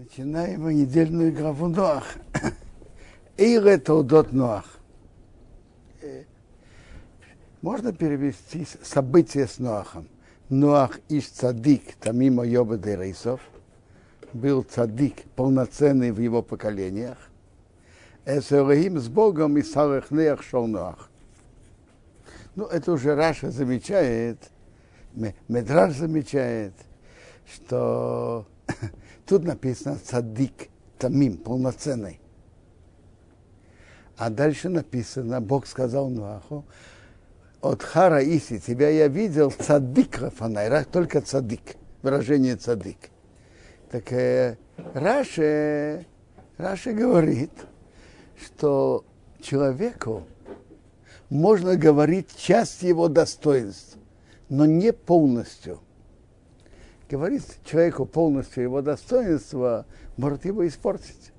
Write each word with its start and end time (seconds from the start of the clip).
Начинаем 0.00 0.66
недельную 0.70 1.30
главу 1.30 1.68
Ноах. 1.68 2.14
Эйре 3.36 3.76
Толдот 3.76 4.32
Ноах. 4.32 4.64
Э, 6.00 6.24
можно 7.60 7.92
перевести 7.92 8.66
события 8.82 9.46
с 9.46 9.58
Ноахом. 9.58 10.08
Ноах 10.48 11.00
иш 11.10 11.28
цадик, 11.28 11.96
тамимо 11.96 12.46
Йоба 12.46 12.76
Рейсов, 12.76 13.42
был 14.32 14.62
цадик, 14.62 15.16
полноценный 15.36 16.12
в 16.12 16.18
его 16.18 16.40
поколениях. 16.40 17.18
Эсерахим 18.24 18.98
с 18.98 19.08
Богом 19.08 19.58
и 19.58 19.62
Сарахнеях 19.62 20.42
шел 20.42 20.66
Ноах. 20.66 21.10
Ну, 22.54 22.64
это 22.64 22.92
уже 22.92 23.14
Раша 23.14 23.50
замечает, 23.50 24.38
Медраж 25.46 25.94
замечает, 25.94 26.72
что 27.46 28.46
Тут 29.30 29.44
написано 29.44 29.96
цадик, 29.96 30.70
тамим, 30.98 31.36
полноценный. 31.36 32.18
А 34.16 34.28
дальше 34.28 34.68
написано, 34.68 35.40
Бог 35.40 35.68
сказал 35.68 36.08
Нуаху, 36.10 36.64
от 37.60 37.80
Хара 37.80 38.24
Иси, 38.24 38.58
тебя 38.58 38.88
я 38.88 39.06
видел, 39.06 39.52
цадик 39.52 40.18
Рафанайрах, 40.18 40.86
только 40.86 41.20
цадик, 41.20 41.76
выражение 42.02 42.56
цадик. 42.56 42.98
Так 43.92 44.12
э, 44.12 44.56
Раши, 44.94 46.06
Раши 46.56 46.92
говорит, 46.92 47.52
что 48.36 49.04
человеку 49.40 50.26
можно 51.28 51.76
говорить 51.76 52.36
часть 52.36 52.82
его 52.82 53.06
достоинств, 53.06 53.96
но 54.48 54.66
не 54.66 54.92
полностью– 54.92 55.78
говорит 57.10 57.42
человеку 57.64 58.06
полностью 58.06 58.62
его 58.62 58.82
достоинства, 58.82 59.84
может 60.16 60.44
его 60.44 60.66
испортить. 60.66 61.32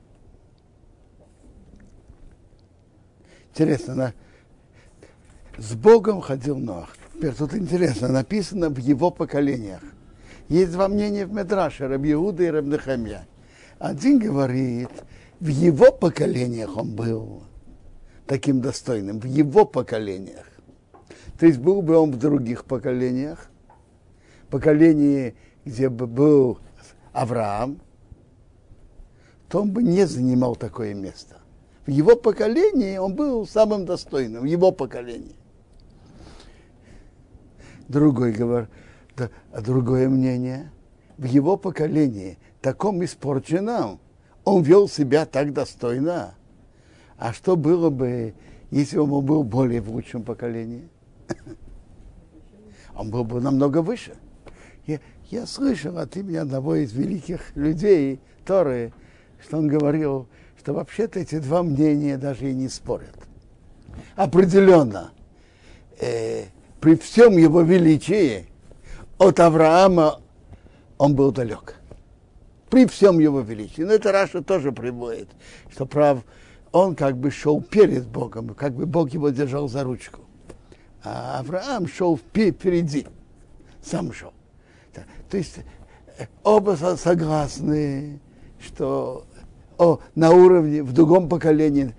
Интересно, 3.52 3.96
на... 3.96 4.14
с 5.58 5.74
Богом 5.74 6.22
ходил 6.22 6.58
Ноах. 6.58 6.96
Теперь 7.14 7.34
тут 7.34 7.54
интересно, 7.54 8.10
написано 8.10 8.70
в 8.70 8.78
его 8.78 9.12
поколениях. 9.12 9.82
Есть 10.50 10.74
два 10.74 10.88
мнения 10.88 11.26
в 11.26 11.34
Медраше, 11.34 11.88
Рабиуда 11.88 12.44
и 12.44 12.48
Рабнехамья. 12.48 13.28
Один 13.80 14.20
говорит, 14.20 14.90
в 15.40 15.48
его 15.48 15.92
поколениях 15.92 16.76
он 16.76 16.96
был 16.96 17.44
таким 18.28 18.62
достойным, 18.62 19.20
в 19.20 19.26
его 19.26 19.66
поколениях. 19.66 20.46
То 21.40 21.46
есть 21.46 21.60
был 21.60 21.82
бы 21.82 21.98
он 21.98 22.12
в 22.12 22.18
других 22.18 22.66
поколениях, 22.66 23.50
поколении 24.50 25.36
где 25.66 25.90
бы 25.90 26.08
был 26.08 26.60
Авраам, 27.14 27.80
то 29.50 29.62
он 29.62 29.72
бы 29.72 29.84
не 29.84 30.06
занимал 30.06 30.56
такое 30.56 30.94
место. 30.94 31.38
В 31.86 31.90
его 31.90 32.16
поколении 32.16 32.98
он 32.98 33.16
был 33.16 33.46
самым 33.48 33.86
достойным, 33.86 34.44
в 34.44 34.46
его 34.46 34.72
поколении. 34.72 35.36
Другой 37.88 38.32
говорит, 38.32 38.70
да, 39.18 39.30
а 39.52 39.62
другое 39.62 40.08
мнение, 40.08 40.72
в 41.18 41.26
его 41.26 41.58
поколении, 41.58 42.38
таком 42.62 43.04
испорченном, 43.04 44.00
он 44.46 44.64
вел 44.64 44.88
себя 44.88 45.26
так 45.26 45.54
достойно. 45.54 46.36
А 47.18 47.34
что 47.34 47.56
было 47.56 47.90
бы, 47.90 48.34
если 48.70 48.98
он 48.98 49.26
был 49.26 49.44
более 49.44 49.82
в 49.82 49.92
лучшем 49.92 50.24
поколении? 50.24 50.88
Он 52.94 53.10
был 53.10 53.24
бы 53.24 53.40
намного 53.40 53.82
выше. 53.82 54.16
Я 55.32 55.46
слышал 55.46 55.98
от 55.98 56.18
имени 56.18 56.36
одного 56.36 56.76
из 56.76 56.92
великих 56.92 57.56
людей 57.56 58.20
Торы, 58.46 58.92
что 59.42 59.60
он 59.60 59.70
говорил, 59.70 60.28
что 60.60 60.74
вообще-то 60.74 61.22
эти 61.22 61.40
два 61.40 61.64
мнения 61.64 62.18
даже 62.18 62.52
и 62.52 62.54
не 62.54 62.68
спорят. 62.68 63.16
Определенно, 64.18 65.14
э, 66.02 66.48
при 66.82 66.98
всем 66.98 67.38
его 67.38 67.62
величии 67.62 68.46
от 69.20 69.40
Авраама 69.40 70.20
он 70.98 71.16
был 71.16 71.32
далек. 71.32 71.76
При 72.70 72.86
всем 72.86 73.20
его 73.20 73.40
величии. 73.40 73.84
Но 73.84 73.94
это 73.94 74.12
Раша 74.12 74.44
тоже 74.44 74.74
приводит, 74.74 75.30
что 75.72 75.86
прав, 75.86 76.26
он 76.74 76.94
как 76.94 77.16
бы 77.16 77.32
шел 77.32 77.62
перед 77.62 78.06
Богом, 78.06 78.50
как 78.50 78.74
бы 78.74 78.86
Бог 78.86 79.12
его 79.12 79.30
держал 79.30 79.70
за 79.70 79.86
ручку. 79.86 80.20
А 81.06 81.40
Авраам 81.40 81.88
шел 81.88 82.18
впереди, 82.18 83.08
сам 83.82 84.12
шел. 84.12 84.34
То 85.32 85.38
есть 85.38 85.60
э, 86.18 86.26
оба 86.44 86.76
согласны, 86.98 88.20
что 88.60 89.26
о, 89.78 90.00
на 90.14 90.32
уровне, 90.32 90.84
в 90.84 90.92
другом 90.92 91.30
поколении, 91.30 91.96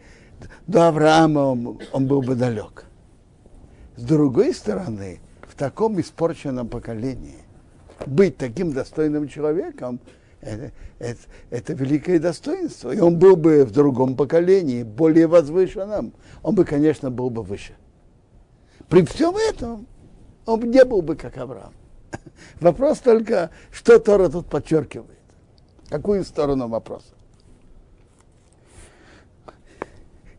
до 0.67 0.89
Авраама 0.89 1.39
он, 1.41 1.81
он 1.93 2.07
был 2.07 2.21
бы 2.21 2.35
далек. 2.35 2.85
С 3.97 4.03
другой 4.03 4.55
стороны, 4.55 5.21
в 5.49 5.55
таком 5.57 5.99
испорченном 5.99 6.69
поколении 6.69 7.39
быть 8.07 8.37
таким 8.37 8.73
достойным 8.73 9.29
человеком, 9.29 9.99
это, 10.43 10.73
это, 10.99 11.21
это 11.51 11.73
великое 11.73 12.19
достоинство. 12.19 12.91
И 12.91 13.01
он 13.01 13.19
был 13.19 13.37
бы 13.37 13.65
в 13.65 13.71
другом 13.71 14.15
поколении, 14.15 14.83
более 14.83 15.27
возвышенном, 15.27 16.13
он 16.43 16.55
бы, 16.55 16.67
конечно, 16.67 17.11
был 17.11 17.31
бы 17.31 17.43
выше. 17.43 17.77
При 18.89 19.07
всем 19.07 19.37
этом 19.37 19.87
он 20.45 20.61
не 20.71 20.85
был 20.85 21.01
бы 21.01 21.17
как 21.17 21.39
Авраам. 21.39 21.73
Вопрос 22.61 23.01
только, 23.01 23.51
что 23.71 23.99
Тора 23.99 24.29
тут 24.29 24.49
подчеркивает. 24.49 25.19
Какую 25.89 26.25
сторону 26.25 26.69
вопроса? 26.69 27.15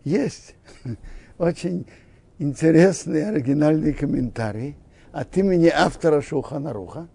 Есть 0.03 0.55
очень 1.37 1.85
интересный 2.39 3.29
оригинальный 3.29 3.93
комментарий 3.93 4.77
от 5.11 5.37
имени 5.37 5.67
автора 5.67 6.21
Шуханаруха. 6.21 7.07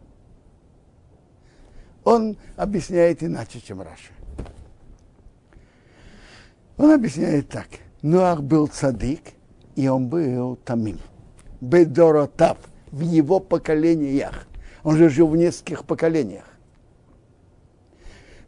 Он 2.05 2.39
объясняет 2.57 3.23
иначе, 3.23 3.61
чем 3.61 3.83
Раша. 3.83 4.13
Он 6.79 6.93
объясняет 6.93 7.49
так. 7.49 7.67
Нуах 8.03 8.43
был 8.43 8.69
цадик, 8.69 9.21
и 9.75 9.89
он 9.89 10.09
был 10.09 10.57
тамим. 10.57 10.99
Бедоротав 11.61 12.57
в 12.93 13.01
его 13.01 13.41
поколениях. 13.41 14.47
Он 14.89 14.97
же 14.97 15.11
жил 15.11 15.29
в 15.29 15.37
нескольких 15.37 15.85
поколениях. 15.85 16.47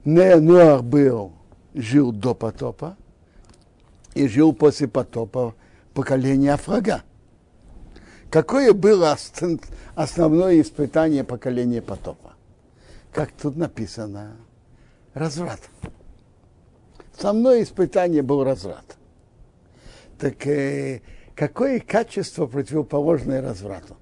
Нуах 0.06 0.82
был, 0.82 1.34
жил 1.74 2.12
до 2.12 2.34
потопа 2.34 2.96
и 4.14 4.26
жил 4.26 4.54
после 4.54 4.88
потопа 4.88 5.54
поколение 5.92 6.54
Афрага. 6.54 7.02
Какое 8.30 8.72
было 8.72 9.18
основное 9.94 10.62
испытание 10.62 11.24
поколения 11.24 11.82
потопа? 11.82 12.32
Как 13.12 13.32
тут 13.32 13.56
написано? 13.56 14.38
Разврат. 15.12 15.60
Основное 17.18 17.62
испытание 17.64 18.22
был 18.22 18.44
разврат. 18.44 18.96
Так 20.18 20.46
э, 20.46 21.02
какое 21.34 21.80
качество 21.80 22.46
противоположное 22.46 23.42
разврату? 23.42 23.98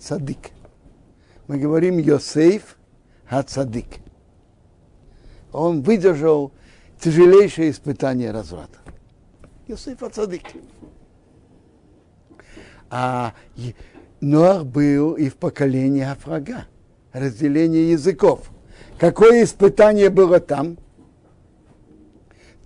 Цадик. 0.00 0.50
Мы 1.46 1.58
говорим 1.58 1.98
Йосейф 1.98 2.78
Хацадик. 3.28 4.00
Он 5.52 5.82
выдержал 5.82 6.52
тяжелейшее 7.00 7.70
испытание 7.70 8.30
разврата. 8.30 8.78
Йосейф 9.68 10.00
Хацадик. 10.00 10.42
А 12.88 13.34
Ноах 14.20 14.66
был 14.66 15.14
и 15.14 15.28
в 15.28 15.36
поколении 15.36 16.02
Афрага, 16.02 16.66
разделение 17.12 17.92
языков. 17.92 18.50
Какое 18.98 19.44
испытание 19.44 20.10
было 20.10 20.40
там? 20.40 20.76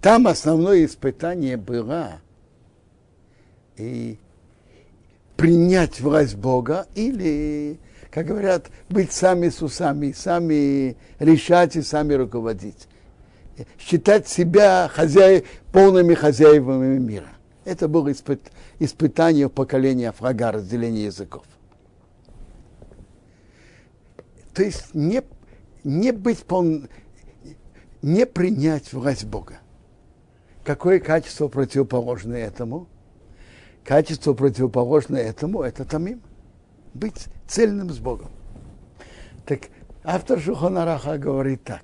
Там 0.01 0.27
основное 0.27 0.85
испытание 0.85 1.57
было 1.57 2.21
и 3.77 4.19
принять 5.37 6.01
власть 6.01 6.37
Бога 6.37 6.87
или, 6.95 7.79
как 8.11 8.27
говорят, 8.27 8.71
быть 8.89 9.13
сами 9.13 9.49
с 9.49 9.63
усами, 9.63 10.13
сами 10.13 10.97
решать 11.19 11.77
и 11.77 11.83
сами 11.83 12.15
руководить. 12.15 12.89
Считать 13.79 14.29
себя 14.29 14.91
хозяев, 14.93 15.45
полными 15.73 16.15
хозяевами 16.15 16.99
мира. 16.99 17.29
Это 17.65 17.89
было 17.89 18.13
испыт, 18.13 18.41
испытание 18.79 19.49
поколения 19.49 20.11
Афрага, 20.11 20.53
разделение 20.53 21.05
языков. 21.07 21.45
То 24.53 24.63
есть 24.63 24.95
не, 24.95 25.23
не 25.83 26.13
быть 26.13 26.45
пол, 26.45 26.83
не 28.03 28.27
принять 28.27 28.93
власть 28.93 29.25
Бога. 29.25 29.59
Какое 30.63 31.01
качество 31.01 31.49
противоположное 31.49 32.47
этому? 32.47 32.87
Качество 33.85 34.33
противоположное 34.33 35.23
этому– 35.23 35.63
это 35.63 35.85
тамим. 35.85 36.23
Быть 36.95 37.27
цельным 37.47 37.91
с 37.91 37.99
Богом. 37.99 38.31
Так 39.45 39.69
автор 40.03 40.41
Шуханараха 40.41 41.19
говорит 41.19 41.65
так. 41.65 41.83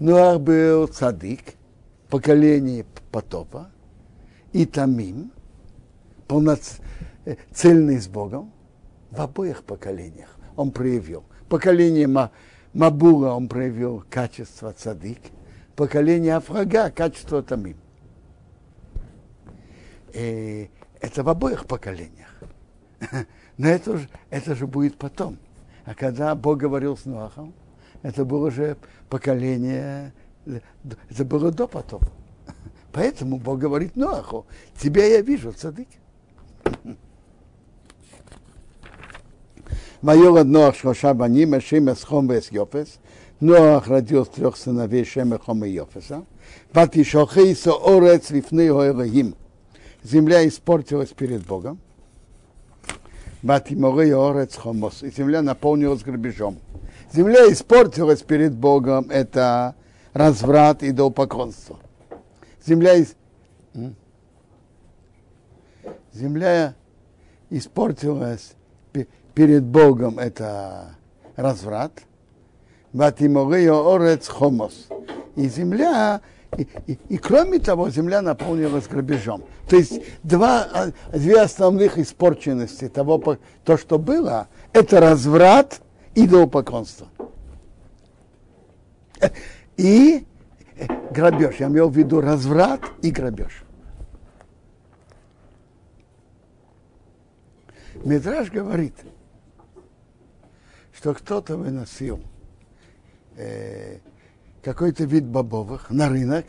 Нуах 0.00 0.40
был 0.40 0.86
цадик, 0.88 1.54
поколение 2.08 2.84
потопа, 3.12 3.70
и 4.52 4.66
Тамим, 4.66 5.30
полноцельный 6.26 8.00
с 8.00 8.08
Богом, 8.08 8.52
в 9.10 9.20
обоих 9.20 9.62
поколениях 9.62 10.36
он 10.56 10.72
проявил. 10.72 11.24
Поколение 11.48 12.08
Мабула 12.72 13.32
он 13.32 13.48
проявил 13.48 14.04
качество 14.08 14.72
цадик, 14.72 15.20
поколение 15.76 16.36
Афрага 16.36 16.90
качество 16.90 17.42
Тамим. 17.42 17.76
И 20.12 20.70
это 21.00 21.22
в 21.22 21.28
обоих 21.28 21.66
поколениях. 21.66 22.28
Но 23.56 23.68
это 23.68 23.98
же, 23.98 24.08
это 24.30 24.54
же 24.54 24.66
будет 24.66 24.96
потом. 24.96 25.38
А 25.84 25.94
когда 25.94 26.34
Бог 26.34 26.58
говорил 26.58 26.96
с 26.96 27.04
Нуахом, 27.04 27.54
это 28.02 28.24
было 28.24 28.46
уже 28.48 28.76
поколение, 29.08 30.12
это 30.46 31.24
было 31.24 31.50
до 31.50 31.66
потопа. 31.66 32.10
Поэтому 32.92 33.38
Бог 33.38 33.58
говорит 33.58 33.96
Ноаху, 33.96 34.46
тебя 34.78 35.04
я 35.06 35.20
вижу, 35.20 35.52
цадык. 35.52 35.88
Майор 40.02 40.44
Ноах 40.44 40.76
Шлоша 40.76 41.14
Баним, 41.14 41.56
Эсхом 41.56 42.28
Вес 42.28 42.50
Йофес. 42.52 42.98
Ноах 43.40 43.88
родил 43.88 44.26
трех 44.26 44.56
сыновей 44.56 45.04
Шема, 45.04 45.38
Хома 45.38 45.66
Йофеса. 45.66 46.24
Ватишохейсо 46.72 47.72
Орец 47.72 48.30
Лифны 48.30 48.68
Элохим. 48.68 49.34
Земля 50.02 50.46
испортилась 50.46 51.10
перед 51.10 51.46
Богом. 51.46 51.78
И 53.42 53.46
земля 55.10 55.42
наполнилась 55.42 56.02
грабежом. 56.02 56.58
Земля 57.12 57.50
испортилась 57.50 58.22
перед 58.22 58.54
Богом. 58.54 59.10
Это 59.10 59.74
разврат 60.12 60.82
и 60.82 60.90
идолопоклонство 60.90 61.78
земля, 62.66 62.94
из... 62.94 63.14
земля 66.12 66.74
испортилась 67.50 68.52
перед 69.34 69.64
Богом, 69.64 70.18
это 70.18 70.96
разврат. 71.36 71.92
Ватиморео 72.92 73.94
орец 73.94 74.26
хомос. 74.28 74.88
И 75.36 75.48
земля, 75.48 76.20
и, 76.56 76.66
и, 76.86 76.98
и 77.08 77.18
кроме 77.18 77.58
того, 77.58 77.90
земля 77.90 78.22
наполнилась 78.22 78.88
грабежом. 78.88 79.44
То 79.68 79.76
есть 79.76 80.00
два, 80.22 80.66
а, 80.72 80.92
две 81.12 81.40
основных 81.40 81.98
испорченности 81.98 82.88
того, 82.88 83.38
то, 83.64 83.76
что 83.76 83.98
было, 83.98 84.48
это 84.72 85.00
разврат 85.00 85.80
и 86.14 86.24
идолопоклонство. 86.24 87.08
И 89.76 90.26
грабеж. 91.10 91.56
Я 91.56 91.68
имел 91.68 91.88
в 91.88 91.96
виду 91.96 92.20
разврат 92.20 92.80
и 93.02 93.10
грабеж. 93.10 93.64
Медраж 98.04 98.50
говорит, 98.50 98.94
что 100.92 101.12
кто-то 101.12 101.56
выносил 101.56 102.20
э, 103.36 103.98
какой-то 104.62 105.04
вид 105.04 105.24
бобовых 105.24 105.90
на 105.90 106.08
рынок, 106.08 106.46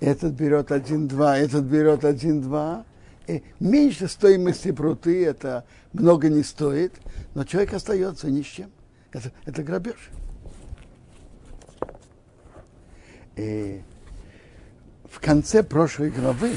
этот 0.00 0.34
берет 0.34 0.72
один-два, 0.72 1.38
этот 1.38 1.64
берет 1.64 2.04
один-два, 2.04 2.84
и 3.26 3.42
меньше 3.60 4.08
стоимости 4.08 4.72
пруты, 4.72 5.24
это 5.24 5.64
много 5.92 6.28
не 6.28 6.42
стоит, 6.42 6.94
но 7.34 7.44
человек 7.44 7.74
остается 7.74 8.30
ни 8.30 8.42
с 8.42 8.46
чем. 8.46 8.70
Это, 9.12 9.30
это 9.44 9.62
грабеж. 9.62 10.10
И 13.36 13.80
в 15.04 15.20
конце 15.20 15.62
прошлой 15.62 16.10
главы 16.10 16.52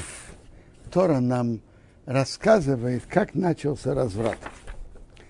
Тора 0.92 1.20
нам 1.20 1.62
рассказывает, 2.06 3.04
как 3.08 3.36
начался 3.36 3.94
разврат. 3.94 4.38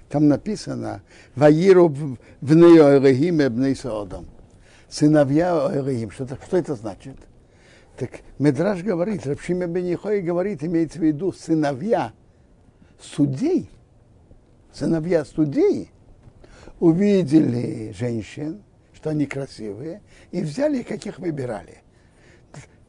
Там 0.09 0.27
написано 0.27 1.01
«Ваиру 1.35 1.87
в 1.87 2.17
Элохим 2.41 3.41
и 3.41 3.75
Саодом». 3.75 4.27
Сыновья 4.93 5.71
Элохим. 5.73 6.11
Что, 6.11 6.27
что 6.27 6.55
это 6.55 6.75
значит? 6.75 7.15
Так 7.97 8.11
Медраж 8.37 8.83
говорит, 8.83 9.25
Рабшима 9.25 9.65
Бенихой 9.65 10.21
говорит, 10.21 10.63
имеется 10.63 10.99
в 10.99 11.01
виду 11.01 11.31
сыновья 11.31 12.13
судей, 13.01 13.71
сыновья 14.71 15.25
судей 15.25 15.89
увидели 16.79 17.91
женщин, 17.97 18.61
что 18.93 19.09
они 19.09 19.25
красивые, 19.25 20.03
и 20.29 20.41
взяли, 20.41 20.83
каких 20.83 21.17
выбирали. 21.17 21.81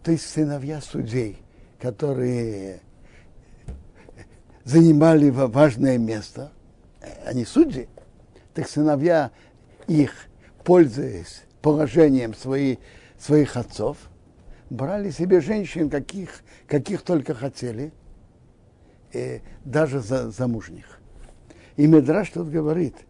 То 0.03 0.13
есть 0.13 0.29
сыновья 0.29 0.83
судей, 0.83 1.39
которые 1.81 2.81
занимали 4.63 5.31
важное 5.31 5.97
место, 5.97 6.53
они 7.25 7.47
судьи, 7.47 7.89
так 8.53 8.69
сыновья 8.69 9.31
их, 9.87 10.13
пользуясь 10.65 11.44
положением 11.65 12.35
свои, 12.35 12.77
своих 13.19 13.57
отцов, 13.57 13.97
брали 14.71 15.11
себе 15.11 15.41
женщин, 15.41 15.91
каких, 15.91 16.43
каких 16.67 17.03
только 17.03 17.35
хотели, 17.35 17.93
и 19.13 19.41
даже 19.65 20.01
за, 20.01 20.31
замужних. 20.31 21.01
И 21.77 21.87
Медраж 21.87 22.31
тут 22.31 22.49
говорит– 22.51 22.95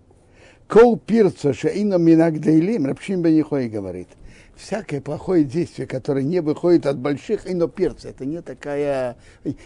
Кол 0.68 0.96
пирца 0.96 1.52
шаина 1.52 1.96
минагдейлим, 1.96 2.86
Рабшим 2.86 3.22
Бенихой 3.22 3.68
говорит, 3.68 4.08
всякое 4.56 5.00
плохое 5.00 5.44
действие, 5.44 5.86
которое 5.86 6.24
не 6.24 6.40
выходит 6.40 6.86
от 6.86 6.98
больших, 6.98 7.48
ино 7.50 7.68
перца, 7.68 8.08
это 8.08 8.24
не, 8.24 8.40
такая, 8.40 9.16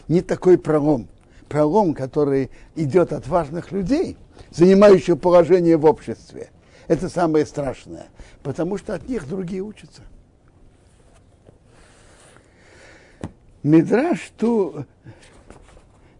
не 0.08 0.22
такой 0.22 0.58
пролом. 0.58 1.08
Пролом, 1.48 1.94
который 1.94 2.50
идет 2.74 3.12
от 3.12 3.26
важных 3.26 3.72
людей, 3.72 4.18
занимающих 4.50 5.18
положение 5.18 5.76
в 5.76 5.86
обществе. 5.86 6.50
Это 6.88 7.08
самое 7.08 7.46
страшное, 7.46 8.08
потому 8.42 8.78
что 8.78 8.94
от 8.94 9.08
них 9.08 9.28
другие 9.28 9.62
учатся. 9.62 10.02
Мидраш 13.62 14.32
тут, 14.36 14.86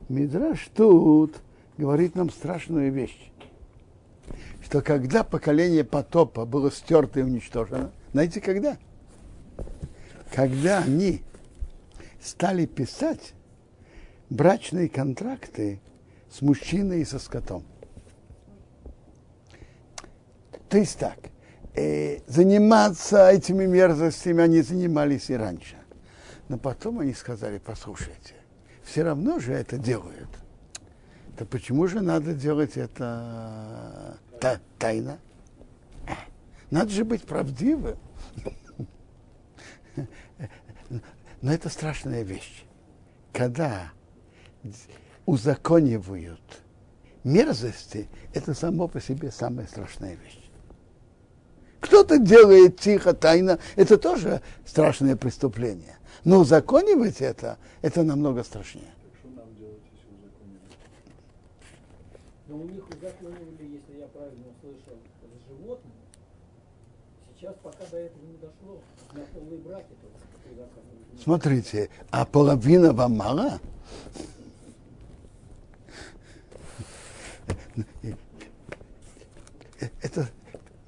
Мидраш 0.08 0.68
тут 0.74 1.36
говорит 1.76 2.14
нам 2.14 2.30
страшную 2.30 2.92
вещь 2.92 3.28
что 4.68 4.82
когда 4.82 5.24
поколение 5.24 5.82
потопа 5.82 6.44
было 6.44 6.70
стерто 6.70 7.20
и 7.20 7.22
уничтожено, 7.22 7.90
знаете 8.12 8.42
когда? 8.42 8.76
Когда 10.30 10.80
они 10.80 11.22
стали 12.20 12.66
писать 12.66 13.32
брачные 14.28 14.90
контракты 14.90 15.80
с 16.30 16.42
мужчиной 16.42 17.00
и 17.00 17.06
со 17.06 17.18
скотом. 17.18 17.64
То 20.68 20.76
есть 20.76 20.98
так, 20.98 21.18
э, 21.78 22.20
заниматься 22.26 23.30
этими 23.30 23.66
мерзостями 23.66 24.42
они 24.42 24.62
занимались 24.62 25.30
и 25.30 25.36
раньше. 25.36 25.76
Но 26.48 26.58
потом 26.58 27.00
они 27.00 27.14
сказали, 27.14 27.58
послушайте, 27.58 28.34
все 28.82 29.02
равно 29.02 29.38
же 29.38 29.52
это 29.52 29.78
делают. 29.78 30.28
То 31.36 31.44
почему 31.44 31.86
же 31.86 32.00
надо 32.00 32.34
делать 32.34 32.76
это 32.76 34.18
та, 34.40 34.58
тайна. 34.78 35.18
Надо 36.70 36.90
же 36.90 37.04
быть 37.04 37.24
правдивым. 37.24 37.96
Но 41.40 41.52
это 41.52 41.68
страшная 41.68 42.22
вещь. 42.22 42.64
Когда 43.32 43.92
узаконивают 45.26 46.62
мерзости, 47.22 48.08
это 48.34 48.54
само 48.54 48.88
по 48.88 49.00
себе 49.00 49.30
самая 49.30 49.66
страшная 49.66 50.14
вещь. 50.14 50.47
Кто-то 52.08 52.24
делает 52.24 52.80
тихо, 52.80 53.12
тайно, 53.12 53.58
это 53.76 53.98
тоже 53.98 54.40
страшное 54.64 55.14
преступление. 55.14 55.98
Но 56.24 56.40
узаконивать 56.40 57.20
это, 57.20 57.58
это 57.82 58.02
намного 58.02 58.42
страшнее. 58.44 58.94
Но 62.46 62.56
у 62.56 62.64
них 62.64 62.88
узаконивали, 62.88 63.60
если 63.60 63.98
я 64.00 64.06
правильно 64.06 64.46
услышал, 64.56 64.96
с 65.20 65.48
животными. 65.50 65.92
Сейчас 67.36 67.54
пока 67.62 67.84
до 67.90 67.98
этого 67.98 68.24
не 68.24 68.38
дошло. 68.38 68.80
На 69.12 69.20
полные 69.20 69.58
браки 69.58 69.94
только 70.00 70.16
Смотрите, 71.22 71.90
а 72.10 72.24
половина 72.24 72.94
вам 72.94 73.18
мало? 73.18 73.60
Это 80.00 80.30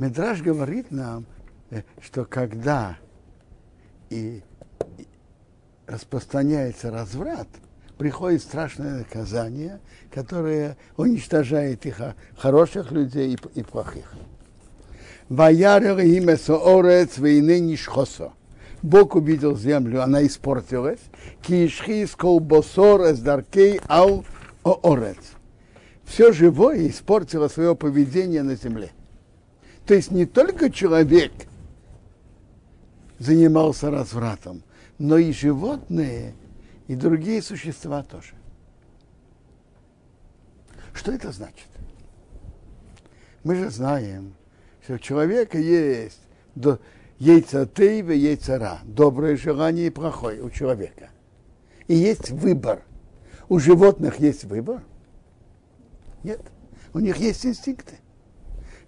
Медраж 0.00 0.40
говорит 0.40 0.90
нам, 0.90 1.26
что 2.00 2.24
когда 2.24 2.96
и 4.08 4.40
распространяется 5.86 6.90
разврат, 6.90 7.46
приходит 7.98 8.40
страшное 8.40 9.00
наказание, 9.00 9.78
которое 10.10 10.78
уничтожает 10.96 11.84
их 11.84 12.00
хороших 12.34 12.92
людей 12.92 13.34
и, 13.34 13.58
и 13.60 13.62
плохих. 13.62 14.14
Бог 18.80 19.16
увидел 19.16 19.54
землю, 19.54 20.02
она 20.02 20.26
испортилась. 20.26 21.00
Кишхи 21.42 22.06
сколбосор 22.06 23.02
с 23.02 23.18
даркей 23.18 23.78
ал 23.86 24.24
орец. 24.64 25.18
Все 26.06 26.32
живое 26.32 26.88
испортило 26.88 27.48
свое 27.48 27.76
поведение 27.76 28.42
на 28.42 28.54
земле. 28.54 28.92
То 29.90 29.96
есть 29.96 30.12
не 30.12 30.24
только 30.24 30.70
человек 30.70 31.32
занимался 33.18 33.90
развратом, 33.90 34.62
но 34.98 35.18
и 35.18 35.32
животные, 35.32 36.34
и 36.86 36.94
другие 36.94 37.42
существа 37.42 38.04
тоже. 38.04 38.34
Что 40.92 41.10
это 41.10 41.32
значит? 41.32 41.66
Мы 43.42 43.56
же 43.56 43.68
знаем, 43.68 44.36
что 44.84 44.94
у 44.94 44.98
человека 44.98 45.58
есть 45.58 46.20
яйца 47.18 47.66
тейва, 47.66 48.12
яйца 48.12 48.60
ра, 48.60 48.78
доброе 48.84 49.36
желание 49.36 49.88
и 49.88 49.90
плохое 49.90 50.40
у 50.40 50.50
человека. 50.50 51.10
И 51.88 51.96
есть 51.96 52.30
выбор. 52.30 52.84
У 53.48 53.58
животных 53.58 54.20
есть 54.20 54.44
выбор? 54.44 54.84
Нет. 56.22 56.40
У 56.94 57.00
них 57.00 57.16
есть 57.16 57.44
инстинкты. 57.44 57.96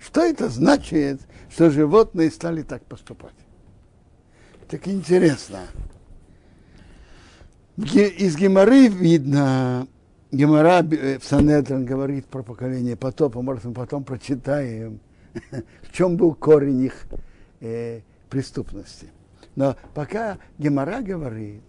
Что 0.04 0.22
это 0.22 0.48
значит, 0.48 1.20
что 1.48 1.70
животные 1.70 2.30
стали 2.30 2.62
так 2.62 2.84
поступать? 2.84 3.34
Так 4.68 4.88
интересно. 4.88 5.60
Из 7.76 8.36
Геморы 8.36 8.88
видно, 8.88 9.86
Гемора 10.32 10.82
э, 10.82 11.18
в 11.18 11.24
Санедрин 11.24 11.84
говорит 11.84 12.26
про 12.26 12.42
поколение 12.42 12.96
потопа, 12.96 13.42
может, 13.42 13.64
мы 13.64 13.72
потом 13.72 14.02
прочитаем, 14.02 15.00
в 15.82 15.92
чем 15.92 16.16
был 16.16 16.34
корень 16.34 16.82
их 16.82 17.06
э, 17.60 18.00
преступности. 18.28 19.08
Но 19.54 19.76
пока 19.94 20.38
Гемора 20.58 21.00
говорит, 21.00 21.62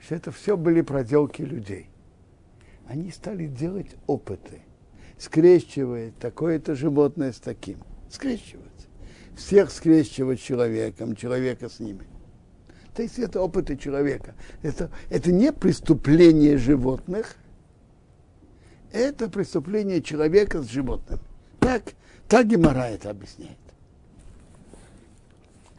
что 0.00 0.14
это 0.16 0.32
все 0.32 0.56
были 0.56 0.80
проделки 0.80 1.42
людей. 1.42 1.88
Они 2.86 3.10
стали 3.10 3.46
делать 3.46 3.94
опыты, 4.06 4.60
скрещивать 5.18 6.16
такое-то 6.18 6.74
животное 6.74 7.32
с 7.32 7.38
таким. 7.38 7.78
Скрещивать. 8.10 8.64
Всех 9.36 9.70
скрещивать 9.70 10.40
человеком, 10.40 11.14
человека 11.14 11.68
с 11.68 11.80
ними. 11.80 12.06
То 12.94 13.02
есть 13.02 13.18
это 13.18 13.40
опыты 13.42 13.76
человека. 13.76 14.34
Это, 14.62 14.90
это 15.10 15.30
не 15.30 15.52
преступление 15.52 16.56
животных, 16.56 17.36
это 18.92 19.28
преступление 19.28 20.00
человека 20.00 20.62
с 20.62 20.68
животным. 20.68 21.20
Так, 21.60 21.92
так 22.28 22.46
Гемора 22.46 22.88
это 22.88 23.10
объясняет. 23.10 23.58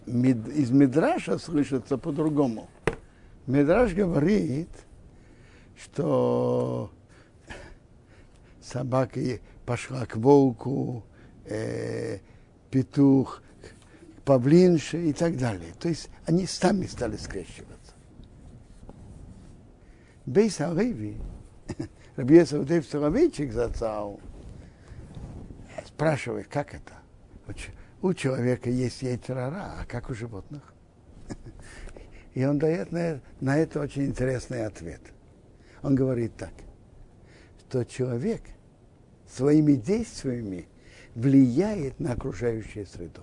Из 0.05 0.69
Мидраша 0.69 1.39
слышится 1.39 1.97
по-другому. 1.97 2.69
Мидраш 3.47 3.93
говорит, 3.93 4.69
что 5.75 6.91
собака 8.67 9.19
пошла 9.65 10.05
к 10.05 10.15
волку, 10.17 11.03
э, 11.45 12.19
петух 12.69 13.41
к 14.25 14.47
и 14.93 15.13
так 15.13 15.37
далее. 15.37 15.73
То 15.79 15.89
есть 15.89 16.09
они 16.25 16.45
сами 16.45 16.85
стали 16.85 17.15
скрещиваться. 17.15 17.93
Бейс 20.25 20.59
Алеви, 20.59 21.17
Рабьесов 22.17 22.65
Дейв 22.65 22.85
Соловейчик 22.85 23.53
зацал, 23.53 24.19
спрашивает, 25.85 26.47
как 26.47 26.73
это? 26.73 26.93
У 28.01 28.13
человека 28.13 28.69
есть 28.69 29.01
яйцерара, 29.01 29.77
а 29.79 29.85
как 29.85 30.09
у 30.09 30.13
животных? 30.13 30.61
И 32.33 32.43
он 32.45 32.59
дает 32.59 32.91
на, 32.91 33.21
на 33.39 33.57
это 33.57 33.79
очень 33.79 34.07
интересный 34.07 34.65
ответ. 34.65 35.01
Он 35.81 35.95
говорит 35.95 36.35
так, 36.35 36.51
что 37.61 37.85
человек 37.85 38.41
своими 39.37 39.73
действиями 39.73 40.67
влияет 41.15 41.99
на 41.99 42.13
окружающую 42.13 42.85
среду. 42.87 43.21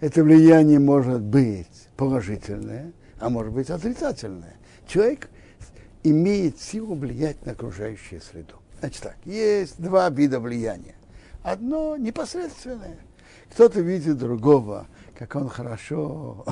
Это 0.00 0.22
влияние 0.22 0.78
может 0.78 1.20
быть 1.20 1.88
положительное, 1.96 2.92
а 3.18 3.28
может 3.28 3.52
быть 3.52 3.68
отрицательное. 3.68 4.56
Человек 4.86 5.28
имеет 6.04 6.58
силу 6.58 6.94
влиять 6.94 7.44
на 7.44 7.52
окружающую 7.52 8.20
среду. 8.20 8.54
Значит 8.80 9.02
так, 9.02 9.16
есть 9.24 9.80
два 9.80 10.08
вида 10.08 10.40
влияния. 10.40 10.94
Одно 11.42 11.96
непосредственное. 11.96 12.98
Кто-то 13.50 13.80
видит 13.80 14.18
другого, 14.18 14.86
как 15.18 15.34
он 15.34 15.48
хорошо 15.48 16.44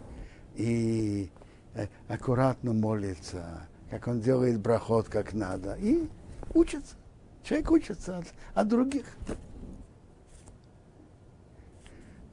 и 0.56 1.30
э, 1.74 1.86
аккуратно 2.08 2.72
молится, 2.74 3.66
как 3.90 4.06
он 4.06 4.20
делает 4.20 4.60
брахот 4.60 5.08
как 5.08 5.32
надо, 5.32 5.74
и 5.74 6.08
учится. 6.54 6.96
Человек 7.42 7.70
учится 7.70 8.18
от, 8.18 8.26
от 8.54 8.68
других. 8.68 9.06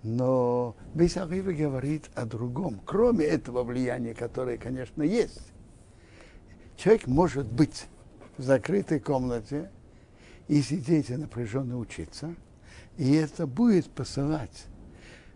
Но 0.04 0.76
Бейсахива 0.94 1.52
говорит 1.52 2.10
о 2.16 2.26
другом, 2.26 2.80
кроме 2.86 3.26
этого 3.26 3.64
влияния, 3.64 4.14
которое, 4.14 4.58
конечно, 4.58 5.02
есть. 5.02 5.52
Человек 6.78 7.08
может 7.08 7.52
быть 7.52 7.88
в 8.38 8.44
закрытой 8.44 9.00
комнате 9.00 9.72
и 10.48 10.62
сидеть 10.62 11.10
и 11.10 11.16
напряженно 11.16 11.78
учиться, 11.78 12.36
и 12.98 13.14
это 13.14 13.48
будет 13.48 13.90
посылать 13.90 14.68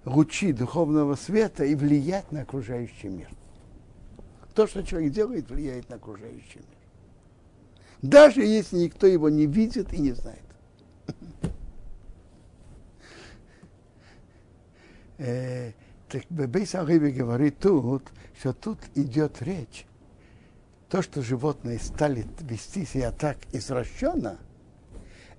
лучи 0.05 0.53
духовного 0.53 1.15
света 1.15 1.65
и 1.65 1.75
влиять 1.75 2.31
на 2.31 2.41
окружающий 2.41 3.09
мир. 3.09 3.29
То, 4.53 4.67
что 4.67 4.83
человек 4.83 5.13
делает, 5.13 5.49
влияет 5.49 5.89
на 5.89 5.95
окружающий 5.95 6.59
мир 6.59 6.81
даже 8.01 8.41
если 8.41 8.77
никто 8.77 9.07
его 9.07 9.29
не 9.29 9.45
видит 9.45 9.93
и 9.93 9.99
не 9.99 10.11
знает. 10.13 10.39
э, 15.19 15.71
так 16.09 16.23
Бейс 16.29 16.75
Арыби 16.75 17.11
говорит 17.11 17.59
тут, 17.59 18.03
что 18.39 18.53
тут 18.53 18.79
идет 18.95 19.41
речь. 19.41 19.85
То, 20.89 21.01
что 21.01 21.21
животные 21.21 21.79
стали 21.79 22.25
вести 22.41 22.85
себя 22.85 23.11
так 23.11 23.37
извращенно, 23.53 24.39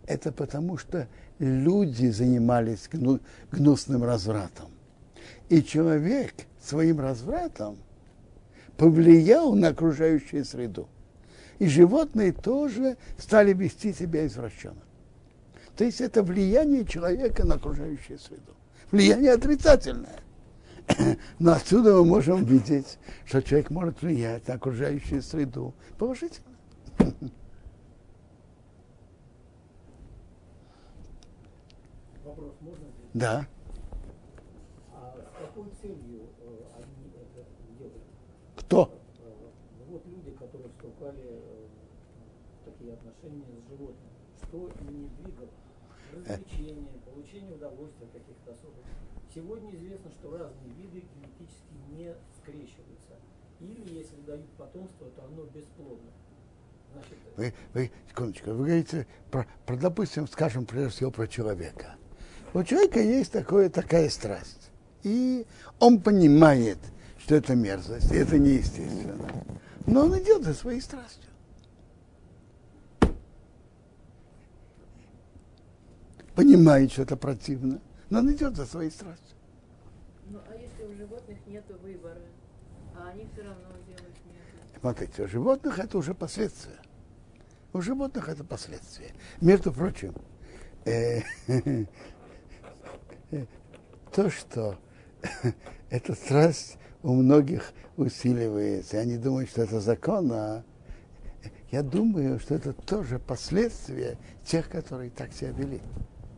это 0.06 0.32
потому, 0.32 0.78
что 0.78 1.08
люди 1.38 2.06
занимались 2.06 2.88
гну, 2.90 3.20
гнусным 3.50 4.02
развратом. 4.04 4.70
И 5.50 5.62
человек 5.62 6.32
своим 6.60 7.00
развратом 7.00 7.76
повлиял 8.82 9.54
на 9.54 9.68
окружающую 9.68 10.44
среду 10.44 10.88
и 11.60 11.68
животные 11.68 12.32
тоже 12.32 12.96
стали 13.16 13.52
вести 13.52 13.92
себя 13.92 14.26
извращенно. 14.26 14.82
То 15.76 15.84
есть 15.84 16.00
это 16.00 16.24
влияние 16.24 16.84
человека 16.84 17.46
на 17.46 17.54
окружающую 17.54 18.18
среду. 18.18 18.56
Влияние 18.90 19.34
отрицательное. 19.34 20.18
Но 21.38 21.52
отсюда 21.52 21.92
мы 21.92 22.04
можем 22.04 22.44
видеть, 22.44 22.98
что 23.24 23.40
человек 23.40 23.70
может 23.70 24.02
влиять 24.02 24.48
на 24.48 24.54
окружающую 24.54 25.22
среду 25.22 25.74
положительно. 25.96 26.56
Вопрос 32.24 32.52
можно? 32.60 32.86
Да. 33.14 33.46
А 34.92 35.14
с 35.16 35.38
какой 35.38 35.70
целью 35.80 36.22
э, 36.40 36.48
они 36.74 37.12
это 37.14 37.46
делают? 37.78 38.02
Кто? 38.72 38.90
отношения 42.92 43.44
с 43.60 43.68
животными, 43.68 44.12
что 44.42 44.70
ими 44.80 45.10
двигало, 45.20 45.48
развлечения, 46.14 46.88
получение 47.04 47.54
удовольствия 47.54 48.06
каких-то 48.12 48.52
особых. 48.52 48.84
Сегодня 49.34 49.74
известно, 49.76 50.10
что 50.10 50.38
разные 50.38 50.72
виды 50.78 51.04
генетически 51.14 51.74
не 51.90 52.14
скрещиваются. 52.38 53.12
Или 53.60 53.98
если 53.98 54.16
дают 54.26 54.48
потомство, 54.56 55.06
то 55.10 55.24
оно 55.26 55.44
бесплодно. 55.44 56.10
Значит, 56.94 57.18
вы, 57.36 57.54
вы, 57.74 57.90
секундочку, 58.08 58.50
вы 58.52 58.56
говорите 58.56 59.06
про, 59.30 59.46
про, 59.66 59.76
допустим, 59.76 60.26
скажем, 60.26 60.64
прежде 60.64 60.90
всего, 60.90 61.10
про 61.10 61.28
человека. 61.28 61.96
У 62.54 62.62
человека 62.64 63.00
есть 63.00 63.32
такое, 63.32 63.68
такая 63.68 64.08
страсть. 64.08 64.70
И 65.02 65.46
он 65.78 66.00
понимает, 66.00 66.78
что 67.22 67.34
это 67.34 67.54
мерзость, 67.54 68.12
и 68.12 68.16
это 68.16 68.38
неестественно. 68.38 69.16
Но 69.86 70.06
он 70.06 70.18
идет 70.18 70.44
за 70.44 70.54
своей 70.54 70.80
страстью. 70.80 71.32
понимает, 76.34 76.92
что 76.92 77.02
это 77.02 77.16
противно, 77.16 77.80
но 78.10 78.20
он 78.20 78.32
идет 78.32 78.56
за 78.56 78.66
своей 78.66 78.90
страстью. 78.90 79.36
Ну, 80.26 80.38
а 80.48 80.54
если 80.54 80.84
у 80.84 80.96
животных 80.96 81.38
нет 81.46 81.64
выбора, 81.82 82.20
а 82.96 83.08
они 83.08 83.28
все 83.32 83.42
равно 83.42 83.68
делают 83.86 84.16
нет? 84.26 84.80
Смотрите, 84.80 85.22
у 85.22 85.28
животных 85.28 85.78
это 85.78 85.98
уже 85.98 86.14
последствия. 86.14 86.78
У 87.72 87.80
животных 87.80 88.28
это 88.28 88.44
последствия. 88.44 89.12
Между 89.40 89.72
прочим, 89.72 90.14
э, 90.84 91.22
то, 94.12 94.30
что 94.30 94.78
эта 95.90 96.14
страсть 96.14 96.78
у 97.02 97.14
многих 97.14 97.72
усиливается, 97.96 98.98
они 98.98 99.16
думают, 99.16 99.50
что 99.50 99.62
это 99.62 99.80
закон, 99.80 100.32
а 100.32 100.64
я 101.70 101.82
думаю, 101.82 102.38
что 102.38 102.54
это 102.54 102.72
тоже 102.72 103.18
последствия 103.18 104.18
тех, 104.44 104.68
которые 104.68 105.10
так 105.10 105.32
себя 105.32 105.50
вели. 105.50 105.80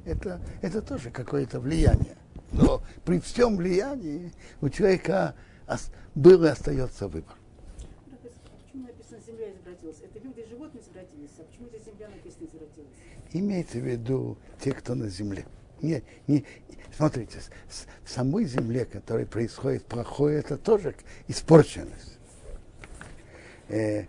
Это, 0.04 0.40
это 0.62 0.80
тоже 0.80 1.10
какое-то 1.10 1.60
влияние. 1.60 2.16
Но 2.52 2.82
при 3.04 3.18
всем 3.18 3.56
влиянии 3.56 4.32
у 4.60 4.68
человека 4.68 5.34
был 6.14 6.44
и 6.44 6.48
остается 6.48 7.08
выбор. 7.08 7.34
Почему 8.62 8.86
написано 8.86 9.18
«земля 9.26 9.52
извратилась»? 9.52 9.96
Это 10.02 10.24
люди 10.24 10.40
и 10.40 10.48
животные 10.48 10.82
извратились, 10.82 11.30
а 11.38 11.42
почему 11.42 11.68
здесь 11.68 11.84
земля 11.84 12.08
написано 12.08 12.46
извратилась? 12.46 12.90
Имеется 13.32 13.78
в 13.78 13.84
виду 13.84 14.38
те, 14.60 14.72
кто 14.72 14.94
на 14.94 15.08
земле. 15.08 15.46
Не, 15.82 16.02
не, 16.28 16.44
смотрите, 16.96 17.38
в 18.04 18.10
самой 18.10 18.44
земле, 18.44 18.84
которой 18.84 19.26
происходит 19.26 19.84
плохое, 19.84 20.38
это 20.38 20.56
тоже 20.56 20.94
испорченность. 21.28 22.18
Э, 23.68 24.04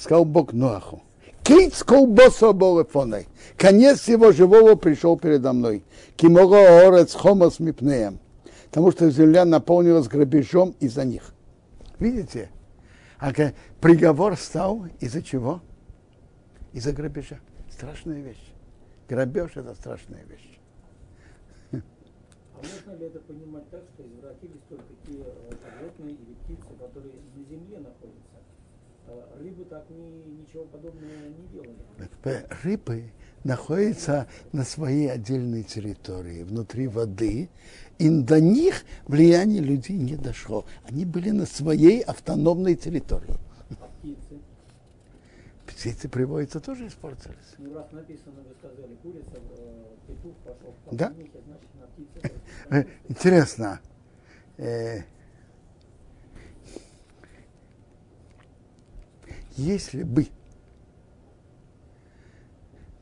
сказал 0.00 0.24
Бог 0.24 0.52
Ноаху. 0.52 1.02
Кейц 1.42 1.82
колбоса 1.82 2.52
болефоной. 2.52 3.26
Конец 3.56 4.06
его 4.06 4.32
живого 4.32 4.76
пришел 4.76 5.18
передо 5.18 5.52
мной. 5.52 5.84
Кимого 6.16 6.56
орец 6.56 7.14
хомос 7.14 7.58
мипнеем. 7.58 8.20
Потому 8.70 8.92
что 8.92 9.10
земля 9.10 9.44
наполнилась 9.44 10.06
грабежом 10.08 10.74
из-за 10.78 11.04
них. 11.04 11.34
Видите? 11.98 12.48
А 13.18 13.32
приговор 13.80 14.36
стал 14.36 14.86
из-за 15.00 15.22
чего? 15.22 15.60
Из-за 16.72 16.92
грабежа. 16.92 17.38
Страшная 17.70 18.20
вещь. 18.20 18.51
Грабеж– 19.12 19.50
это 19.56 19.74
страшная 19.74 20.24
вещь. 20.24 20.58
А 21.70 21.76
можно 22.56 22.98
ли 22.98 23.06
это 23.08 23.20
понимать 23.20 23.68
так, 23.68 23.82
что 23.92 24.08
извратились 24.08 24.62
только 24.70 24.86
те 25.04 25.18
э, 25.18 25.52
животные 25.78 26.14
или 26.14 26.32
птицы, 26.32 26.68
которые 26.80 27.12
на 27.36 27.44
земле 27.44 27.78
находятся? 27.80 28.38
А 29.08 29.38
рыбы 29.38 29.66
так 29.66 29.84
ни, 29.90 30.40
ничего 30.40 30.64
подобного 30.64 31.10
не 31.28 31.46
делали. 31.52 31.76
Рыбы 32.62 33.12
находятся 33.44 34.28
на 34.52 34.64
своей 34.64 35.10
отдельной 35.10 35.64
территории, 35.64 36.42
внутри 36.42 36.88
воды, 36.88 37.50
и 37.98 38.08
до 38.08 38.40
них 38.40 38.82
влияние 39.06 39.60
людей 39.60 39.98
не 39.98 40.16
дошло. 40.16 40.64
Они 40.88 41.04
были 41.04 41.32
на 41.32 41.44
своей 41.44 42.00
автономной 42.00 42.76
территории. 42.76 43.34
А 43.78 43.88
птицы? 43.98 44.40
Птицы 45.82 46.08
приводятся 46.08 46.60
тоже 46.60 46.86
испортились. 46.86 47.34
Ну, 47.58 47.74
раз 47.74 47.90
написано, 47.90 48.40
вы 48.42 48.54
сказали, 48.56 48.94
курица, 49.02 49.32
э, 49.34 49.84
петух 50.06 50.36
пошел 50.44 50.74
Да. 50.92 51.12
значит, 51.12 51.74
на 51.74 51.86
птице. 51.88 52.40
Э, 52.70 52.84
Интересно. 53.08 53.80
э, 54.58 55.00
Если 59.56 60.04
бы 60.04 60.28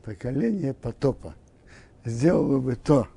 поколение 0.03 0.73
потопа 0.73 1.35
сделало 2.03 2.59
бы 2.59 2.75
то, 2.75 3.07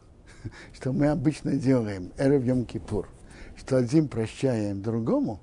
что 0.74 0.92
мы 0.92 1.08
обычно 1.08 1.56
делаем, 1.56 2.12
Эрев 2.18 2.44
Йом 2.44 2.66
Кипур, 2.66 3.08
что 3.56 3.78
один 3.78 4.08
прощаем 4.08 4.82
другому, 4.82 5.40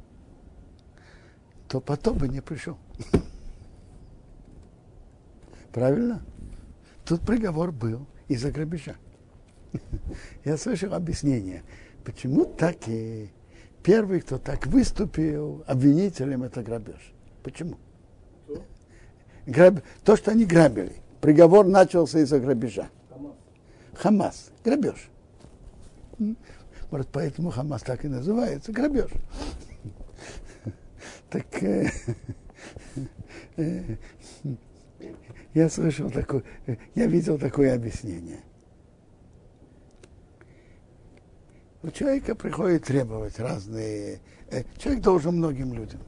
то 1.68 1.82
потоп 1.82 2.18
бы 2.18 2.28
не 2.28 2.42
пришел. 2.42 2.78
Правильно? 5.74 6.22
Тут 7.06 7.22
приговор 7.22 7.72
был 7.72 8.06
из-за 8.28 8.51
грабежа. 8.51 8.96
Я 10.46 10.58
слышал 10.58 10.94
объяснение, 10.94 11.64
почему 12.03 12.46
так 12.46 12.88
и 12.88 13.29
первый, 13.84 14.22
кто 14.22 14.38
так 14.38 14.68
выступил 14.68 15.64
обвинителем, 15.68 16.44
это 16.44 16.62
грабеж. 16.62 17.14
Почему? 17.44 17.77
Граб... 19.46 19.81
То, 20.03 20.16
что 20.16 20.31
они 20.31 20.46
грабили. 20.46 20.96
Приговор 21.20 21.66
начался 21.66 22.20
из-за 22.20 22.40
грабежа. 22.40 22.90
Хамас. 23.96 24.51
Грабеж. 24.64 25.10
Может, 26.92 27.07
поэтому 27.12 27.50
Хамас 27.50 27.81
так 27.81 28.05
и 28.05 28.07
называется. 28.07 28.72
Грабеж. 28.72 29.10
Так 31.29 31.64
э, 31.64 31.90
э, 33.55 33.96
я 35.53 35.70
слышал 35.70 36.09
такое, 36.09 36.44
я 36.96 37.07
видел 37.07 37.37
такое 37.37 37.75
объяснение. 37.75 38.42
У 41.83 41.90
человека 41.90 42.35
приходит 42.35 42.85
требовать 42.85 43.40
разные... 43.40 44.20
э, 44.51 44.64
Человек 44.77 45.01
должен 45.01 45.37
многим 45.37 45.74
людям. 45.74 46.01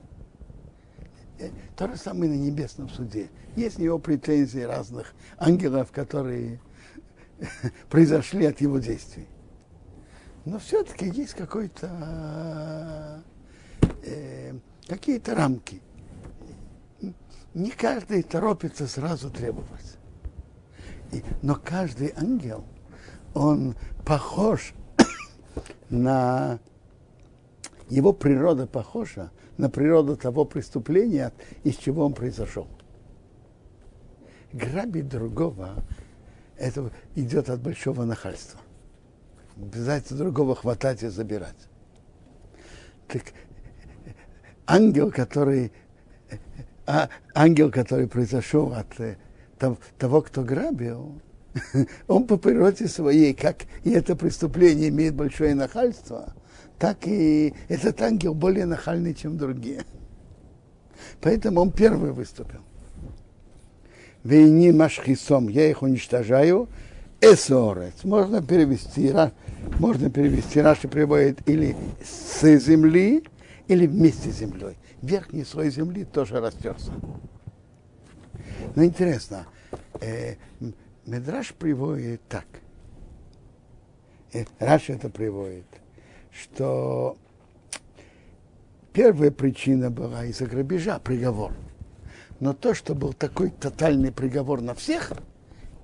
Э, 1.39 1.49
То 1.75 1.87
же 1.87 1.97
самое 1.97 2.31
на 2.31 2.35
небесном 2.37 2.89
суде. 2.89 3.29
Есть 3.55 3.79
у 3.79 3.81
него 3.81 3.97
претензии 3.97 4.59
разных 4.59 5.15
ангелов, 5.37 5.91
которые 5.91 6.59
произошли 7.89 8.45
от 8.45 8.61
его 8.61 8.77
действий. 8.77 9.27
Но 10.45 10.59
все-таки 10.59 11.07
есть 11.09 11.33
какой-то 11.33 13.23
э, 14.03 14.53
какие-то 14.87 15.33
рамки. 15.33 15.81
Не 17.53 17.69
каждый 17.69 18.23
торопится 18.23 18.87
сразу 18.87 19.29
требовать. 19.29 19.97
И- 21.11 21.23
но 21.41 21.55
каждый 21.55 22.13
ангел, 22.15 22.65
он 23.33 23.75
похож 24.05 24.73
на 25.89 26.59
его 27.89 28.13
природа 28.13 28.65
похожа 28.65 29.31
на 29.57 29.69
природу 29.69 30.17
того 30.17 30.45
преступления, 30.45 31.31
из 31.63 31.75
чего 31.75 32.05
он 32.05 32.13
произошел. 32.13 32.67
Грабить 34.51 35.09
другого, 35.09 35.83
это 36.57 36.91
идет 37.15 37.49
от 37.49 37.61
большого 37.61 38.03
нахальства. 38.03 38.59
Обязательно 39.55 40.19
другого 40.19 40.55
хватать 40.55 41.03
и 41.03 41.07
забирать. 41.07 41.67
Так 43.07 43.33
ангел, 44.65 45.11
который, 45.11 45.71
а, 46.85 47.09
ангел, 47.33 47.71
который 47.71 48.07
произошел 48.07 48.73
от 48.73 48.99
э, 48.99 49.17
того- 49.97 50.21
кто 50.21 50.43
грабил, 50.43 51.21
он 52.07 52.27
по 52.27 52.37
природе 52.37 52.87
своей, 52.87 53.33
как 53.33 53.63
и 53.83 53.91
это 53.91 54.15
преступление 54.15 54.89
имеет 54.89 55.15
большое 55.15 55.55
нахальство, 55.55 56.33
так 56.79 57.07
и 57.07 57.53
этот 57.69 58.01
ангел 58.01 58.33
более 58.33 58.65
нахальный, 58.65 59.13
чем 59.13 59.37
другие. 59.37 59.83
Поэтому 61.21 61.61
он 61.61 61.71
первый 61.71 62.11
выступил. 62.11 62.59
Вейни 64.23 64.71
машхисом, 64.71 65.47
я 65.49 65.69
их 65.69 65.81
уничтожаю, 65.81 66.69
эсорец. 67.21 68.03
Можно 68.03 68.41
перевести, 68.41 69.13
можно 69.79 70.09
перевести, 70.09 70.61
Раши 70.61 70.87
приводит 70.87 71.47
или 71.47 71.75
с 72.03 72.41
земли, 72.59 73.23
или 73.67 73.87
вместе 73.87 74.31
с 74.31 74.37
землей. 74.37 74.77
Верхний 75.03 75.43
слой 75.43 75.69
земли 75.69 76.05
тоже 76.05 76.39
растерся. 76.39 76.93
Но 78.73 78.85
интересно, 78.85 79.45
э, 79.99 80.35
М- 80.61 80.73
Медраш 81.05 81.53
приводит 81.53 82.21
так. 82.29 82.45
Э, 84.31 84.45
Раши 84.59 84.93
это 84.93 85.09
приводит, 85.09 85.65
что 86.31 87.17
первая 88.93 89.29
причина 89.29 89.91
была 89.91 90.23
из-за 90.23 90.45
грабежа, 90.45 90.99
приговор. 90.99 91.51
Но 92.39 92.53
то, 92.53 92.73
что 92.73 92.95
был 92.95 93.11
такой 93.11 93.49
тотальный 93.49 94.13
приговор 94.13 94.61
на 94.61 94.73
всех, 94.73 95.11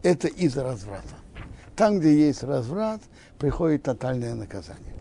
это 0.01 0.29
из-за 0.29 0.63
разврата. 0.63 1.15
Там, 1.75 1.99
где 1.99 2.27
есть 2.27 2.43
разврат, 2.43 3.01
приходит 3.37 3.83
тотальное 3.83 4.33
наказание. 4.33 4.93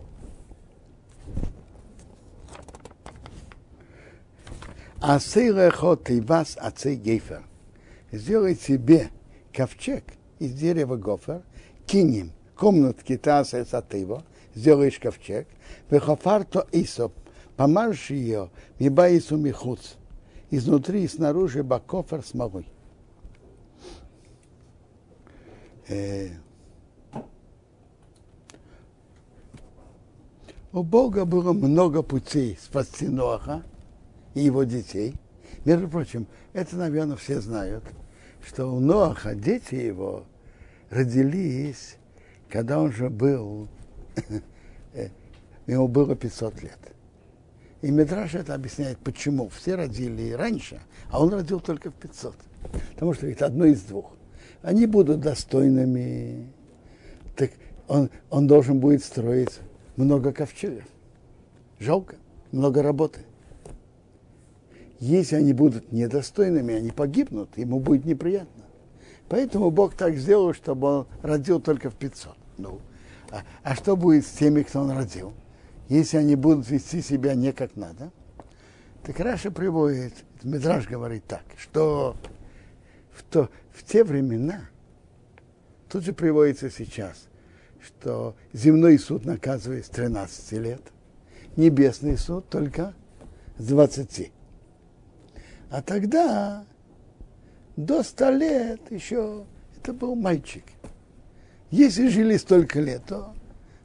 Асейрехот 5.01 6.11
и 6.11 6.21
вас 6.21 6.57
ацей 6.61 6.97
гейфер. 6.97 7.45
Сделай 8.11 8.57
себе 8.57 9.11
ковчег 9.53 10.05
из 10.41 10.53
дерева 10.55 10.97
гофер, 10.97 11.43
кинем 11.87 12.33
комнатки 12.57 13.17
таса 13.17 13.65
сатыва, 13.65 14.25
сделаешь 14.55 14.99
ковчег, 14.99 15.47
вехофарто 15.89 16.67
исоп, 16.73 17.13
помажь 17.57 18.11
ее, 18.11 18.51
мибаису 18.81 19.37
михуц, 19.37 19.95
изнутри 20.51 21.05
и 21.05 21.09
снаружи 21.09 21.63
бакофер 21.63 22.25
смолой. 22.25 22.67
У 30.73 30.83
Бога 30.83 31.25
было 31.25 31.53
много 31.53 32.03
путей 32.03 32.59
спасти 32.61 33.07
Ноаха 33.07 33.63
и 34.35 34.41
его 34.41 34.64
детей. 34.64 35.14
Между 35.64 35.88
прочим, 35.88 36.27
это, 36.53 36.77
наверное, 36.77 37.17
все 37.17 37.41
знают, 37.41 37.85
что 38.47 38.67
у 38.67 38.81
Ноаха 38.81 39.35
дети 39.35 39.75
его 39.75 40.25
родились, 40.91 41.97
когда 42.49 42.81
он 42.81 42.93
же 42.93 43.11
был, 43.11 43.69
ему 45.67 45.88
было 45.88 46.14
500 46.14 46.62
лет. 46.62 46.79
И 47.81 47.91
Медраж 47.91 48.35
это 48.35 48.55
объясняет, 48.55 48.99
почему. 48.99 49.49
Все 49.49 49.77
родили 49.77 50.33
раньше, 50.33 50.81
а 51.11 51.23
он 51.23 51.33
родил 51.33 51.61
только 51.61 51.91
в 51.91 51.95
500. 51.95 52.35
Потому 52.95 53.14
что 53.14 53.27
это 53.29 53.47
одно 53.47 53.67
из 53.67 53.83
двух. 53.83 54.12
Они 54.62 54.87
будут 54.87 55.21
достойными. 55.21 56.53
Так 57.37 57.53
он, 57.87 58.11
он 58.31 58.49
должен 58.49 58.81
будет 58.81 59.05
строить 59.05 59.61
много 59.97 60.33
ковчегов. 60.33 60.85
Жалко, 61.79 62.17
много 62.51 62.83
работы. 62.83 63.21
Если 65.01 65.37
они 65.37 65.53
будут 65.53 65.93
недостойными, 65.93 66.75
они 66.75 66.91
погибнут, 66.91 67.57
ему 67.57 67.79
будет 67.79 68.05
неприятно. 68.05 68.65
Поэтому 69.29 69.71
Бог 69.71 69.95
так 69.95 70.17
сделал, 70.17 70.55
чтобы 70.55 70.89
он 70.89 71.07
родил 71.23 71.61
только 71.61 71.91
в 71.91 71.95
500. 71.95 72.37
Ну, 72.57 72.81
а, 73.31 73.43
а 73.63 73.75
что 73.75 73.97
будет 73.97 74.27
с 74.27 74.31
теми, 74.31 74.63
кто 74.63 74.81
он 74.81 74.91
родил? 74.91 75.35
Если 75.89 76.17
они 76.17 76.35
будут 76.35 76.69
вести 76.69 77.01
себя 77.03 77.35
не 77.35 77.53
как 77.53 77.77
надо, 77.77 78.11
так 79.05 79.21
Раша 79.21 79.51
приводит, 79.51 80.15
Медраж 80.43 80.87
говорит 80.89 81.25
так, 81.27 81.45
что 81.57 82.17
в, 83.13 83.23
то, 83.23 83.49
в 83.73 83.85
те 83.85 84.03
времена, 84.03 84.69
тут 85.89 86.05
же 86.05 86.13
приводится 86.13 86.71
сейчас, 86.71 87.29
что 87.81 88.35
земной 88.53 88.99
суд 88.99 89.25
наказывает 89.25 89.87
с 89.87 89.89
13 89.91 90.53
лет, 90.53 90.83
небесный 91.57 92.19
суд 92.19 92.49
только 92.49 92.95
с 93.59 93.67
20. 93.67 94.33
А 95.70 95.83
тогда 95.83 96.64
до 97.76 98.02
100 98.02 98.31
лет 98.31 98.90
еще 98.90 99.44
это 99.76 99.92
был 99.92 100.14
мальчик. 100.14 100.64
Если 101.70 102.09
жили 102.09 102.37
столько 102.38 102.81
лет, 102.81 103.04
то 103.07 103.35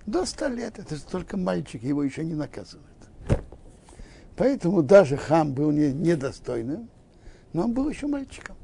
до 0.06 0.26
100 0.26 0.48
лет 0.48 0.80
это 0.80 0.96
же 0.96 1.04
только 1.04 1.36
мальчик, 1.36 1.84
его 1.84 2.04
еще 2.04 2.24
не 2.24 2.36
наказывают. 2.36 2.88
Поэтому 4.36 4.82
даже 4.82 5.18
хам 5.18 5.54
был 5.54 5.72
не, 5.72 5.92
недостойным, 5.92 6.90
но 7.52 7.66
он 7.66 7.74
был 7.74 7.90
еще 7.90 8.08
мальчиком. 8.08 8.56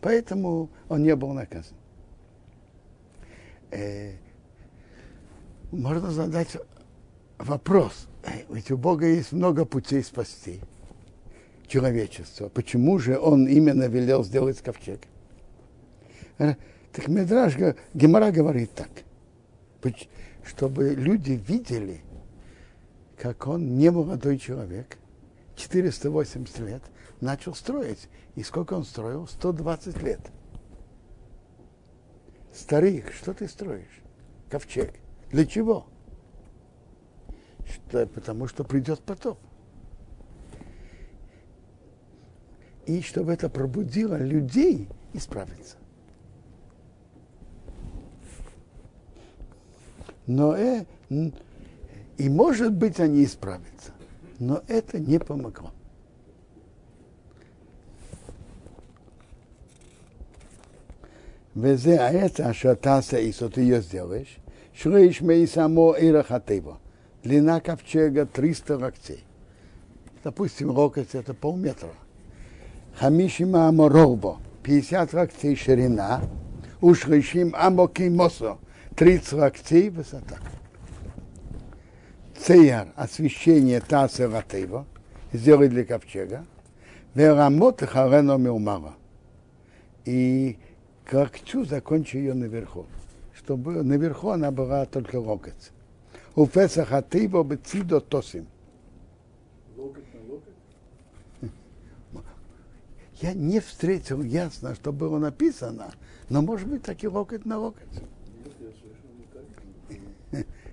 Поэтому 0.00 0.68
он 0.88 1.02
не 1.02 1.14
был 1.14 1.32
наказан. 1.32 1.76
Э, 3.70 4.14
можно 5.70 6.10
задать 6.10 6.56
вопрос. 7.38 8.08
Ведь 8.48 8.70
у 8.70 8.76
Бога 8.76 9.06
есть 9.06 9.32
много 9.32 9.64
путей 9.64 10.02
спасти 10.02 10.60
человечество. 11.70 12.48
Почему 12.48 12.98
же 12.98 13.18
он 13.18 13.46
именно 13.46 13.84
велел 13.84 14.24
сделать 14.24 14.60
ковчег? 14.60 15.00
Э, 16.38 16.56
так 16.92 17.08
Медраж 17.08 17.56
Гемора 17.94 18.32
говорит 18.32 18.72
так, 18.74 18.90
чтобы 20.44 20.90
люди 20.90 21.32
видели, 21.32 22.00
как 23.16 23.46
он 23.46 23.76
не 23.76 23.90
молодой 23.90 24.38
человек, 24.38 24.98
480 25.54 26.58
лет, 26.60 26.82
начал 27.20 27.54
строить. 27.54 28.08
И 28.34 28.42
сколько 28.42 28.74
он 28.74 28.84
строил? 28.84 29.28
120 29.28 30.02
лет. 30.02 30.20
Старик, 32.52 33.12
что 33.12 33.32
ты 33.32 33.46
строишь? 33.46 34.02
Ковчег. 34.48 34.92
Для 35.30 35.46
чего? 35.46 35.86
Что, 37.64 38.06
потому 38.06 38.48
что 38.48 38.64
придет 38.64 39.00
потоп. 39.00 39.38
И 42.89 43.01
чтобы 43.01 43.33
это 43.33 43.49
пробудило 43.49 44.17
людей 44.17 44.87
исправиться. 45.13 45.77
Но 50.27 50.55
э, 50.55 50.85
и 52.17 52.29
может 52.29 52.73
быть 52.73 52.99
они 52.99 53.23
исправятся. 53.23 53.91
Но 54.39 54.63
это 54.67 54.99
не 54.99 55.19
помогло. 55.19 55.71
וזה 61.57 62.05
העץ 62.05 62.39
אשר 62.39 62.73
תעשה 62.73 63.17
איסו, 63.17 63.49
ты 63.49 63.61
ее 63.61 63.81
сделаешь, 63.81 64.37
шлейш 64.73 65.21
мей 65.21 65.47
само 65.47 65.95
ирахатево. 65.97 66.79
Длина 67.23 67.61
ковчега 67.61 68.25
300 68.25 68.77
локтей. 68.77 69.23
Допустим, 70.23 70.69
локоть 70.69 71.15
это 71.15 71.33
полметра. 71.33 71.93
Хамишима 72.98 73.68
аморорбо, 73.68 74.38
50 74.62 75.12
локтей 75.12 75.56
ширина, 75.56 76.22
ушлишим 76.80 77.54
амоки 77.56 78.08
мосо, 78.08 78.58
30 78.96 79.32
локтей 79.32 79.88
высота. 79.90 80.38
Цеяр, 82.38 82.88
освещение 82.96 83.80
Таса 83.80 84.28
Латева, 84.28 84.86
сделай 85.32 85.68
для 85.68 85.84
ковчега, 85.84 86.46
Верамот 87.14 87.80
Харено 87.82 88.36
Милмара. 88.36 88.94
И 90.04 90.58
когтю 91.04 91.64
закончи 91.64 92.16
ее 92.16 92.34
наверху, 92.34 92.86
чтобы 93.34 93.82
наверху 93.82 94.30
она 94.30 94.50
была 94.50 94.86
только 94.86 95.16
локоть. 95.16 95.70
У 96.34 96.46
Песаха 96.46 96.98
Атева 96.98 97.42
Бецидо 97.42 98.00
Тосим. 98.00 98.46
Локоть? 99.76 100.09
Я 103.20 103.34
не 103.34 103.60
встретил 103.60 104.22
ясно, 104.22 104.74
что 104.74 104.92
было 104.92 105.18
написано, 105.18 105.92
но 106.30 106.40
может 106.40 106.68
быть 106.68 106.82
таки 106.82 107.06
локоть 107.06 107.44
на 107.44 107.58
локоть. 107.58 108.02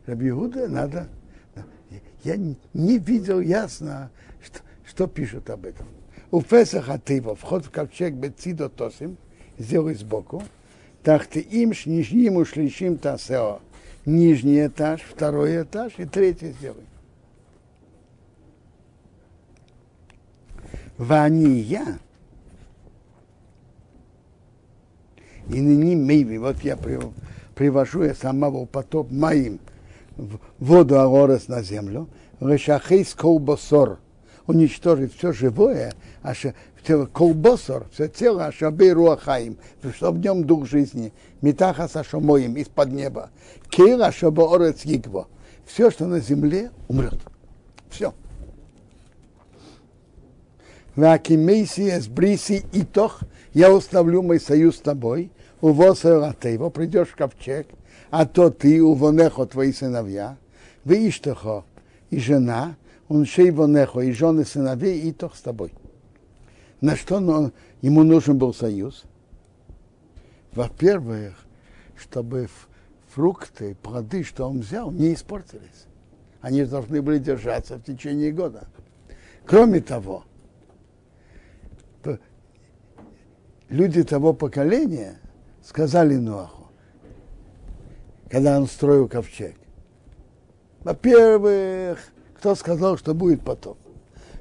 Рабиуда 0.06 0.68
надо. 0.70 1.10
Я 2.24 2.38
не 2.38 2.98
видел 3.00 3.42
ясно, 3.42 4.12
что, 4.42 4.60
что 4.86 5.08
пишут 5.08 5.50
об 5.50 5.66
этом. 5.66 5.88
У 6.32 6.42
Песаха 6.42 7.00
Тыва, 7.00 7.36
вход 7.36 7.66
в 7.66 7.72
ковчег 7.72 8.14
Бецидо 8.14 8.70
Тосим, 8.70 9.18
сделай 9.58 9.96
сбоку. 9.96 10.44
Так 11.04 11.28
ты 11.28 11.40
им 11.40 11.74
нижним 11.86 12.38
ушлищим 12.38 12.98
тасео. 12.98 13.60
Нижний 14.06 14.68
этаж, 14.68 15.02
второй 15.02 15.64
этаж 15.64 15.94
и 15.98 16.06
третий 16.06 16.52
сделай. 16.52 16.84
Вания. 20.98 22.00
И 25.50 25.62
ныне 25.62 25.96
мейви, 25.96 26.38
вот 26.38 26.58
я 26.64 26.78
привожу 27.56 28.04
я 28.04 28.14
самого 28.14 28.66
потоп 28.66 29.12
моим 29.12 29.60
в 30.18 30.40
воду 30.60 31.00
Агорес 31.00 31.48
на 31.48 31.62
землю, 31.62 32.08
Решахейс 32.40 33.14
колбосор, 33.14 34.00
уничтожить 34.46 35.16
все 35.16 35.32
живое, 35.32 35.94
а 36.22 36.34
колбосор, 37.14 37.88
все 37.92 38.08
тело, 38.08 38.46
ашабей 38.46 38.92
руахаим, 38.92 39.58
что 39.96 40.12
в 40.12 40.20
нем 40.20 40.44
дух 40.46 40.68
жизни, 40.68 41.14
метаха 41.42 41.88
сашомоим, 41.88 42.56
из-под 42.58 42.92
неба, 42.92 43.30
кейла 43.70 44.12
шабоорец 44.12 44.86
гигво, 44.86 45.28
все, 45.66 45.92
что 45.92 46.06
на 46.08 46.20
земле, 46.20 46.72
умрет. 46.88 47.20
Все. 47.90 48.14
Вакимейси 50.96 51.98
эс 51.98 52.08
бриси 52.08 52.66
итох, 52.74 53.22
я 53.54 53.74
установлю 53.74 54.24
мой 54.24 54.40
союз 54.40 54.78
с 54.78 54.80
тобой, 54.80 55.32
увоса 55.62 56.36
его, 56.44 56.70
придешь 56.70 57.10
в 57.10 57.16
ковчег, 57.16 57.68
а 58.10 58.26
то 58.26 58.50
ты, 58.50 58.82
увонехо, 58.82 59.46
твои 59.46 59.72
сыновья, 59.72 60.38
вы 60.84 61.10
иштехо, 61.10 61.66
и 62.10 62.20
жена, 62.20 62.76
он 63.08 63.26
шейвонехо, 63.26 64.02
и 64.02 64.12
жены 64.12 64.46
сыновей, 64.46 65.02
и 65.02 65.12
тох 65.12 65.36
с 65.36 65.42
тобой. 65.42 65.74
На 66.82 66.96
что 66.96 67.18
он, 67.18 67.54
ему 67.82 68.04
нужен 68.04 68.38
был 68.38 68.54
союз? 68.54 69.04
Во-первых, 70.54 71.36
чтобы 71.98 72.50
фрукты, 73.10 73.76
плоды, 73.82 74.24
что 74.24 74.48
он 74.48 74.60
взял, 74.60 74.92
не 74.92 75.14
испортились. 75.14 75.86
Они 76.42 76.64
должны 76.66 77.02
были 77.02 77.18
держаться 77.18 77.78
в 77.78 77.84
течение 77.84 78.32
года. 78.32 78.68
Кроме 79.46 79.82
того, 79.82 80.24
люди 83.70 84.04
того 84.04 84.34
поколения 84.34 85.20
сказали 85.68 86.16
Ноаху, 86.16 86.70
когда 88.30 88.58
он 88.58 88.68
строил 88.68 89.10
ковчег. 89.10 89.56
Во-первых, 90.82 92.00
кто 92.38 92.56
сказал, 92.56 92.98
что 92.98 93.14
будет 93.14 93.44
потоп? 93.44 93.78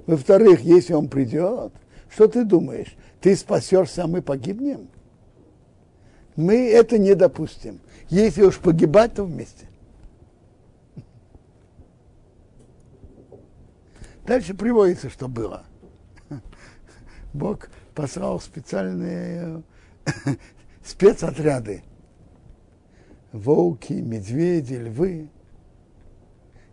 Во-вторых, 0.06 0.60
если 0.60 0.92
он 0.92 1.08
придет, 1.08 1.72
что 2.08 2.28
ты 2.28 2.44
думаешь? 2.44 2.96
Ты 3.20 3.34
спасешься, 3.34 4.04
а 4.04 4.06
мы 4.06 4.22
погибнем? 4.22 4.88
Мы 6.36 6.70
это 6.70 6.96
не 6.96 7.14
допустим. 7.16 7.80
Если 8.08 8.42
уж 8.42 8.58
погибать, 8.58 9.14
то 9.14 9.24
вместе. 9.24 9.66
Дальше 14.24 14.54
приводится, 14.54 15.10
что 15.10 15.26
было. 15.26 15.64
Бог 17.32 17.68
послал 17.94 18.38
специальные 18.38 19.64
спецотряды. 20.86 21.82
Волки, 23.32 23.92
медведи, 23.92 24.74
львы. 24.74 25.28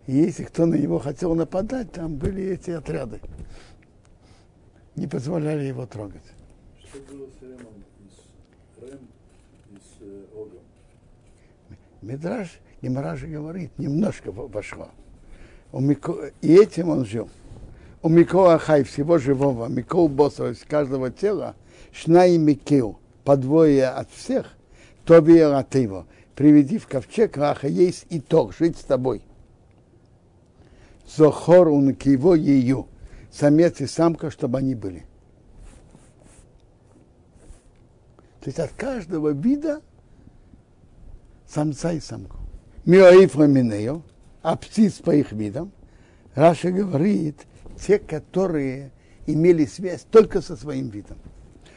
И 0.05 0.15
если 0.15 0.43
кто 0.43 0.65
на 0.65 0.75
него 0.75 0.99
хотел 0.99 1.35
нападать, 1.35 1.91
там 1.91 2.15
были 2.15 2.43
эти 2.43 2.71
отряды. 2.71 3.19
Не 4.95 5.07
позволяли 5.07 5.65
его 5.65 5.85
трогать. 5.85 6.21
Что 6.85 6.99
было 6.99 7.27
с 7.27 7.41
Ремом 7.41 7.83
из 7.99 8.81
Рем 8.81 8.99
из 9.71 10.01
э, 10.01 10.25
Огом? 10.33 10.61
Мидраш 12.01 12.59
и 12.81 12.89
Маражи 12.89 13.27
говорит, 13.27 13.71
немножко 13.79 14.31
Мико- 15.79 16.31
И 16.41 16.53
этим 16.53 16.89
он 16.89 17.05
жил. 17.05 17.29
У 18.03 18.09
Микола 18.09 18.59
Хай, 18.59 18.83
всего 18.83 19.17
живого, 19.17 19.67
Микол 19.67 20.09
Босса, 20.09 20.51
из 20.51 20.59
каждого 20.63 21.09
тела, 21.09 21.55
Шна 21.93 22.27
и 22.27 22.37
Микил, 22.37 22.99
по 23.23 23.37
двое 23.37 23.87
от 23.87 24.09
всех, 24.11 24.47
Тоби 25.05 25.37
от 25.39 25.75
его. 25.75 26.05
Приведи 26.35 26.77
в 26.77 26.87
ковчег, 26.87 27.37
Раха, 27.37 27.67
есть 27.67 28.05
итог, 28.09 28.55
жить 28.55 28.77
с 28.77 28.83
тобой. 28.83 29.21
Зохор 31.07 31.69
он 31.69 31.89
его 31.89 32.35
ее, 32.35 32.87
самец 33.31 33.81
и 33.81 33.87
самка, 33.87 34.31
чтобы 34.31 34.57
они 34.57 34.73
были. 34.73 35.05
То 38.41 38.49
есть 38.49 38.59
от 38.59 38.71
каждого 38.71 39.29
вида 39.29 39.81
самца 41.47 41.93
и 41.93 41.99
самку. 41.99 42.37
Миоифра 42.85 43.45
минею, 43.45 44.03
а 44.41 44.57
птиц 44.57 44.95
по 44.95 45.11
их 45.11 45.31
видам. 45.31 45.71
Раша 46.35 46.71
говорит, 46.71 47.45
те, 47.79 47.99
которые 47.99 48.91
имели 49.27 49.65
связь 49.65 50.05
только 50.09 50.41
со 50.41 50.57
своим 50.57 50.89
видом. 50.89 51.17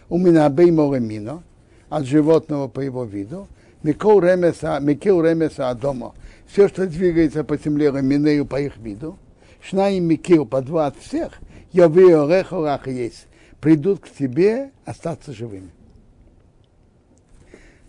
У 0.09 0.19
меня 0.19 0.49
бейморемино, 0.49 1.43
от 1.89 2.05
животного 2.05 2.69
по 2.69 2.81
его 2.81 3.05
виду, 3.05 3.49
микол 3.83 4.21
ремеса, 4.21 4.79
микил 4.81 5.23
ремеса 5.23 5.75
дома. 5.75 6.15
Все, 6.47 6.69
что 6.69 6.87
двигается 6.87 7.43
по 7.43 7.57
земле, 7.57 7.87
реминею 7.87 8.47
по 8.47 8.61
их 8.61 8.77
виду. 8.77 9.19
Шна 9.61 9.91
и 9.91 9.99
микил 9.99 10.47
по 10.47 10.63
два 10.63 10.87
от 10.87 10.97
всех, 10.97 11.41
я 11.73 11.89
рах 11.89 12.87
есть. 12.87 13.27
Придут 13.61 14.01
к 14.01 14.09
тебе 14.09 14.71
остаться 14.85 15.33
живыми. 15.33 15.71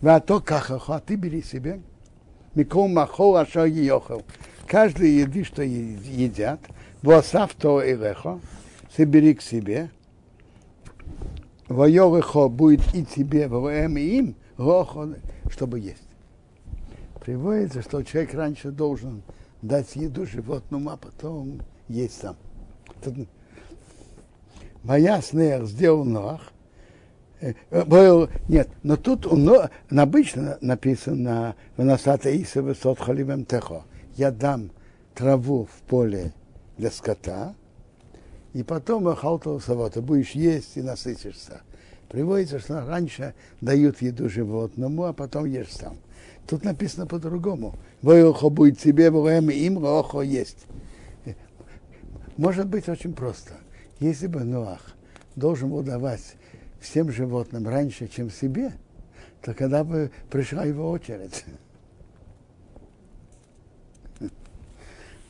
А 0.02 0.20
то 0.20 0.40
кахахо, 0.40 0.94
а 0.94 1.00
ты 1.00 1.14
бери 1.14 1.42
себе. 1.42 1.80
Микол 2.54 2.88
махол 2.88 3.36
ашо 3.36 3.64
йохел. 3.64 4.22
Каждый 4.66 5.10
еды, 5.10 5.44
что 5.44 5.62
едят, 5.62 6.60
восав 7.02 7.54
то 7.54 7.82
и 7.82 7.94
лехо, 7.94 8.40
собери 8.94 9.34
к 9.34 9.42
себе. 9.42 9.90
Воерехо 11.68 12.48
будет 12.48 12.80
и 12.94 13.04
тебе, 13.04 13.46
воем 13.48 13.96
и 13.98 14.00
им, 14.00 14.36
рохо, 14.56 15.16
чтобы 15.50 15.80
есть. 15.80 16.02
Приводится, 17.20 17.82
что 17.82 18.02
человек 18.02 18.32
раньше 18.34 18.70
должен 18.70 19.22
дать 19.60 19.94
еду 19.96 20.24
животному, 20.24 20.90
а 20.90 20.96
потом 20.96 21.60
есть 21.88 22.20
сам. 22.20 22.36
Моя 24.82 25.20
снех 25.20 25.66
сделал 25.66 26.04
Ноах. 26.04 26.52
Э, 27.40 27.54
был- 27.84 28.28
Нет, 28.48 28.68
но 28.82 28.96
тут 28.96 29.30
Но- 29.30 29.68
обычно 29.90 30.58
написано 30.60 31.54
в 31.76 31.84
Насата 31.84 32.30
Иса 32.30 32.62
Высот 32.62 32.98
Халивем 32.98 33.44
Техо. 33.44 33.84
Я 34.16 34.30
дам 34.30 34.70
траву 35.14 35.66
в 35.66 35.82
поле 35.82 36.32
для 36.78 36.90
скота, 36.90 37.54
и 38.58 38.64
потом 38.64 39.14
Халтова 39.14 39.60
Савата 39.60 40.02
будешь 40.02 40.32
есть 40.32 40.76
и 40.76 40.82
насытишься. 40.82 41.60
Приводится, 42.08 42.58
что 42.58 42.84
раньше 42.84 43.34
дают 43.60 44.02
еду 44.02 44.28
животному, 44.28 45.04
а 45.04 45.12
потом 45.12 45.44
ешь 45.44 45.70
сам. 45.70 45.96
Тут 46.48 46.64
написано 46.64 47.06
по-другому. 47.06 47.76
Воехо 48.02 48.48
будет 48.48 48.80
тебе, 48.80 49.12
воем 49.12 49.48
им 49.48 49.78
рохо 49.78 50.22
есть. 50.22 50.66
Может 52.36 52.66
быть 52.66 52.88
очень 52.88 53.12
просто. 53.12 53.52
Если 54.00 54.26
бы 54.26 54.42
Ноах 54.42 54.96
должен 55.36 55.70
был 55.70 55.84
давать 55.84 56.34
всем 56.80 57.12
животным 57.12 57.68
раньше, 57.68 58.08
чем 58.08 58.28
себе, 58.28 58.72
то 59.40 59.54
когда 59.54 59.84
бы 59.84 60.10
пришла 60.30 60.64
его 60.64 60.90
очередь. 60.90 61.44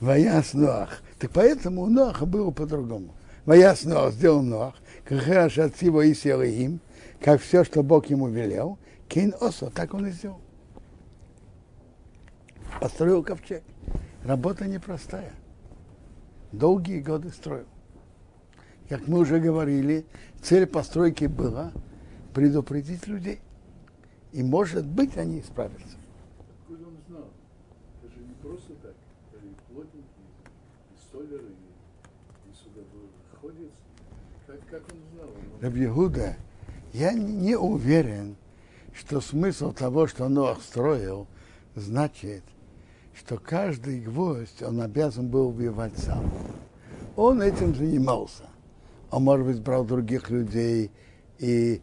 Ваяс 0.01 0.55
Ноах. 0.55 1.03
Так 1.19 1.31
поэтому 1.33 1.83
у 1.83 1.89
Ноаха 1.89 2.25
было 2.25 2.51
по-другому. 2.53 3.13
Ваяс 3.49 3.85
Ноах 3.85 4.13
сделал 4.13 4.43
Ноах, 4.43 4.75
как 5.07 5.21
хорошо 5.23 5.63
от 5.63 5.81
его 5.81 6.03
и 6.03 6.13
им, 6.13 6.81
как 7.19 7.41
все, 7.41 7.65
что 7.65 7.83
Бог 7.83 8.05
ему 8.11 8.29
велел, 8.29 8.79
Кейн 9.09 9.35
Осо, 9.41 9.71
так 9.71 9.95
он 9.95 10.07
и 10.07 10.11
сделал. 10.11 10.43
Построил 12.79 13.25
ковчег. 13.25 13.63
Работа 14.23 14.67
непростая. 14.67 15.33
Долгие 16.53 17.01
годы 17.01 17.31
строил. 17.31 17.65
Как 18.87 19.09
мы 19.09 19.21
уже 19.21 19.41
говорили, 19.41 20.05
цель 20.43 20.67
постройки 20.67 21.25
была 21.25 21.73
предупредить 22.35 23.07
людей. 23.07 23.41
И, 24.33 24.43
может 24.43 24.85
быть, 24.85 25.17
они 25.17 25.41
исправятся. 25.41 25.97
Откуда 26.61 26.87
он 26.87 26.99
знал? 27.09 27.31
Это 28.03 28.13
же 28.13 28.21
не 28.21 28.35
просто 28.43 28.75
так. 28.83 28.93
Это 29.33 29.47
и 29.47 29.55
плотники, 29.73 30.05
и 30.93 30.99
столеры, 31.09 31.47
и, 31.47 32.51
и 32.51 32.55
судоходец. 32.55 32.99
Как, 33.41 33.41
как 33.41 33.47
он 33.47 33.47
знал? 33.47 34.57
Он- 34.57 34.58
Рабьегуда, 35.61 36.37
я 36.93 37.13
не, 37.13 37.57
уверен, 37.57 38.37
что 38.95 39.21
смысл 39.21 39.73
того, 39.73 40.07
что 40.07 40.29
Ноах 40.29 40.63
строил, 40.63 41.27
значит, 41.75 42.43
что 43.15 43.39
каждый 43.39 44.01
гвоздь 44.01 44.63
он 44.63 44.81
обязан 44.81 45.29
был 45.29 45.49
убивать 45.49 45.97
сам. 45.99 46.31
Он 47.17 47.43
этим 47.43 47.75
занимался. 47.75 48.45
Он, 49.11 49.25
может 49.25 49.47
быть, 49.47 49.61
брал 49.61 49.85
других 49.85 50.31
людей 50.31 50.91
и 51.39 51.83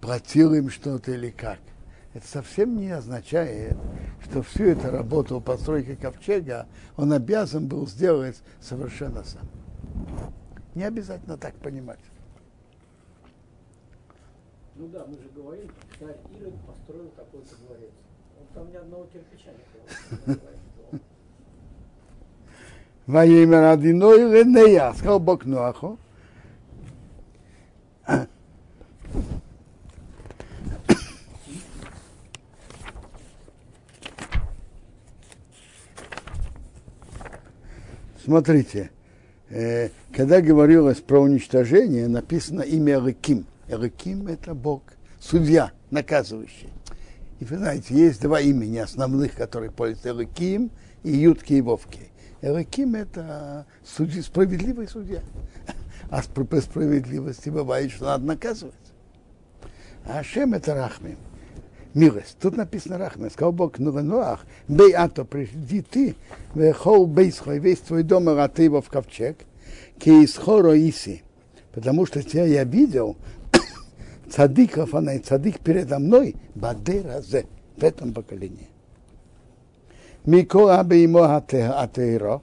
платил 0.00 0.54
им 0.54 0.70
что-то 0.70 1.12
или 1.12 1.30
как. 1.30 1.58
Это 2.14 2.26
совсем 2.26 2.76
не 2.76 2.90
означает, 2.90 3.76
что 4.24 4.42
всю 4.42 4.64
эту 4.64 4.90
работу 4.90 5.40
постройки 5.40 5.94
ковчега 5.94 6.66
он 6.96 7.12
обязан 7.12 7.66
был 7.66 7.86
сделать 7.86 8.40
совершенно 8.60 9.24
сам. 9.24 9.48
Не 10.78 10.84
обязательно 10.84 11.36
так 11.36 11.56
понимать. 11.56 11.98
Ну 14.76 14.86
да, 14.86 15.04
мы 15.06 15.14
же 15.18 15.28
говорим, 15.34 15.68
царь 15.98 16.16
Ирод 16.38 16.54
построил 16.64 17.10
какой-то 17.16 17.56
дворец. 17.66 17.90
Он 18.38 18.46
там 18.54 18.70
ни 18.70 18.76
одного 18.76 19.06
кирпича 19.06 19.50
не 19.50 20.34
положил. 20.36 20.40
Ваимер 23.08 23.64
Адиной 23.64 24.18
Ренея, 24.32 24.92
сказал 24.92 25.18
Бог 25.18 25.46
Ноаху. 25.46 25.98
Смотрите, 38.22 38.92
э, 39.50 39.90
когда 40.12 40.40
говорилось 40.40 41.00
про 41.00 41.20
уничтожение, 41.20 42.08
написано 42.08 42.62
имя 42.62 42.94
Эреким. 42.94 43.46
Эреким– 43.68 44.26
это 44.28 44.54
Бог, 44.54 44.82
судья, 45.20 45.72
наказывающий. 45.90 46.70
И 47.40 47.44
вы 47.44 47.58
знаете, 47.58 47.94
есть 47.94 48.20
два 48.20 48.40
имени 48.40 48.78
основных, 48.78 49.34
которые 49.34 49.70
пользуются 49.70 50.10
Эреким 50.10 50.70
и 51.02 51.12
Ютки 51.12 51.54
и 51.54 51.60
Вовки. 51.60 52.10
Эреким– 52.42 52.94
это 52.96 53.66
судья, 53.84 54.22
справедливый 54.22 54.88
судья. 54.88 55.22
А 56.10 56.22
по 56.22 56.60
справедливости 56.62 57.50
бывает, 57.50 57.90
что 57.90 58.06
надо 58.06 58.24
наказывать. 58.24 58.74
А 60.06 60.20
Ашем– 60.20 60.54
это 60.54 60.74
Рахмим. 60.74 61.18
Милость. 61.98 62.36
Тут 62.40 62.56
написано 62.56 62.96
Рахмим. 62.96 63.28
Сказал 63.28 63.50
Бог 63.50 63.80
ну 63.80 63.90
Ноах, 63.90 64.46
бей 64.68 64.92
ато, 64.92 65.24
приди 65.24 65.82
ты, 65.82 66.14
вехол 66.54 67.06
бейсхо, 67.06 67.54
и 67.54 67.58
весь 67.58 67.80
твой 67.80 68.04
дом, 68.04 68.28
а 68.28 68.46
ты 68.46 68.62
его 68.62 68.80
в 68.80 68.88
ковчег, 68.88 69.38
кейсхоро 69.98 70.78
иси. 70.78 71.24
Потому 71.72 72.06
что 72.06 72.22
тебя 72.22 72.44
я 72.44 72.62
видел, 72.62 73.16
цадиков, 74.30 74.94
она 74.94 75.14
и 75.14 75.18
цадик 75.18 75.58
передо 75.58 75.98
мной, 75.98 76.36
бадеразе, 76.54 77.46
в 77.76 77.82
этом 77.82 78.14
поколении. 78.14 78.68
Мико 80.24 80.78
абе 80.78 81.04
имо 81.04 81.34
атеиро, 81.36 82.42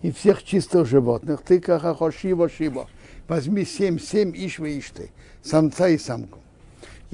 и 0.00 0.12
всех 0.12 0.42
чистых 0.42 0.86
животных, 0.86 1.42
ты 1.42 1.60
кахахо 1.60 2.10
шиво 2.10 2.48
шиво, 2.48 2.88
возьми 3.28 3.66
семь, 3.66 3.98
семь 3.98 4.32
ишвы 4.34 4.78
ишты, 4.78 5.10
самца 5.42 5.88
и 5.88 5.98
самку. 5.98 6.38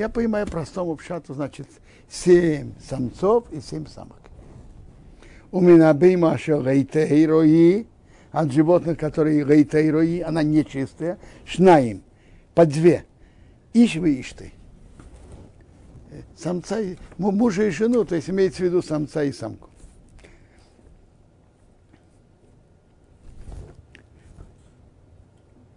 Я 0.00 0.08
понимаю 0.08 0.46
простому 0.46 0.96
пшату, 0.96 1.34
значит, 1.34 1.68
семь 2.08 2.72
самцов 2.80 3.52
и 3.52 3.60
семь 3.60 3.86
самок. 3.86 4.16
У 5.52 5.60
меня 5.60 5.92
бейма 5.92 6.38
рейте 6.38 7.86
от 8.32 8.50
животных, 8.50 8.96
которые 8.96 9.44
рейте 9.44 10.24
она 10.24 10.42
нечистая, 10.42 11.18
шнаим, 11.44 12.02
по 12.54 12.64
две. 12.64 13.04
Ишвы 13.74 14.18
ишты. 14.18 14.54
самца, 16.34 16.78
мужа 17.18 17.64
и 17.64 17.70
жену, 17.70 18.06
то 18.06 18.14
есть 18.14 18.30
имеется 18.30 18.62
в 18.62 18.64
виду 18.64 18.80
самца 18.80 19.22
и 19.22 19.32
самку. 19.32 19.68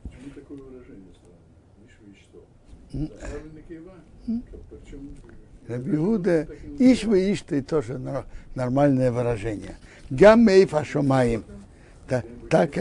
Почему 0.05 0.29
такое 0.33 0.57
выражение 0.59 1.11
странное? 1.13 1.85
Ишва 1.85 2.09
и 2.09 2.15
что? 2.15 2.45
М. 2.93 3.07
Да, 3.07 3.27
Правильно 3.27 3.61
кива? 3.67 3.95
Причем... 4.25 5.15
Рабиуда, 5.67 6.47
иш 6.79 7.03
вы 7.03 7.31
иш 7.31 7.41
ты 7.41 7.61
тоже 7.61 7.93
нор- 7.93 8.25
нормальное 8.55 9.11
выражение. 9.11 9.77
Гаммей 10.09 10.65
фашомаем. 10.65 11.43
Та- 12.07 12.23
Так, 12.49 12.71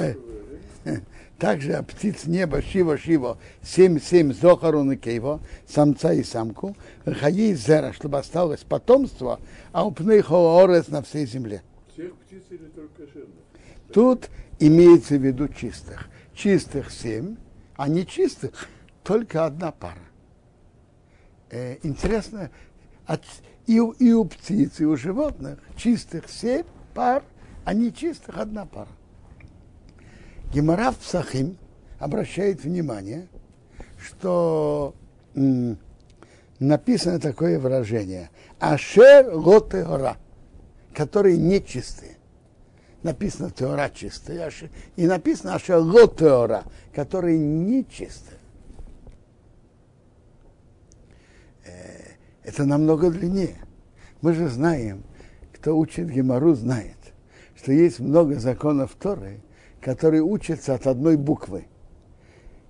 также 1.38 1.74
от 1.74 1.86
птиц 1.88 2.26
неба 2.26 2.60
Шива 2.62 2.98
Шива, 2.98 3.38
семь, 3.62 4.00
семь 4.00 4.32
Зохару 4.32 4.82
на 4.84 4.96
Кейво, 4.96 5.40
самца 5.66 6.12
и 6.12 6.22
самку, 6.22 6.76
Хаи 7.04 7.54
Зера, 7.54 7.92
чтобы 7.92 8.18
осталось 8.18 8.60
потомство, 8.60 9.40
а 9.72 9.86
у 9.86 9.92
Орес 9.92 10.88
на 10.88 11.02
всей 11.02 11.26
земле. 11.26 11.62
Всех 11.92 12.14
птиц 12.16 12.42
или 12.50 12.66
только 12.74 13.06
кошерных? 13.06 13.28
Тут 13.92 14.28
имеется 14.58 15.16
в 15.16 15.22
виду 15.24 15.48
чистых. 15.48 16.08
Чистых 16.34 16.90
семь, 16.90 17.36
а 17.76 17.88
нечистых 17.88 18.68
только 19.02 19.44
одна 19.44 19.70
пара. 19.72 19.98
Э, 21.50 21.76
интересно, 21.82 22.50
от, 23.12 23.22
и, 23.66 23.78
у, 23.78 23.90
и 23.92 24.12
у 24.12 24.24
птиц, 24.24 24.80
и 24.80 24.84
у 24.84 24.96
животных 24.96 25.58
чистых 25.76 26.28
семь 26.28 26.64
пар, 26.94 27.22
а 27.64 27.74
нечистых 27.74 28.38
одна 28.38 28.64
пара. 28.64 28.88
Гемора 30.52 30.90
в 30.90 30.98
Псахим 30.98 31.56
обращает 31.98 32.64
внимание, 32.64 33.28
что 34.00 34.94
м, 35.34 35.78
написано 36.58 37.20
такое 37.20 37.58
выражение 37.58 38.30
«Ашер 38.58 39.34
лотеора», 39.34 40.16
которые 40.94 41.36
нечистые 41.36 42.16
написано 43.02 43.50
теора 43.50 43.90
чистая, 43.92 44.46
аш- 44.46 44.70
и 44.96 45.06
написано 45.06 45.54
аша 45.54 45.78
ло 45.78 46.06
теора, 46.06 46.64
которые 46.94 47.38
нечистые. 47.38 48.38
Это 52.44 52.64
намного 52.64 53.10
длиннее. 53.10 53.56
Мы 54.20 54.34
же 54.34 54.48
знаем, 54.48 55.02
кто 55.52 55.76
учит 55.76 56.08
Гемору, 56.08 56.54
знает, 56.54 56.96
что 57.56 57.72
есть 57.72 58.00
много 58.00 58.38
законов 58.38 58.94
Торы, 58.98 59.40
которые 59.80 60.22
учатся 60.22 60.74
от 60.74 60.86
одной 60.86 61.16
буквы. 61.16 61.66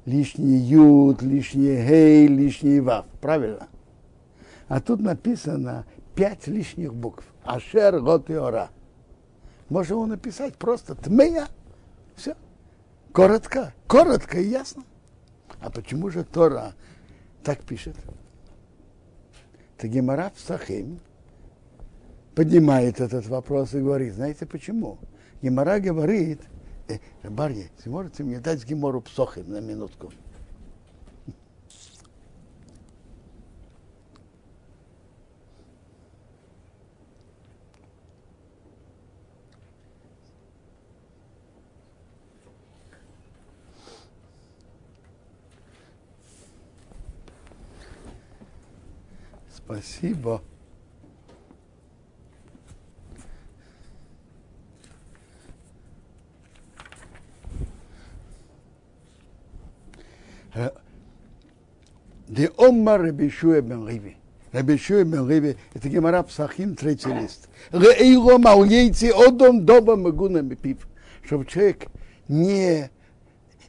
Лишний 0.04 0.56
юд, 0.56 1.22
лишний 1.22 1.76
гей, 1.76 2.26
лишний 2.26 2.80
вав. 2.80 3.06
Правильно? 3.20 3.68
А 4.68 4.80
тут 4.80 5.00
написано 5.00 5.86
пять 6.14 6.46
лишних 6.46 6.94
букв. 6.94 7.24
Ашер 7.44 8.00
гот 8.00 8.28
и 8.30 8.34
ора. 8.34 8.70
Можно 9.68 9.94
его 9.94 10.06
написать 10.06 10.56
просто 10.56 10.94
тмея. 10.94 11.48
Все. 12.16 12.34
Коротко. 13.12 13.72
Коротко 13.86 14.40
и 14.40 14.48
ясно. 14.48 14.84
А 15.60 15.70
почему 15.70 16.10
же 16.10 16.24
Тора 16.24 16.74
так 17.44 17.60
пишет? 17.60 17.96
Это 19.82 19.88
Гемара 19.88 20.30
в 20.32 20.38
Сахим 20.38 21.00
поднимает 22.36 23.00
этот 23.00 23.26
вопрос 23.26 23.74
и 23.74 23.80
говорит, 23.80 24.14
знаете 24.14 24.46
почему? 24.46 24.98
Гемара 25.42 25.80
говорит, 25.80 26.40
э, 26.86 26.98
Барье, 27.28 27.68
вы 27.84 27.90
можете 27.90 28.22
мне 28.22 28.38
дать 28.38 28.64
Гемору 28.64 29.00
Псохим 29.00 29.50
на 29.50 29.60
минутку? 29.60 30.12
Спасибо. 49.72 50.42
Де 62.28 62.50
Омар 62.58 63.00
Рабишуя 63.00 63.62
бен 63.62 63.88
Риви. 63.88 64.16
Рабишуя 64.52 65.04
бен 65.04 65.28
Риви, 65.28 65.56
это 65.72 65.88
Гемара 65.88 66.22
Псахим, 66.22 66.74
третий 66.74 67.08
лист. 67.08 67.48
Реэйро 67.70 68.36
мауейци 68.36 69.06
одом 69.06 69.64
доба 69.64 69.96
магуна 69.96 70.42
пив. 70.54 70.86
Чтобы 71.24 71.46
человек 71.46 71.86
не, 72.28 72.90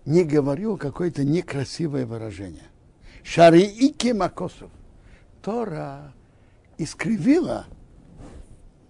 не 0.06 0.26
говорил 0.26 0.78
какое-то 0.78 1.24
некрасивое 1.24 2.06
выражение. 2.06 2.68
Шари 3.24 3.62
ики 3.62 4.12
макосов. 4.12 4.70
Тора 5.44 6.14
искривила, 6.78 7.68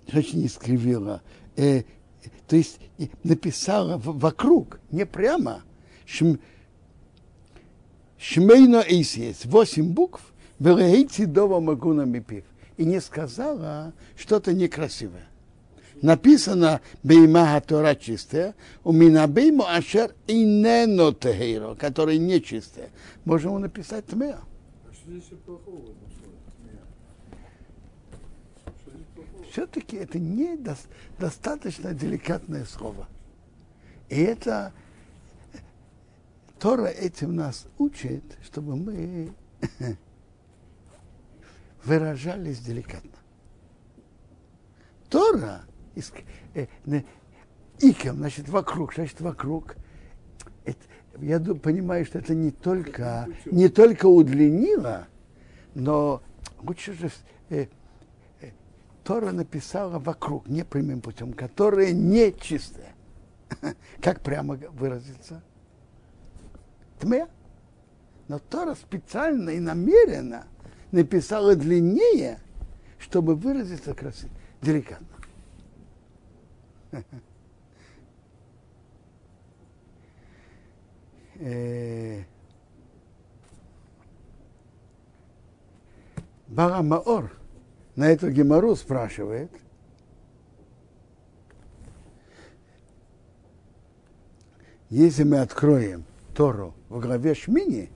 значит, 0.10 0.36
не 0.36 0.46
искривила, 0.46 1.22
э, 1.58 1.84
то 2.48 2.56
есть 2.56 2.80
написала 3.24 3.98
вокруг, 3.98 4.80
не 4.92 5.06
прямо, 5.06 5.64
шм, 6.06 6.36
Шмейно 8.18 8.78
Эйсиес, 8.88 9.44
восемь 9.44 9.92
букв, 9.94 10.22
Велейти 10.58 11.26
Дова 11.26 11.60
Магуна 11.60 12.06
Мипив, 12.06 12.46
и 12.78 12.86
не 12.86 13.02
сказала 13.02 13.92
что-то 14.16 14.54
некрасивое. 14.54 15.28
Написано 16.02 16.80
Бейма 17.04 17.60
Тора 17.62 17.96
чистая, 17.96 18.56
у 18.86 18.94
меня 18.94 19.28
Бейму 19.28 19.66
Ашер 19.66 20.16
и 20.28 20.42
Нено 20.44 21.12
Техейро, 21.12 21.76
который 21.76 22.18
нечистая. 22.18 22.92
Можем 23.26 23.60
написать 23.60 24.06
Тмея. 24.06 24.40
А 24.90 24.94
что 24.94 25.12
здесь 25.12 25.24
плохого 25.46 25.76
в 25.76 25.84
этом 25.84 26.10
слове? 26.20 26.38
Змея? 26.60 26.82
Что 28.82 28.92
все-таки 29.54 29.98
это 29.98 30.18
недостаточно 30.18 31.94
деликатное 31.94 32.66
слово. 32.66 33.08
И 34.10 34.20
это 34.20 34.74
Тора 36.60 36.88
этим 36.88 37.36
нас 37.36 37.68
учит, 37.78 38.24
чтобы 38.42 38.76
мы 38.76 39.32
выражались 41.84 42.62
деликатно. 42.62 43.12
Тора, 45.08 45.62
э, 46.56 46.66
не- 46.86 47.06
икем, 47.80 48.16
значит, 48.16 48.50
вокруг, 48.50 48.96
значит, 48.96 49.22
вокруг. 49.22 49.76
Это- 50.66 50.80
я 51.22 51.40
понимаю, 51.40 52.08
что 52.08 52.18
это 52.18 52.34
не 52.34 52.50
только, 52.50 53.28
не 53.46 53.70
только 53.70 54.08
удлинило, 54.08 55.08
но 55.76 56.24
лучше 56.64 56.94
же 56.94 57.12
э, 57.52 57.68
Тора 59.04 59.32
написала 59.32 60.00
вокруг, 60.00 60.48
не 60.48 60.64
прямым 60.64 61.02
путем, 61.02 61.34
которые 61.34 61.92
нечистые. 61.94 62.94
Как 64.02 64.22
прямо 64.22 64.56
выразиться? 64.56 65.44
Тьме. 67.02 67.28
Но 68.28 68.40
Тора 68.40 68.76
специально 68.76 69.50
и 69.50 69.60
намеренно 69.60 70.48
написала 70.92 71.56
длиннее, 71.56 72.40
чтобы 72.98 73.36
выразиться 73.36 73.94
красиво, 73.94 74.32
деликатно. 74.62 75.08
Э, 81.46 82.24
Барамаор 86.48 87.32
на 87.96 88.10
эту 88.10 88.32
гемору 88.32 88.76
спрашивает, 88.76 89.52
если 94.90 95.24
мы 95.24 95.40
откроем 95.40 96.06
Тору 96.36 96.74
в 96.90 97.00
главе 97.00 97.36
Шмини, 97.36 97.90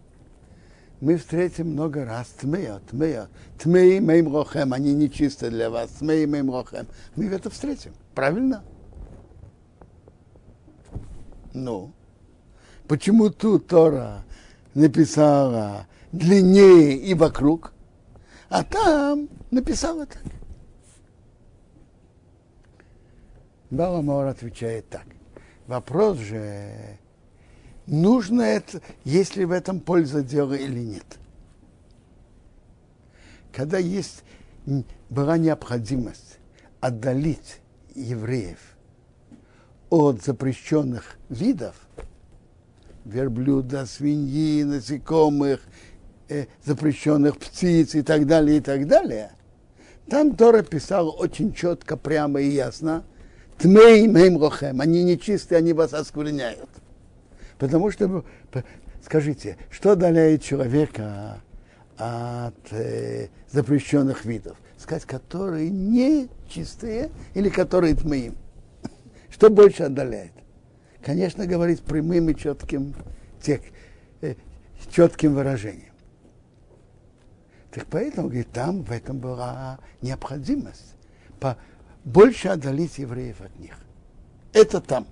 мы 1.00 1.18
встретим 1.18 1.74
много 1.74 2.06
раз 2.06 2.28
тмея, 2.40 2.82
тмея, 2.90 3.28
тмеи 3.60 4.00
моим 4.00 4.36
рохем, 4.36 4.74
они 4.74 4.94
нечисты 4.94 5.50
для 5.50 5.70
вас, 5.70 5.92
тмеи 6.00 6.26
моим 6.26 6.52
рохем. 6.52 6.88
Мы 7.16 7.26
это 7.26 7.50
встретим, 7.50 7.94
правильно? 8.16 8.64
Ну, 11.54 11.92
почему 12.88 13.30
тут 13.30 13.68
Тора 13.68 14.24
написала 14.74 15.86
длиннее 16.12 16.96
и 16.98 17.14
вокруг, 17.14 17.74
а 18.50 18.64
там 18.64 19.30
написала 19.52 20.06
так? 20.06 20.24
Баламор 23.70 24.28
отвечает 24.28 24.88
так. 24.90 25.06
Вопрос 25.68 26.18
же, 26.20 26.98
нужно 27.86 28.42
это, 28.42 28.82
есть 29.04 29.36
ли 29.36 29.44
в 29.44 29.52
этом 29.52 29.82
польза 29.82 30.22
дела 30.22 30.54
или 30.54 30.80
нет. 30.80 31.18
когда 33.52 33.78
есть, 33.78 34.24
была 35.10 35.38
необходимость 35.38 36.38
отдалить 36.80 37.60
евреев 37.96 38.60
от 39.90 40.24
запрещенных 40.24 41.18
видов, 41.30 41.76
верблюда, 43.04 43.86
свиньи, 43.86 44.64
насекомых, 44.64 45.62
э, 46.30 46.46
запрещенных 46.64 47.38
птиц 47.38 47.96
и 47.96 48.02
так 48.02 48.26
далее, 48.28 48.58
и 48.58 48.62
так 48.62 48.88
далее, 48.88 49.32
там 50.10 50.36
Тора 50.36 50.62
писал 50.62 51.16
очень 51.20 51.54
четко, 51.54 51.98
прямо 51.98 52.40
и 52.40 52.50
ясно, 52.50 53.04
Тмей 53.58 54.08
мейм 54.08 54.40
рохем, 54.42 54.82
они 54.82 55.04
нечистые, 55.04 55.58
они 55.58 55.74
вас 55.74 55.94
оскверняют. 55.94 56.70
Потому 57.58 57.90
что, 57.90 58.24
скажите, 59.04 59.58
что 59.72 59.92
отдаляет 59.92 60.44
человека 60.44 61.42
от 61.98 62.72
э, 62.72 63.30
запрещенных 63.50 64.26
видов? 64.26 64.58
Сказать, 64.78 65.06
которые 65.06 65.72
не 65.72 66.30
чистые 66.48 67.10
или 67.34 67.50
которые 67.50 67.96
тмеим? 67.96 68.38
Что 69.32 69.50
больше 69.50 69.84
отдаляет? 69.84 70.34
Конечно, 71.04 71.48
говорить 71.48 71.82
прямым 71.82 72.30
и 72.30 72.36
четким, 72.36 72.94
тек, 73.42 73.64
э, 74.22 74.36
четким 74.92 75.34
выражением. 75.34 75.87
Так 77.78 77.86
поэтому, 77.92 78.28
говорит, 78.28 78.52
там 78.52 78.82
в 78.82 78.92
этом 78.92 79.20
была 79.20 79.78
необходимость 80.02 80.96
по, 81.40 81.60
больше 82.04 82.48
отдалить 82.48 82.98
евреев 82.98 83.40
от 83.40 83.56
них. 83.60 83.78
Это 84.52 84.82
там. 84.82 85.06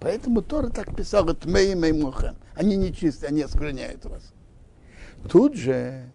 Поэтому 0.00 0.40
Тора 0.40 0.70
так 0.70 0.96
писал, 0.96 1.28
это 1.28 1.46
мей 1.46 1.74
мей 1.74 1.92
мухем. 1.92 2.34
Они 2.54 2.76
нечистые, 2.76 3.28
они 3.28 3.42
оскверняют 3.42 4.06
вас. 4.06 4.32
Тут 5.28 5.54
же 5.54 6.10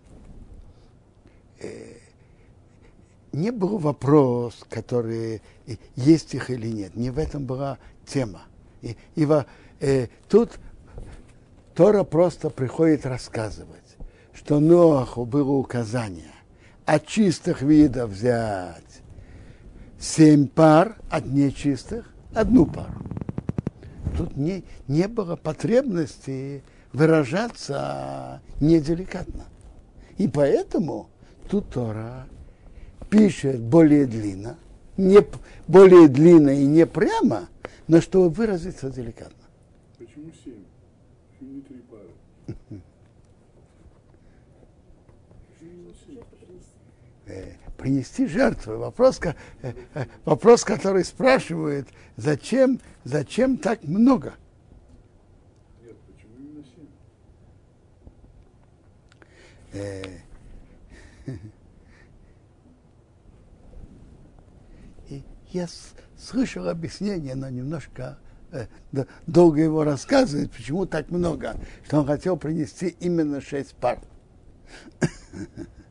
э, 1.59 1.97
не 3.34 3.51
был 3.51 3.78
вопрос, 3.78 4.66
который 4.68 5.43
э, 5.68 5.76
есть 5.95 6.34
их 6.34 6.49
или 6.49 6.70
нет. 6.70 6.95
Не 6.95 7.11
в 7.11 7.20
этом 7.20 7.45
была 7.45 7.78
тема. 8.07 8.41
И, 8.82 8.97
и 9.14 9.26
во- 9.26 9.45
э, 9.80 10.07
тут 10.28 10.57
Тора 11.76 12.03
просто 12.03 12.49
приходит 12.49 13.05
рассказывать, 13.05 13.82
что 14.43 14.59
Ноаху 14.59 15.25
было 15.25 15.51
указание 15.51 16.33
от 16.85 17.07
чистых 17.07 17.61
видов 17.61 18.11
взять 18.11 19.01
семь 19.97 20.49
пар, 20.49 20.97
от 21.09 21.25
нечистых 21.25 22.13
одну 22.33 22.65
пару. 22.65 22.91
Тут 24.17 24.35
не, 24.35 24.65
не 24.89 25.07
было 25.07 25.37
потребности 25.37 26.61
выражаться 26.91 28.41
неделикатно. 28.59 29.45
И 30.17 30.27
поэтому 30.27 31.09
тут 31.49 31.69
Тора 31.69 32.27
пишет 33.09 33.61
более 33.61 34.05
длинно, 34.05 34.57
не, 34.97 35.19
более 35.69 36.09
длинно 36.09 36.49
и 36.49 36.65
не 36.65 36.85
прямо, 36.85 37.47
но 37.87 38.01
чтобы 38.01 38.29
выразиться 38.29 38.89
деликатно. 38.89 39.45
Почему 39.97 40.31
семь? 40.43 40.65
Почему 41.31 41.53
не 41.53 41.61
три 41.61 41.77
пары? 41.89 42.81
Почему 45.63 45.71
именно 45.71 45.93
семь? 46.05 46.19
э, 47.22 47.22
принести 47.77 48.27
жертву. 48.27 48.77
Вопрос, 48.77 49.19
э, 49.23 49.34
э, 49.61 50.05
вопрос, 50.25 50.63
который 50.63 51.03
спрашивает, 51.03 51.88
зачем, 52.15 52.79
зачем 53.03 53.57
так 53.57 53.84
много? 53.84 54.36
Нет, 55.81 55.95
почему 56.07 56.34
именно 56.38 56.63
семь? 56.63 56.88
Э, 59.73 60.03
И 65.09 65.23
я 65.49 65.67
слышал 66.17 66.69
объяснение, 66.69 67.36
но 67.36 67.49
немножко 67.49 68.17
э, 68.51 68.67
долго 69.27 69.61
его 69.61 69.84
рассказывает, 69.84 70.51
почему 70.51 70.86
так 70.86 71.09
много, 71.09 71.55
что 71.86 71.99
он 71.99 72.07
хотел 72.07 72.38
принести 72.38 72.95
именно 72.99 73.41
шесть 73.41 73.75
пар. 73.75 73.99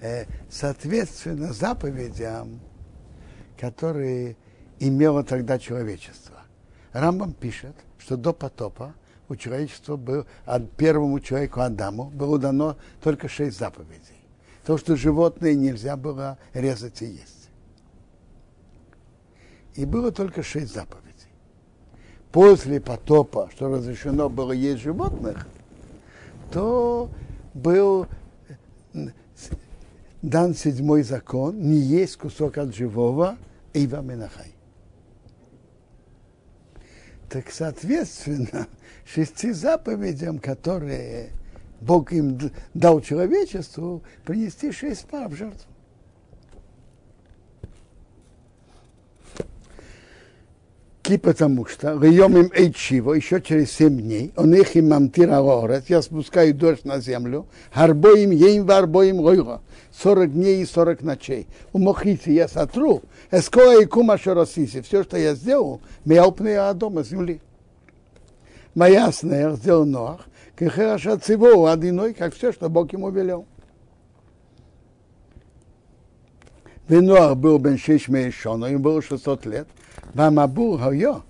Э, 0.00 0.24
Соответственно, 0.48 1.52
заповедям, 1.52 2.60
которые 3.58 4.36
имело 4.78 5.22
тогда 5.22 5.58
человечество. 5.58 6.38
Рамбам 6.92 7.32
пишет, 7.32 7.76
что 7.98 8.16
до 8.16 8.32
потопа 8.32 8.94
у 9.28 9.36
человечества 9.36 9.96
был, 9.96 10.26
от 10.44 10.72
первому 10.72 11.20
человеку 11.20 11.60
Адаму 11.60 12.10
было 12.10 12.38
дано 12.38 12.76
только 13.00 13.28
шесть 13.28 13.58
заповедей. 13.58 14.16
То, 14.66 14.76
что 14.76 14.96
животные 14.96 15.54
нельзя 15.54 15.96
было 15.96 16.38
резать 16.52 17.00
и 17.02 17.06
есть. 17.06 17.50
И 19.74 19.84
было 19.84 20.10
только 20.10 20.42
шесть 20.42 20.74
заповедей. 20.74 21.10
После 22.32 22.80
потопа, 22.80 23.50
что 23.54 23.68
разрешено 23.68 24.28
было 24.28 24.52
есть 24.52 24.82
животных, 24.82 25.46
то 26.52 27.08
был 27.54 28.08
дан 30.22 30.54
седьмой 30.54 31.02
закон, 31.02 31.60
не 31.60 31.78
есть 31.78 32.16
кусок 32.16 32.58
от 32.58 32.74
живого, 32.74 33.38
Ива 33.72 34.02
Менахай. 34.02 34.54
Так, 37.28 37.50
соответственно, 37.50 38.66
шести 39.04 39.52
заповедям, 39.52 40.38
которые 40.38 41.30
Бог 41.80 42.12
им 42.12 42.38
дал 42.74 43.00
человечеству, 43.00 44.02
принести 44.24 44.72
шесть 44.72 45.06
пар 45.06 45.28
в 45.28 45.34
жертву. 45.34 45.69
Ки 51.10 51.16
потому 51.16 51.66
что 51.66 51.94
льем 51.94 52.36
им 52.36 52.52
эйчиво, 52.54 53.14
еще 53.14 53.42
через 53.42 53.72
семь 53.72 54.00
дней, 54.00 54.32
он 54.36 54.54
их 54.54 54.76
им 54.76 54.90
мамтир 54.90 55.32
алорет, 55.32 55.90
я 55.90 56.02
спускаю 56.02 56.54
дождь 56.54 56.84
на 56.84 57.00
землю, 57.00 57.46
харбоим 57.72 58.30
ейм 58.30 58.64
варбоим 58.64 59.18
лойго, 59.18 59.60
сорок 59.92 60.32
дней 60.32 60.62
и 60.62 60.64
сорок 60.64 61.02
ночей. 61.02 61.48
У 61.72 61.80
мохите 61.80 62.32
я 62.32 62.46
сотру, 62.46 63.02
эскоа 63.32 63.82
и 63.82 63.86
кума 63.86 64.18
шаросиси, 64.18 64.82
все, 64.82 65.02
что 65.02 65.16
я 65.16 65.34
сделал, 65.34 65.80
мяупные 66.04 66.72
дома 66.74 67.02
земли. 67.02 67.40
Моя 68.76 69.10
снех 69.10 69.56
сделал 69.56 69.86
Ноах, 69.86 70.20
кехераша 70.56 71.18
цивоу 71.18 71.66
одиной, 71.66 72.14
как 72.14 72.36
все, 72.36 72.52
что 72.52 72.68
Бог 72.68 72.92
ему 72.92 73.10
велел. 73.10 73.46
Венуах 76.86 77.36
был 77.36 77.58
бен 77.58 77.78
шеш 77.78 78.06
мейшона, 78.06 78.66
ему 78.66 78.78
было 78.78 79.02
600 79.02 79.46
лет. 79.46 79.66
Вамабур 80.14 80.80
Хайо, 80.80 81.22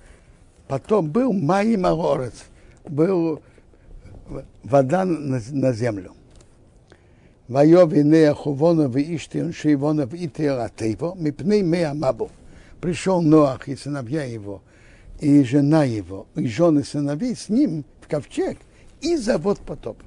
потом 0.68 1.10
был 1.10 1.32
Маим 1.32 1.86
Агорец, 1.86 2.44
был 2.88 3.42
вода 4.62 5.04
на, 5.04 5.40
на 5.50 5.72
землю. 5.72 6.12
Вайо 7.48 7.84
вине 7.84 8.32
Хувона 8.32 8.88
в 8.88 8.96
Иштион 8.96 9.52
Шивона 9.52 10.06
в 10.06 10.14
Итиратево, 10.14 11.16
мипней 11.16 11.62
Мея 11.62 11.94
Мабу. 11.94 12.30
Пришел 12.80 13.20
Ноах 13.20 13.68
и 13.68 13.74
сыновья 13.74 14.24
его, 14.24 14.62
и 15.18 15.42
жена 15.42 15.84
его, 15.84 16.26
и 16.36 16.46
жены 16.46 16.84
сыновей 16.84 17.34
с 17.34 17.48
ним 17.48 17.84
в 18.00 18.08
ковчег, 18.08 18.58
и 19.00 19.16
завод 19.16 19.58
потопа. 19.58 20.04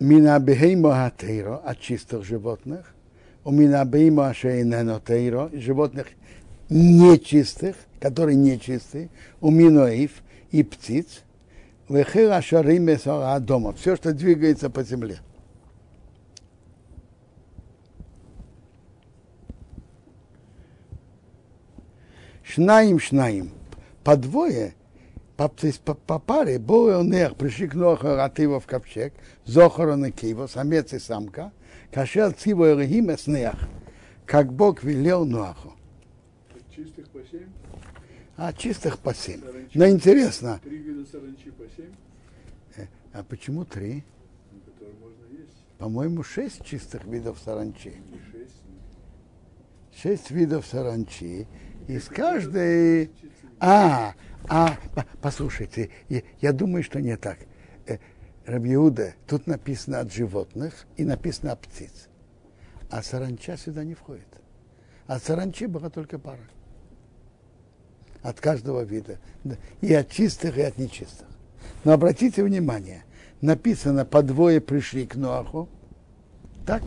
Минабеймо 0.00 0.92
Хатейро 0.92 1.60
от 1.62 1.78
чистых 1.78 2.24
животных, 2.24 2.94
у 3.44 3.50
Минабеймо 3.50 4.28
Ашейнено 4.28 4.98
Тейро, 4.98 5.50
животных 5.52 6.06
нечистых, 6.70 7.76
которые 8.00 8.36
нечистые, 8.36 9.10
у 9.42 9.50
Миноив 9.50 10.22
и 10.50 10.62
птиц, 10.62 11.22
Вехера 11.86 12.40
Шарим 12.40 12.88
дома, 13.44 13.74
все, 13.74 13.94
что 13.94 14.14
двигается 14.14 14.70
по 14.70 14.82
земле. 14.82 15.18
Шнаим, 22.42 22.98
шнаим, 22.98 23.50
по 24.02 24.16
двое, 24.16 24.74
то 25.48 25.66
есть 25.66 25.80
по, 25.80 25.94
по 25.94 26.18
паре, 26.18 26.58
был 26.58 27.02
нех, 27.02 27.36
пришли 27.36 27.66
к 27.66 27.74
Ноху 27.74 28.08
Ратива 28.08 28.60
в 28.60 28.66
ковчег, 28.66 29.14
Зохорон 29.46 30.04
и 30.04 30.10
Киво, 30.10 30.46
самец 30.46 30.92
и 30.92 30.98
самка, 30.98 31.52
кашел 31.90 32.32
Циво 32.32 32.66
Эргим 32.66 33.16
снех, 33.16 33.54
как 34.26 34.52
Бог 34.52 34.82
велел 34.82 35.24
Ноху. 35.24 35.74
Чистых 36.74 37.08
по 37.08 37.20
семь, 37.30 37.48
А 38.36 38.52
чистых 38.52 38.98
по 38.98 39.14
семь. 39.14 39.40
Саранчи. 39.40 39.78
Но 39.78 39.88
интересно, 39.88 40.60
три 40.62 40.78
вида 40.78 41.06
саранчи 41.10 41.50
по 41.50 41.64
семь, 41.76 41.92
а 43.12 43.24
почему 43.24 43.64
три? 43.64 44.04
ну, 44.52 44.60
которые 44.60 44.96
можно 44.98 45.36
есть. 45.36 45.56
По-моему, 45.78 46.22
шесть 46.22 46.64
чистых 46.64 47.04
видов 47.04 47.38
саранчи. 47.44 47.94
Шесть. 48.30 50.00
шесть 50.00 50.30
видов 50.30 50.66
саранчи. 50.66 51.48
Из 51.88 52.04
каждой... 52.04 53.10
А, 53.60 54.14
а, 54.48 54.76
по- 54.94 55.04
послушайте, 55.20 55.90
я, 56.08 56.22
я 56.40 56.52
думаю, 56.52 56.82
что 56.82 57.00
не 57.00 57.16
так. 57.16 57.38
Э, 57.86 57.98
Рабиуда, 58.46 59.14
тут 59.26 59.46
написано 59.46 60.00
от 60.00 60.12
животных 60.12 60.86
и 60.96 61.04
написано 61.04 61.52
от 61.52 61.60
птиц. 61.60 62.08
А 62.90 63.02
саранча 63.02 63.56
сюда 63.56 63.84
не 63.84 63.94
входит. 63.94 64.26
От 65.06 65.22
саранчи 65.22 65.66
была 65.66 65.90
только 65.90 66.18
пара. 66.18 66.40
От 68.22 68.40
каждого 68.40 68.82
вида. 68.82 69.18
Да, 69.44 69.56
И 69.80 69.92
от 69.92 70.10
чистых, 70.10 70.56
и 70.56 70.62
от 70.62 70.78
нечистых. 70.78 71.28
Но 71.84 71.92
обратите 71.92 72.42
внимание, 72.42 73.04
написано, 73.40 74.04
по 74.04 74.22
двое 74.22 74.60
пришли 74.60 75.06
к 75.06 75.16
Ноаху, 75.16 75.68
так? 76.66 76.82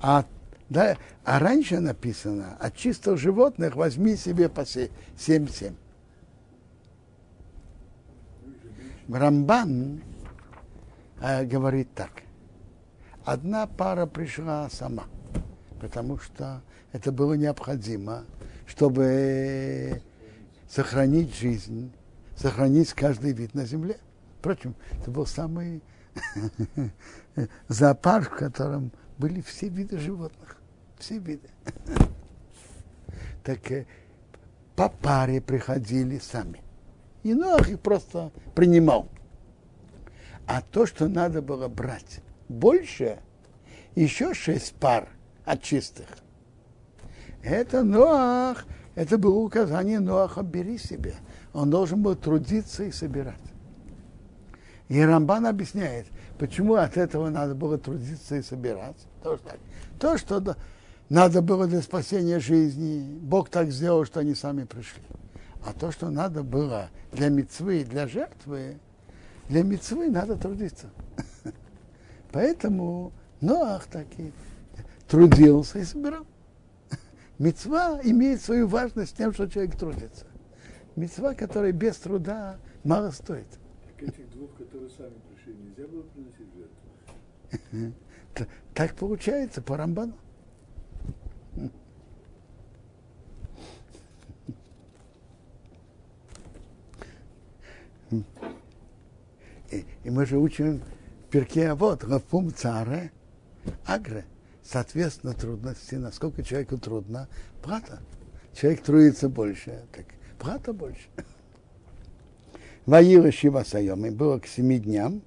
А, 0.00 0.24
да, 0.72 0.96
а 1.24 1.38
раньше 1.38 1.78
написано, 1.80 2.56
от 2.58 2.74
чистых 2.74 3.18
животных 3.18 3.76
возьми 3.76 4.16
себе 4.16 4.48
по 4.48 4.64
се- 4.64 4.90
семь-семь. 5.16 5.74
Рамбан 9.08 10.02
э, 11.20 11.44
говорит 11.44 11.88
так. 11.94 12.10
Одна 13.24 13.66
пара 13.66 14.06
пришла 14.06 14.68
сама, 14.70 15.04
потому 15.80 16.18
что 16.18 16.62
это 16.92 17.12
было 17.12 17.34
необходимо, 17.34 18.24
чтобы 18.66 20.02
сохранить 20.68 21.36
жизнь, 21.36 21.92
сохранить 22.34 22.94
каждый 22.94 23.32
вид 23.32 23.54
на 23.54 23.66
земле. 23.66 23.98
Впрочем, 24.38 24.74
это 24.90 25.10
был 25.10 25.26
самый 25.26 25.82
зоопарк, 27.68 28.32
в 28.32 28.38
котором 28.38 28.90
были 29.18 29.42
все 29.42 29.68
виды 29.68 29.98
животных. 29.98 30.61
Все 31.02 31.18
виды. 31.18 31.48
Так 33.42 33.72
э, 33.72 33.86
по 34.76 34.88
паре 34.88 35.40
приходили 35.40 36.18
сами. 36.18 36.62
И 37.24 37.34
Ноах 37.34 37.68
их 37.68 37.80
просто 37.80 38.30
принимал. 38.54 39.08
А 40.46 40.62
то, 40.62 40.86
что 40.86 41.08
надо 41.08 41.42
было 41.42 41.66
брать 41.66 42.20
больше, 42.48 43.18
еще 43.96 44.32
шесть 44.32 44.74
пар 44.74 45.08
от 45.44 45.60
чистых. 45.60 46.06
Это 47.42 47.82
Ноах, 47.82 48.64
это 48.94 49.18
было 49.18 49.40
указание 49.40 49.98
Ноаха, 49.98 50.42
бери 50.42 50.78
себе. 50.78 51.16
Он 51.52 51.68
должен 51.68 52.00
был 52.00 52.14
трудиться 52.14 52.84
и 52.84 52.92
собирать. 52.92 53.42
И 54.86 55.00
Рамбан 55.00 55.46
объясняет, 55.46 56.06
почему 56.38 56.74
от 56.76 56.96
этого 56.96 57.28
надо 57.28 57.56
было 57.56 57.76
трудиться 57.76 58.36
и 58.36 58.42
собираться. 58.42 59.08
То, 59.24 59.36
что, 59.36 59.48
так. 59.48 59.58
то, 59.98 60.16
что 60.16 60.56
надо 61.08 61.42
было 61.42 61.66
для 61.66 61.82
спасения 61.82 62.38
жизни, 62.40 63.18
Бог 63.20 63.48
так 63.48 63.70
сделал, 63.70 64.04
что 64.04 64.20
они 64.20 64.34
сами 64.34 64.64
пришли. 64.64 65.02
А 65.64 65.72
то, 65.72 65.92
что 65.92 66.10
надо 66.10 66.42
было 66.42 66.88
для 67.12 67.28
мецвы 67.28 67.82
и 67.82 67.84
для 67.84 68.08
жертвы, 68.08 68.78
для 69.48 69.62
мецвы 69.62 70.10
надо 70.10 70.36
трудиться. 70.36 70.90
Поэтому 72.32 73.12
Ноах 73.40 73.86
таки 73.86 74.32
трудился 75.08 75.80
и 75.80 75.84
собирал. 75.84 76.26
Мецва 77.38 78.00
имеет 78.04 78.40
свою 78.40 78.68
важность 78.68 79.16
тем, 79.16 79.32
что 79.32 79.48
человек 79.48 79.76
трудится. 79.76 80.26
Мецва, 80.96 81.34
которая 81.34 81.72
без 81.72 81.96
труда 81.96 82.56
мало 82.84 83.10
стоит. 83.10 83.46
Так 83.98 84.08
этих 84.08 84.30
двух, 84.30 84.54
которые 84.56 84.90
сами 84.90 85.14
пришли, 85.28 85.54
нельзя 85.54 85.88
было 85.88 86.02
приносить 86.02 86.48
жертву. 86.54 87.94
Так 88.74 88.94
получается 88.94 89.60
по 89.60 89.76
Рамбану. 89.76 90.14
И, 99.70 99.84
и 100.04 100.10
мы 100.10 100.26
же 100.26 100.38
учим 100.38 100.82
перке, 101.30 101.74
вот, 101.74 102.04
Рафум 102.04 102.52
Царе, 102.52 103.10
Агре. 103.86 104.24
Соответственно, 104.62 105.32
трудности, 105.34 105.96
насколько 105.96 106.42
человеку 106.42 106.78
трудно, 106.78 107.28
брата. 107.64 108.00
Человек 108.54 108.82
трудится 108.82 109.28
больше, 109.28 109.82
так 109.92 110.06
брата 110.38 110.72
больше. 110.72 111.08
Ваира 112.86 113.30
Шива 113.32 113.64
Сайоми 113.64 114.10
было 114.10 114.38
к 114.38 114.46
семи 114.46 114.78
дням, 114.78 115.22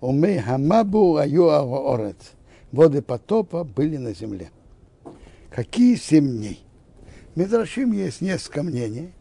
Умей 0.00 0.38
Хамабу 0.38 1.16
Аю 1.16 1.48
Орец. 1.48 2.32
Воды 2.70 3.00
потопа 3.00 3.64
были 3.64 3.96
на 3.96 4.12
земле. 4.12 4.50
Какие 5.50 5.96
семь 5.96 6.28
дней? 6.28 6.62
В 7.34 7.38
Мидрашим 7.38 7.92
есть 7.92 8.20
несколько 8.20 8.62
мнений. 8.62 9.12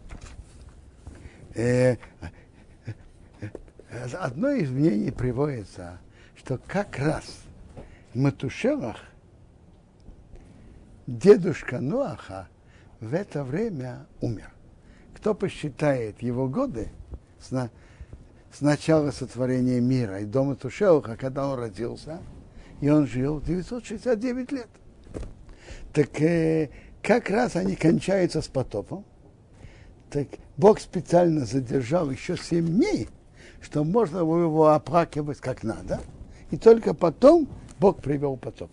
Э, 3.95 4.07
Одно 4.17 4.49
из 4.51 4.69
мнений 4.69 5.11
приводится, 5.11 5.99
что 6.35 6.57
как 6.67 6.97
раз 6.99 7.25
в 8.13 8.17
Матушелах 8.19 8.97
дедушка 11.07 11.79
Ноаха 11.79 12.47
в 12.99 13.13
это 13.13 13.43
время 13.43 14.05
умер. 14.21 14.51
Кто 15.15 15.33
посчитает 15.33 16.21
его 16.21 16.47
годы 16.47 16.89
с, 17.39 17.51
на- 17.51 17.69
с 18.51 18.61
начала 18.61 19.11
сотворения 19.11 19.79
мира 19.79 20.19
и 20.19 20.25
дома 20.25 20.55
Тушелаха, 20.55 21.15
когда 21.15 21.47
он 21.47 21.59
родился, 21.59 22.19
и 22.81 22.89
он 22.89 23.07
жил 23.07 23.41
969 23.41 24.51
лет. 24.51 24.67
Так 25.93 26.21
э, 26.21 26.69
как 27.01 27.29
раз 27.29 27.55
они 27.55 27.75
кончаются 27.75 28.41
с 28.41 28.47
потопом. 28.47 29.05
Так 30.09 30.27
Бог 30.57 30.79
специально 30.79 31.45
задержал 31.45 32.09
еще 32.11 32.37
7 32.37 32.65
дней, 32.65 33.09
что 33.65 33.83
можно 33.83 34.19
его 34.19 34.67
оплакивать 34.67 35.39
как 35.39 35.63
надо. 35.63 35.99
И 36.51 36.57
только 36.57 36.93
потом 36.93 37.47
Бог 37.79 37.99
привел 38.01 38.37
потоп. 38.37 38.69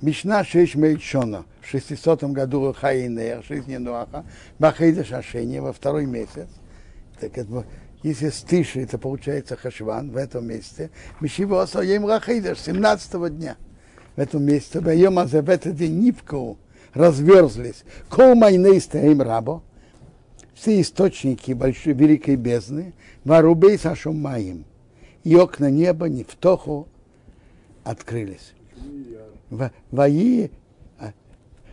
Мишна 0.00 0.44
Шеш 0.44 0.76
Мейчона 0.76 1.44
в 1.60 1.66
600 1.66 2.24
году 2.24 2.72
Хаинея, 2.72 3.42
жизни 3.42 3.76
Нуаха, 3.76 4.24
Бахейда 4.60 5.04
Шашени 5.04 5.58
во 5.58 5.72
второй 5.72 6.06
месяц. 6.06 6.48
Так 7.18 7.36
это, 7.36 7.66
если 8.04 8.28
стыши, 8.28 8.82
это 8.82 8.98
получается 8.98 9.56
Хашван 9.56 10.10
в 10.10 10.16
этом 10.16 10.46
месте. 10.46 10.90
Мишива 11.20 11.62
Осоем 11.62 12.06
Рахейдаш 12.06 12.58
17 12.60 13.36
дня. 13.36 13.56
В 14.14 14.20
этом 14.20 14.44
месте, 14.44 14.78
в 14.78 14.86
этот 14.86 15.74
день 15.74 15.98
Нивку 15.98 16.58
разверзлись. 16.96 17.84
Кол 18.08 18.34
майнейста 18.34 18.98
им 18.98 19.22
рабо, 19.22 19.62
все 20.54 20.80
источники 20.80 21.52
большой 21.52 21.92
великой 21.92 22.36
бездны, 22.36 22.94
варубей 23.24 23.78
сашом 23.78 24.18
маим, 24.20 24.64
и 25.22 25.36
окна 25.36 25.70
неба 25.70 26.08
не 26.08 26.24
в 26.24 26.34
тоху 26.34 26.88
открылись. 27.84 28.54
Ваи 29.90 30.50
а, 30.98 31.12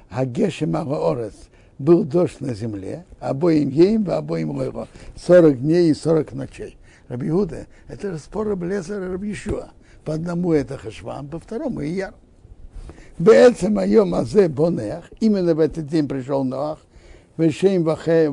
Агешем 0.10 0.76
Орес 0.76 1.50
был 1.80 2.04
дождь 2.04 2.40
на 2.40 2.54
земле, 2.54 3.06
обоим 3.20 3.70
ейм, 3.70 4.10
обоим 4.10 4.52
лойго, 4.52 4.88
40 5.16 5.62
дней 5.62 5.90
и 5.90 5.94
40 5.94 6.34
ночей. 6.34 6.78
Раби 7.08 7.30
Иуда, 7.30 7.68
это 7.88 8.12
же 8.12 8.20
спор 8.20 8.48
Раблезера 8.48 9.06
и 9.06 9.12
Рабишуа. 9.12 9.72
По 10.06 10.14
одному 10.14 10.54
это 10.54 10.78
Хашвам, 10.78 11.28
по 11.28 11.40
второму 11.40 11.82
Ияр. 11.82 12.14
בעצם 13.19 13.79
היום 13.79 14.15
הזה 14.15 14.49
בונח, 14.49 15.11
именно 15.21 15.55
в 15.55 15.61
этот 15.61 15.87
день 15.87 16.07
пришел 16.09 16.45
Ноах, 16.45 16.79
ושם 17.39 17.83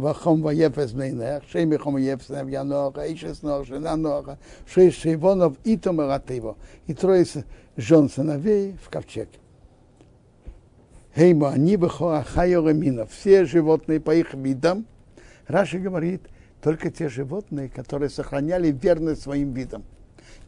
וחום 0.01 0.45
ויפס 0.45 0.91
בני 0.91 1.11
נח, 1.11 1.43
שם 1.47 1.69
וחום 1.71 1.93
ויפס 1.93 2.31
נביא 2.31 2.61
נוח, 2.61 2.99
איש 2.99 3.25
אס 3.25 3.43
נוח, 3.43 3.63
שנה 3.63 3.95
נוח, 3.95 4.29
шесть 4.65 4.97
шейвонов 4.97 5.53
и 5.63 5.77
томаратыво, 5.77 6.57
и 6.87 6.93
трое 6.93 7.25
с- 7.25 7.43
жен 7.77 8.09
сыновей 8.09 8.75
в 8.81 8.89
ковчег. 8.89 9.29
Хейму, 11.15 11.45
они 11.45 11.75
бехора 11.77 12.23
хайоремина, 12.23 13.05
все 13.05 13.45
животные 13.45 13.99
по 13.99 14.13
их 14.13 14.33
видам. 14.33 14.85
Раши 15.47 15.77
говорит, 15.77 16.21
только 16.61 16.89
те 16.89 17.07
животные, 17.07 17.69
которые 17.69 18.09
сохраняли 18.09 18.71
верность 18.71 19.21
своим 19.21 19.53
видам. 19.53 19.83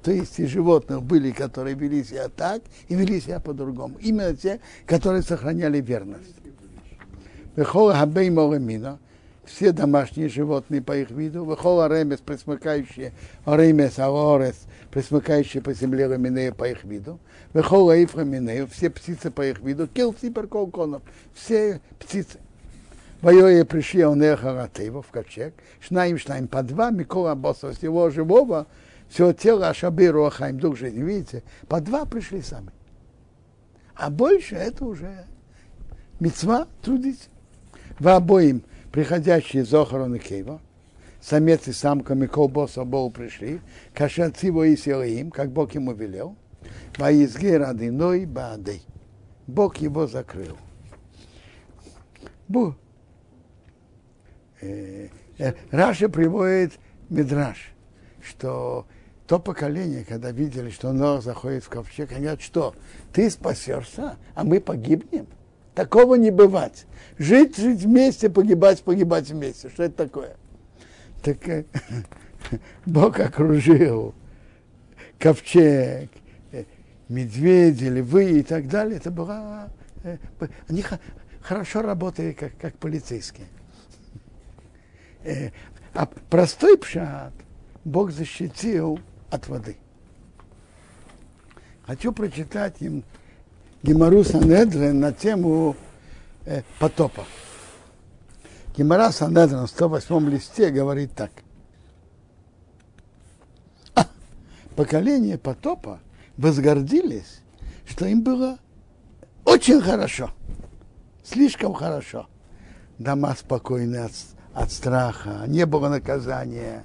То 0.03 0.11
есть 0.11 0.39
и 0.41 0.47
животных 0.47 1.03
были, 1.03 1.31
которые 1.31 1.77
вели 1.77 2.03
себя 2.03 2.29
так 2.29 2.63
и 2.89 2.95
вели 2.95 3.21
себя 3.21 3.39
по-другому. 3.39 3.97
Именно 4.01 4.37
те, 4.37 4.61
которые 4.87 5.23
сохраняли 5.23 5.81
верность. 5.81 6.35
Вехола 7.55 7.95
хабей 7.95 8.31
моремина, 8.31 8.99
все 9.45 9.73
домашние 9.73 10.29
животные 10.29 10.83
по 10.83 10.97
их 10.97 11.11
виду, 11.11 11.45
вехола 11.45 11.89
ремес, 11.89 12.21
присмыкающие, 12.21 13.13
ремес, 13.45 13.99
аорес, 13.99 14.63
присмыкающие 14.91 15.63
по 15.63 15.73
земле 15.75 16.09
реминею 16.09 16.55
по 16.55 16.69
их 16.69 16.83
виду, 16.85 17.21
вехола 17.53 18.03
ифраминею, 18.03 18.67
все 18.69 18.91
птицы 18.91 19.31
по 19.31 19.47
их 19.47 19.61
виду, 19.61 19.87
келси 19.87 20.31
перколконов, 20.31 21.03
все 21.35 21.81
птицы. 21.99 22.39
Воюя 23.21 23.65
пришли 23.65 24.05
он 24.05 24.21
Эхаратева 24.21 25.01
в 25.01 25.09
ковчег, 25.09 25.55
шнаим 25.81 26.19
шнаим 26.19 26.49
по 26.49 26.63
два, 26.65 26.91
Микола 26.91 27.37
Босса, 27.37 27.73
всего 27.73 28.11
живого, 28.11 28.67
все 29.13 29.35
тело 29.35 29.69
Ашабиру 29.69 30.25
Ахаим, 30.25 30.59
дух 30.59 30.79
жизни, 30.79 31.03
видите, 31.03 31.43
по 31.69 31.83
два 31.83 32.07
пришли 32.07 32.41
сами. 32.41 32.71
А 33.95 34.09
больше 34.09 34.55
это 34.55 34.87
уже 34.87 35.27
мецва 36.19 36.67
трудить. 36.81 37.29
В 37.99 38.09
обоим 38.09 38.63
приходящие 38.91 39.65
из 39.65 39.75
Охорона 39.75 40.19
Кейва, 40.19 40.63
самец 41.21 41.69
и 41.69 41.73
самка 41.73 42.15
Микол 42.15 42.49
Босс 42.49 42.79
обоу 42.79 43.11
пришли, 43.11 43.61
Кашацива 43.93 44.67
и 44.67 44.77
Силаим, 44.77 45.31
как 45.31 45.51
Бог 45.51 45.75
ему 45.75 45.93
велел, 45.93 46.35
Ваизге 46.97 47.59
Радиной 47.59 48.25
Баадей. 48.25 48.83
Бог 49.47 49.77
его 49.77 50.07
закрыл. 50.07 50.57
Бу. 52.49 52.75
Э, 54.63 55.09
э, 55.37 55.53
Раша 55.71 56.09
приводит 56.09 56.73
Мидраш, 57.11 57.75
что 58.23 58.87
то 59.27 59.39
поколение, 59.39 60.05
когда 60.05 60.31
видели, 60.31 60.71
что 60.71 60.93
Нох 60.93 61.23
заходит 61.23 61.65
в 61.65 61.69
ковчег, 61.69 62.11
они 62.13 62.23
говорят, 62.23 62.43
что 62.43 62.75
ты 63.13 63.31
спасешься, 63.31 64.17
а 64.35 64.45
мы 64.45 64.61
погибнем. 64.61 65.27
Такого 65.75 66.17
не 66.17 66.31
бывать. 66.31 66.87
Жить, 67.19 67.57
жить 67.57 67.83
вместе, 67.83 68.29
погибать, 68.29 68.83
погибать 68.83 69.31
вместе. 69.31 69.71
Что 69.71 69.85
это 69.85 70.05
такое? 70.05 70.37
Так 71.23 71.49
э, 71.49 71.65
Бог 72.87 73.21
окружил 73.21 74.15
ковчег, 75.19 76.11
э, 76.51 76.65
медведи, 77.09 77.85
львы 77.85 78.41
и 78.41 78.43
так 78.43 78.69
далее. 78.69 78.99
Это 78.99 79.11
была... 79.11 79.71
э, 80.03 80.19
Они 80.69 80.85
хорошо 81.41 81.81
работали 81.81 82.33
как, 82.33 82.53
как 82.59 82.77
полицейские. 82.77 83.47
А 85.95 86.07
простой 86.29 86.77
пшат 86.77 87.33
Бог 87.85 88.11
защитил 88.11 88.99
от 89.33 89.49
воды. 89.49 89.77
Хочу 91.87 92.13
прочитать 92.13 92.77
им 92.81 93.03
Гемару 93.83 94.23
Санедрин 94.23 95.01
на 95.01 95.13
тему 95.13 95.75
э, 96.45 96.63
потопа. 96.79 97.25
Гемара 98.77 99.11
Санедрин 99.11 99.67
в 99.67 99.71
108 99.71 100.31
листе 100.31 100.71
говорит 100.71 101.15
так. 101.15 101.31
А, 103.95 104.07
поколение 104.77 105.39
потопа 105.39 106.01
возгордились, 106.37 107.41
что 107.87 108.07
им 108.07 108.23
было 108.23 108.59
очень 109.45 109.81
хорошо, 109.81 110.31
слишком 111.25 111.73
хорошо. 111.73 112.29
Дома 112.99 113.35
спокойны 113.35 113.97
от, 113.97 114.13
от 114.55 114.71
страха, 114.71 115.45
не 115.49 115.67
было 115.67 115.89
наказания, 115.89 116.85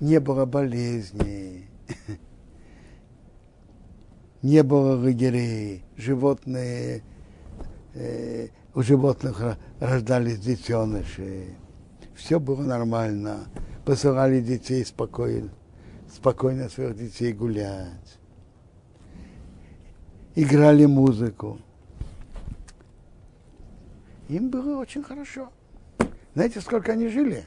не 0.00 0.18
было 0.18 0.46
болезней, 0.46 1.68
не 4.42 4.62
было 4.62 4.96
лагерей, 4.96 5.84
животные, 5.96 7.02
э, 7.94 8.48
у 8.74 8.82
животных 8.82 9.58
рождались 9.78 10.38
детеныши, 10.38 11.54
все 12.14 12.40
было 12.40 12.62
нормально, 12.62 13.48
посылали 13.84 14.40
детей 14.40 14.84
спокойно, 14.84 15.50
спокойно 16.12 16.68
своих 16.70 16.96
детей 16.96 17.32
гулять, 17.32 18.18
играли 20.34 20.86
музыку. 20.86 21.58
Им 24.28 24.48
было 24.48 24.78
очень 24.78 25.02
хорошо. 25.02 25.50
Знаете, 26.34 26.60
сколько 26.60 26.92
они 26.92 27.08
жили 27.08 27.46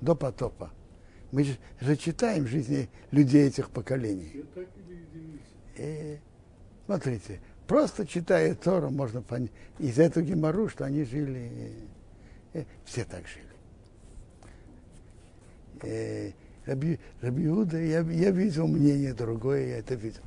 до 0.00 0.14
потопа? 0.14 0.70
Мы 1.34 1.42
же, 1.42 1.58
же 1.80 1.96
читаем 1.96 2.46
жизни 2.46 2.88
людей 3.10 3.48
этих 3.48 3.68
поколений. 3.70 4.44
И, 5.76 6.18
смотрите, 6.86 7.40
просто 7.66 8.06
читая 8.06 8.54
Тору, 8.54 8.90
можно 8.90 9.20
понять 9.20 9.50
из 9.80 9.98
этого 9.98 10.24
гемору, 10.24 10.68
что 10.68 10.84
они 10.84 11.02
жили, 11.02 11.72
э, 12.52 12.62
все 12.84 13.04
так 13.04 13.24
жили. 13.26 13.48
Э, 15.82 16.30
Раби, 16.66 17.00
Раби 17.20 17.46
Иуда, 17.46 17.82
я, 17.82 18.02
я 18.02 18.30
видел 18.30 18.68
мнение 18.68 19.12
другое, 19.12 19.66
я 19.66 19.78
это 19.78 19.96
видел. 19.96 20.22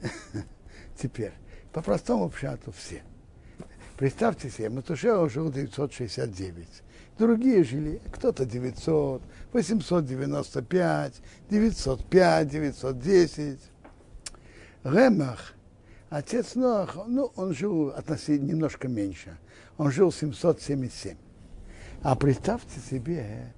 Теперь, 0.96 1.32
по 1.70 1.82
простому 1.82 2.30
пшату 2.30 2.72
все. 2.72 3.02
Представьте 3.98 4.48
себе, 4.48 4.70
Матушева 4.70 5.28
жил 5.28 5.52
969, 5.52 6.82
другие 7.20 7.62
жили, 7.62 8.00
кто-то 8.10 8.44
900, 8.44 9.22
895, 9.52 11.22
905, 11.50 12.48
910. 12.48 13.60
Ремах, 14.82 15.52
отец 16.08 16.54
Ноах, 16.54 16.96
ну, 17.06 17.30
он 17.36 17.54
жил 17.54 17.88
относительно 17.90 18.48
немножко 18.48 18.88
меньше. 18.88 19.38
Он 19.76 19.92
жил 19.92 20.10
777. 20.10 21.16
А 22.02 22.16
представьте 22.16 22.80
себе 22.80 23.54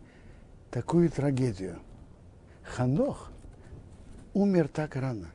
такую 0.71 1.09
трагедию. 1.09 1.79
Ханох 2.65 3.31
умер 4.35 4.69
так 4.69 4.97
рано, 4.97 5.31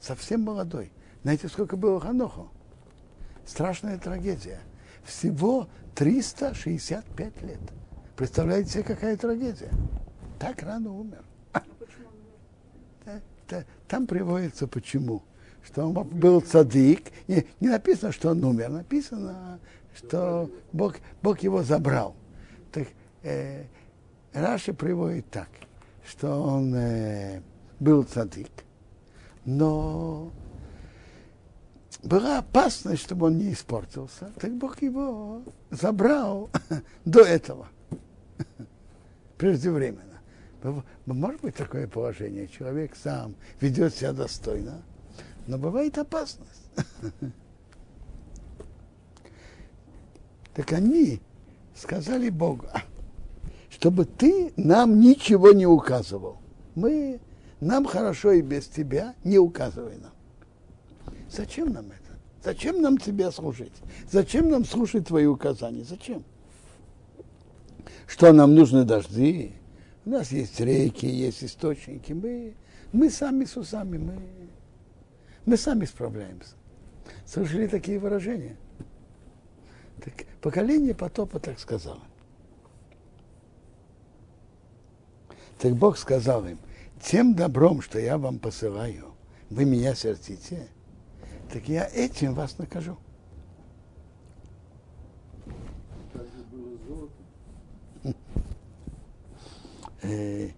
совсем 0.00 0.42
молодой. 0.42 0.92
Знаете, 1.22 1.48
сколько 1.48 1.76
было 1.76 1.98
Ханоху? 2.00 2.50
Страшная 3.46 3.98
трагедия. 3.98 4.60
Всего 5.06 5.68
365 5.94 7.42
лет. 7.42 7.60
Представляете 8.16 8.70
себе, 8.70 8.82
какая 8.82 9.16
трагедия? 9.16 9.70
Так 10.38 10.62
рано 10.62 10.92
умер. 10.92 11.24
А 11.52 11.62
Там 13.88 14.06
приводится 14.06 14.66
почему. 14.66 15.22
Что 15.64 15.84
он 15.86 15.92
был 15.92 16.40
цадик. 16.40 17.10
Не, 17.28 17.46
не 17.60 17.68
написано, 17.68 18.12
что 18.12 18.30
он 18.30 18.44
умер, 18.44 18.68
написано, 18.70 19.58
что 19.94 20.50
Бог, 20.72 20.96
Бог 21.22 21.40
его 21.40 21.62
забрал. 21.62 22.14
Так, 22.72 22.88
э, 23.22 23.64
Раши 24.32 24.72
приводит 24.72 25.28
так, 25.30 25.48
что 26.06 26.42
он 26.42 26.74
э, 26.74 27.40
был 27.80 28.04
цадик, 28.04 28.50
но 29.44 30.30
была 32.02 32.38
опасность, 32.38 33.02
чтобы 33.02 33.26
он 33.26 33.38
не 33.38 33.52
испортился. 33.52 34.30
Так 34.38 34.52
Бог 34.54 34.82
его 34.82 35.42
забрал 35.70 36.50
до 37.04 37.20
этого, 37.20 37.68
преждевременно. 39.38 40.02
Может 41.06 41.40
быть 41.42 41.54
такое 41.54 41.86
положение, 41.86 42.48
человек 42.48 42.96
сам 42.96 43.34
ведет 43.60 43.94
себя 43.94 44.12
достойно, 44.12 44.82
но 45.46 45.58
бывает 45.58 45.98
опасность. 45.98 46.70
Так 50.54 50.72
они 50.72 51.20
сказали 51.74 52.30
Богу, 52.30 52.64
«А, 52.72 52.80
чтобы 53.68 54.06
ты 54.06 54.54
нам 54.56 54.98
ничего 55.00 55.52
не 55.52 55.66
указывал. 55.66 56.38
Мы, 56.74 57.20
нам 57.60 57.84
хорошо 57.84 58.32
и 58.32 58.40
без 58.40 58.66
тебя, 58.66 59.14
не 59.22 59.38
указывай 59.38 59.98
нам. 59.98 60.12
Зачем 61.36 61.72
нам 61.72 61.86
это? 61.86 62.18
Зачем 62.42 62.80
нам 62.80 62.96
тебя 62.96 63.30
служить? 63.30 63.74
Зачем 64.10 64.48
нам 64.48 64.64
слушать 64.64 65.06
твои 65.06 65.26
указания? 65.26 65.84
Зачем? 65.84 66.24
Что 68.06 68.32
нам 68.32 68.54
нужны 68.54 68.84
дожди? 68.84 69.52
У 70.06 70.10
нас 70.10 70.32
есть 70.32 70.58
реки, 70.60 71.06
есть 71.06 71.44
источники. 71.44 72.12
Мы, 72.12 72.54
мы 72.92 73.10
сами 73.10 73.44
с 73.44 73.56
усами, 73.56 73.98
мы, 73.98 74.18
мы 75.44 75.56
сами 75.56 75.84
справляемся. 75.84 76.54
Слышали 77.26 77.66
такие 77.66 77.98
выражения? 77.98 78.56
Так, 80.02 80.26
поколение 80.40 80.94
потопа 80.94 81.38
так 81.38 81.58
сказало. 81.58 82.02
Так 85.58 85.74
Бог 85.74 85.98
сказал 85.98 86.46
им, 86.46 86.58
тем 87.02 87.34
добром, 87.34 87.82
что 87.82 87.98
я 87.98 88.16
вам 88.16 88.38
посылаю, 88.38 89.14
вы 89.50 89.64
меня 89.64 89.94
сердите, 89.94 90.68
так 91.52 91.68
я 91.68 91.88
этим 91.92 92.34
вас 92.34 92.58
накажу. 92.58 92.96
Э, 100.02 100.50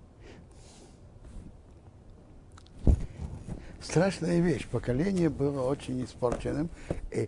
страшная 3.81 4.41
вещь. 4.41 4.67
Поколение 4.69 5.31
было 5.31 5.63
очень 5.63 6.05
испорченным. 6.05 6.69
Э, 7.11 7.27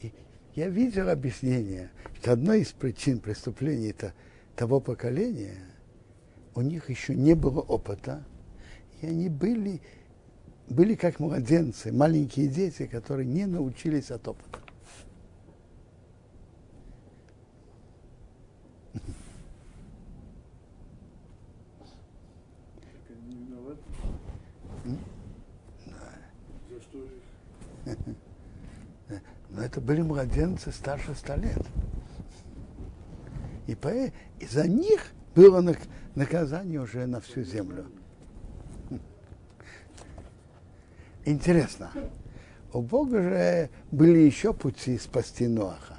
и 0.00 0.12
я 0.54 0.68
видел 0.68 1.10
объяснение, 1.10 1.90
что 2.16 2.32
одной 2.32 2.62
из 2.62 2.72
причин 2.72 3.18
преступлений 3.18 3.90
это, 3.90 4.14
того 4.56 4.80
поколения, 4.80 5.58
у 6.54 6.60
них 6.60 6.88
еще 6.88 7.14
не 7.14 7.34
было 7.34 7.60
опыта, 7.60 8.24
и 9.00 9.06
они 9.06 9.28
были, 9.28 9.80
были 10.72 10.94
как 10.94 11.20
младенцы, 11.20 11.92
маленькие 11.92 12.48
дети, 12.48 12.86
которые 12.86 13.26
не 13.26 13.46
научились 13.46 14.10
от 14.10 14.26
опыта. 14.26 14.58
Но 29.50 29.62
это 29.62 29.80
были 29.80 30.00
младенцы 30.00 30.72
старше 30.72 31.14
ста 31.14 31.36
лет. 31.36 31.62
И, 33.66 33.74
по, 33.74 33.90
и 33.90 34.12
за 34.50 34.66
них 34.66 35.12
было 35.34 35.62
наказание 36.14 36.80
уже 36.80 37.06
на 37.06 37.20
всю 37.20 37.42
землю. 37.42 37.86
Интересно. 41.24 41.90
У 42.72 42.80
Бога 42.80 43.22
же 43.22 43.70
были 43.90 44.18
еще 44.18 44.52
пути 44.52 44.98
спасти 44.98 45.46
Ноаха. 45.46 45.98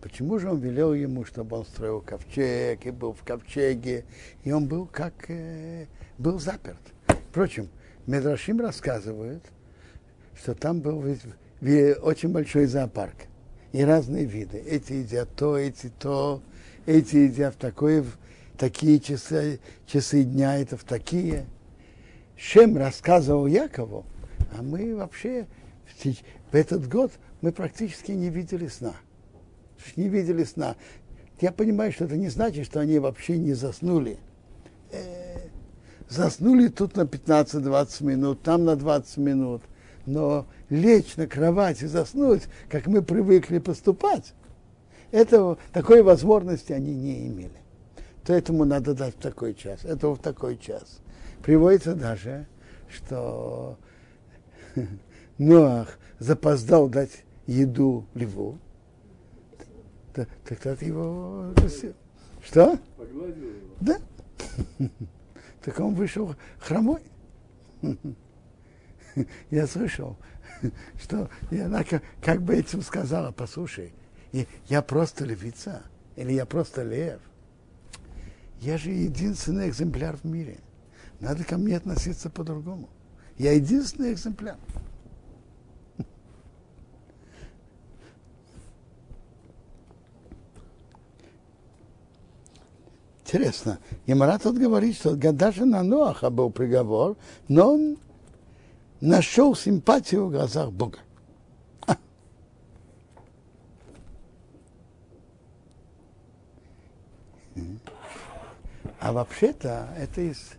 Почему 0.00 0.38
же 0.38 0.48
он 0.50 0.60
велел 0.60 0.94
ему, 0.94 1.24
чтобы 1.24 1.56
он 1.56 1.64
строил 1.64 2.00
ковчег 2.00 2.86
и 2.86 2.90
был 2.90 3.12
в 3.12 3.24
ковчеге, 3.24 4.04
и 4.44 4.52
он 4.52 4.66
был 4.66 4.86
как 4.86 5.28
э, 5.28 5.86
был 6.16 6.38
заперт? 6.38 6.78
Впрочем, 7.30 7.68
Медрашим 8.06 8.60
рассказывают, 8.60 9.42
что 10.40 10.54
там 10.54 10.80
был 10.80 11.02
ве- 11.60 11.94
очень 11.94 12.28
большой 12.28 12.66
зоопарк 12.66 13.16
и 13.72 13.82
разные 13.82 14.24
виды. 14.24 14.58
Эти 14.58 14.92
едят 14.92 15.28
то, 15.34 15.58
эти 15.58 15.88
то, 15.98 16.40
эти 16.86 17.16
едят 17.16 17.54
в 17.54 17.58
такое, 17.58 18.02
в 18.04 18.16
такие 18.56 19.00
часы, 19.00 19.58
часы 19.86 20.22
дня, 20.22 20.56
это 20.58 20.76
в 20.76 20.84
такие. 20.84 21.46
Шем 22.36 22.76
рассказывал 22.76 23.46
Якову, 23.46 24.04
а 24.56 24.62
мы 24.62 24.94
вообще 24.94 25.46
в, 26.50 26.54
этот 26.54 26.88
год 26.88 27.12
мы 27.40 27.52
практически 27.52 28.12
не 28.12 28.28
видели 28.28 28.68
сна. 28.68 28.94
Не 29.96 30.08
видели 30.08 30.44
сна. 30.44 30.76
Я 31.40 31.52
понимаю, 31.52 31.92
что 31.92 32.04
это 32.04 32.16
не 32.16 32.28
значит, 32.28 32.66
что 32.66 32.80
они 32.80 32.98
вообще 32.98 33.38
не 33.38 33.54
заснули. 33.54 34.18
Э, 34.90 35.48
заснули 36.08 36.68
тут 36.68 36.96
на 36.96 37.02
15-20 37.02 38.04
минут, 38.04 38.42
там 38.42 38.64
на 38.64 38.76
20 38.76 39.16
минут. 39.18 39.62
Но 40.06 40.46
лечь 40.70 41.16
на 41.16 41.26
кровать 41.26 41.82
и 41.82 41.86
заснуть, 41.86 42.42
как 42.68 42.86
мы 42.86 43.02
привыкли 43.02 43.58
поступать, 43.58 44.34
этого, 45.10 45.58
такой 45.72 46.02
возможности 46.02 46.72
они 46.72 46.94
не 46.94 47.26
имели. 47.26 47.50
То 48.24 48.32
этому 48.32 48.64
надо 48.64 48.94
дать 48.94 49.14
в 49.14 49.20
такой 49.20 49.54
час, 49.54 49.84
этого 49.84 50.16
в 50.16 50.20
такой 50.20 50.58
час. 50.58 51.00
Приводится 51.46 51.94
даже, 51.94 52.44
что 52.88 53.78
Ноах 55.38 55.96
запоздал 56.18 56.88
дать 56.88 57.22
еду 57.46 58.04
льву, 58.14 58.58
так 60.12 60.28
тот 60.60 60.82
его... 60.82 61.54
Что? 62.44 62.76
Погладил 62.96 63.44
его. 63.44 63.68
Да. 63.80 63.98
Так 65.62 65.78
он 65.78 65.94
вышел 65.94 66.34
хромой. 66.58 67.02
Я 69.50 69.68
слышал, 69.68 70.16
что 71.00 71.30
и 71.52 71.60
она 71.60 71.84
как, 71.84 72.02
как 72.22 72.42
бы 72.42 72.56
этим 72.56 72.82
сказала, 72.82 73.30
послушай, 73.30 73.94
я 74.66 74.82
просто 74.82 75.24
львица, 75.24 75.82
или 76.16 76.32
я 76.32 76.44
просто 76.44 76.82
лев. 76.82 77.20
Я 78.60 78.78
же 78.78 78.90
единственный 78.90 79.68
экземпляр 79.68 80.16
в 80.16 80.24
мире. 80.24 80.58
Надо 81.20 81.44
ко 81.44 81.56
мне 81.56 81.76
относиться 81.76 82.30
по-другому. 82.30 82.88
Я 83.38 83.52
единственный 83.52 84.12
экземпляр. 84.12 84.56
Интересно, 93.26 93.80
Ямара 94.06 94.38
тут 94.38 94.56
говорит, 94.56 94.96
что 94.96 95.16
даже 95.16 95.64
на 95.64 95.82
Ноаха 95.82 96.30
был 96.30 96.48
приговор, 96.50 97.16
но 97.48 97.74
он 97.74 97.98
нашел 99.00 99.56
симпатию 99.56 100.26
в 100.26 100.30
глазах 100.30 100.70
Бога. 100.70 100.98
А. 101.86 101.96
А 109.00 109.12
вообще-то 109.12 109.88
это 109.98 110.20
из 110.20 110.52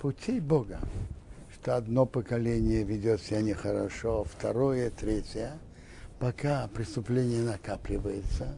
путей 0.00 0.40
Бога, 0.40 0.80
что 1.52 1.76
одно 1.76 2.06
поколение 2.06 2.82
ведет 2.82 3.20
себя 3.20 3.42
нехорошо, 3.42 4.24
второе, 4.24 4.90
третье, 4.90 5.58
пока 6.18 6.66
преступление 6.68 7.42
накапливается 7.42 8.56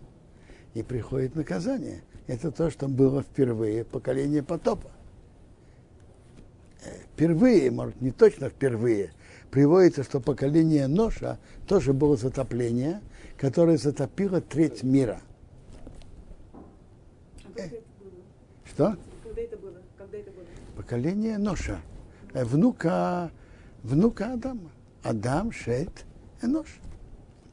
и 0.75 0.83
приходит 0.83 1.35
наказание. 1.35 2.03
Это 2.29 2.53
то, 2.53 2.71
что 2.71 2.87
было 2.87 3.23
впервые, 3.23 3.85
поколение 3.85 4.45
потопа. 4.45 4.93
Э, 6.85 6.91
Впервые, 7.13 7.73
может, 7.73 8.01
не 8.01 8.13
точно 8.13 8.49
впервые, 8.49 9.13
приводится, 9.51 10.05
что 10.05 10.21
поколение 10.21 10.87
Ноша 10.87 11.41
тоже 11.67 11.93
было 11.93 12.17
затопление, 12.17 13.01
которое 13.37 13.77
затопило 13.77 14.41
треть 14.41 14.85
мира. 14.85 15.21
А 17.45 17.49
было? 17.49 17.81
Что? 18.65 18.97
Когда 19.33 19.43
это 19.45 19.57
было? 19.57 19.83
Когда 19.97 20.19
это 20.19 20.31
было? 20.31 20.45
Поколение 20.77 21.39
Ноша, 21.39 21.81
э, 22.35 22.45
внука, 22.45 23.31
внука 23.83 24.35
Адама. 24.35 24.71
Адам, 25.03 25.51
Шет, 25.53 26.05
Энош. 26.43 26.79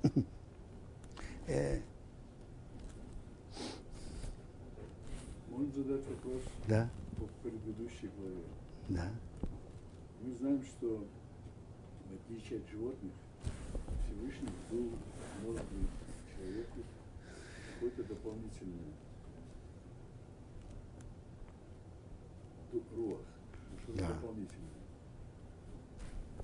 Э, 1.48 1.80
Можно 5.50 5.72
задать 5.74 6.06
вопрос 6.08 6.42
Да, 6.68 6.90
по 7.18 7.26
предыдущей 7.42 8.10
главе. 8.20 8.44
да. 8.90 9.10
Мы 10.22 10.36
знаем, 10.36 10.62
что 10.64 11.08
в 12.08 12.14
отличие 12.14 12.60
от 12.60 12.70
животных, 12.70 13.12
Всевышний 14.06 14.50
был 14.70 14.92
может 15.44 15.64
быть 15.72 15.90
человеку 16.36 16.80
какой-то 17.74 18.04
дополнительный 18.04 18.94
руах, 22.96 23.22
что-то 23.84 24.00
Да. 24.00 24.08
дополнительное. 24.10 24.70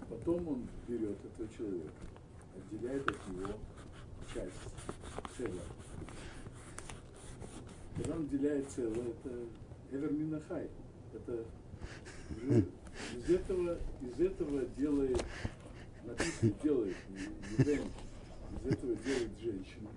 Потом 0.09 0.47
он 0.47 0.67
берет 0.88 1.17
этого 1.26 1.49
человека, 1.49 1.93
отделяет 2.55 3.09
от 3.09 3.28
него 3.30 3.53
часть, 4.34 4.53
целое. 5.38 5.61
Когда 7.95 8.15
он 8.15 8.23
отделяет 8.23 8.69
целое, 8.69 9.07
это 9.09 9.45
Эвер 9.91 10.11
Минахай. 10.11 10.69
Это 11.13 11.45
уже 12.36 12.65
из 13.17 13.30
этого, 13.30 13.78
из 14.01 14.19
этого 14.19 14.65
делает, 14.78 15.23
написано, 16.03 16.51
делает 16.63 16.95
из 18.63 18.73
этого 18.73 18.95
делает 18.95 19.39
женщину. 19.41 19.89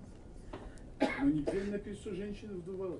Но 1.21 1.29
нигде 1.29 1.61
не 1.61 1.71
написано, 1.71 2.01
что 2.01 2.15
женщина 2.15 2.53
вдувала. 2.53 2.99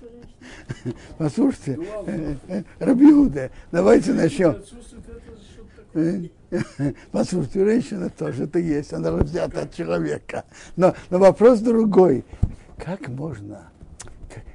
Женщина? 0.00 0.96
Послушайте, 1.18 1.78
э, 2.06 2.34
э, 2.48 2.62
Рабиуда, 2.78 3.50
давайте 3.72 4.12
начнем. 4.12 4.56
Э, 5.94 6.22
Послушайте, 7.12 7.60
у 7.60 7.64
женщины 7.64 8.10
тоже 8.10 8.44
это 8.44 8.58
есть, 8.58 8.92
она 8.92 9.12
взята 9.12 9.62
от 9.62 9.74
человека. 9.74 10.44
Но, 10.76 10.94
но 11.10 11.18
вопрос 11.18 11.60
другой. 11.60 12.24
Как 12.76 13.08
можно, 13.08 13.70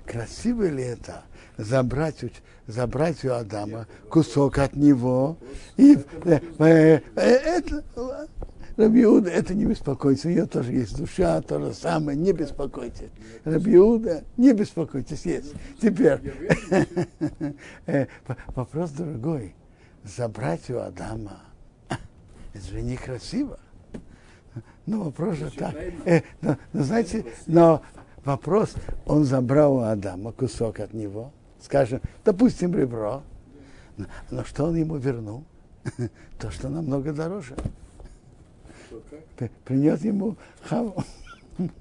красиво 0.06 0.68
ли 0.68 0.84
это, 0.84 1.24
забрать, 1.58 2.24
забрать 2.68 3.24
у 3.26 3.34
Адама 3.34 3.88
кусок 4.10 4.58
от 4.60 4.76
него? 4.76 5.38
И, 5.78 5.98
э, 6.26 6.40
э, 6.60 7.02
это, 7.16 7.84
Рабиуда, 8.78 9.30
это 9.30 9.54
не 9.54 9.66
беспокойтесь, 9.66 10.26
у 10.26 10.30
нее 10.30 10.46
тоже 10.46 10.72
есть 10.72 10.98
душа, 10.98 11.42
то 11.42 11.60
же 11.60 11.74
самое, 11.74 12.18
не 12.18 12.32
беспокойтесь. 12.32 13.10
Рабиуда, 13.44 14.24
не 14.38 14.54
беспокойтесь, 14.54 15.26
есть. 15.26 15.54
Теперь, 15.82 16.20
э, 17.86 18.08
вопрос 18.48 18.92
другой. 18.92 19.56
Забрать 20.04 20.70
у 20.70 20.80
Адама, 20.80 21.40
это 22.54 22.66
же 22.68 22.82
некрасиво. 22.82 23.60
Ну, 24.86 25.04
вопрос 25.04 25.38
же 25.38 25.52
так. 25.52 25.76
Э, 26.06 26.22
но, 26.42 26.58
знаете, 26.74 27.26
но 27.48 27.84
вопрос, 28.26 28.74
он 29.06 29.24
забрал 29.24 29.76
у 29.76 29.82
Адама 29.82 30.32
кусок 30.32 30.80
от 30.80 30.94
него, 30.94 31.32
скажем, 31.62 32.02
допустим, 32.26 32.76
ребро, 32.76 33.24
но 34.32 34.44
что 34.44 34.66
он 34.66 34.76
ему 34.76 34.98
вернул? 34.98 35.44
То, 36.40 36.50
что 36.52 36.70
намного 36.70 37.14
дороже. 37.14 37.56
П- 39.38 39.50
Принес 39.66 40.02
ему 40.02 40.36
хаву. 40.62 41.04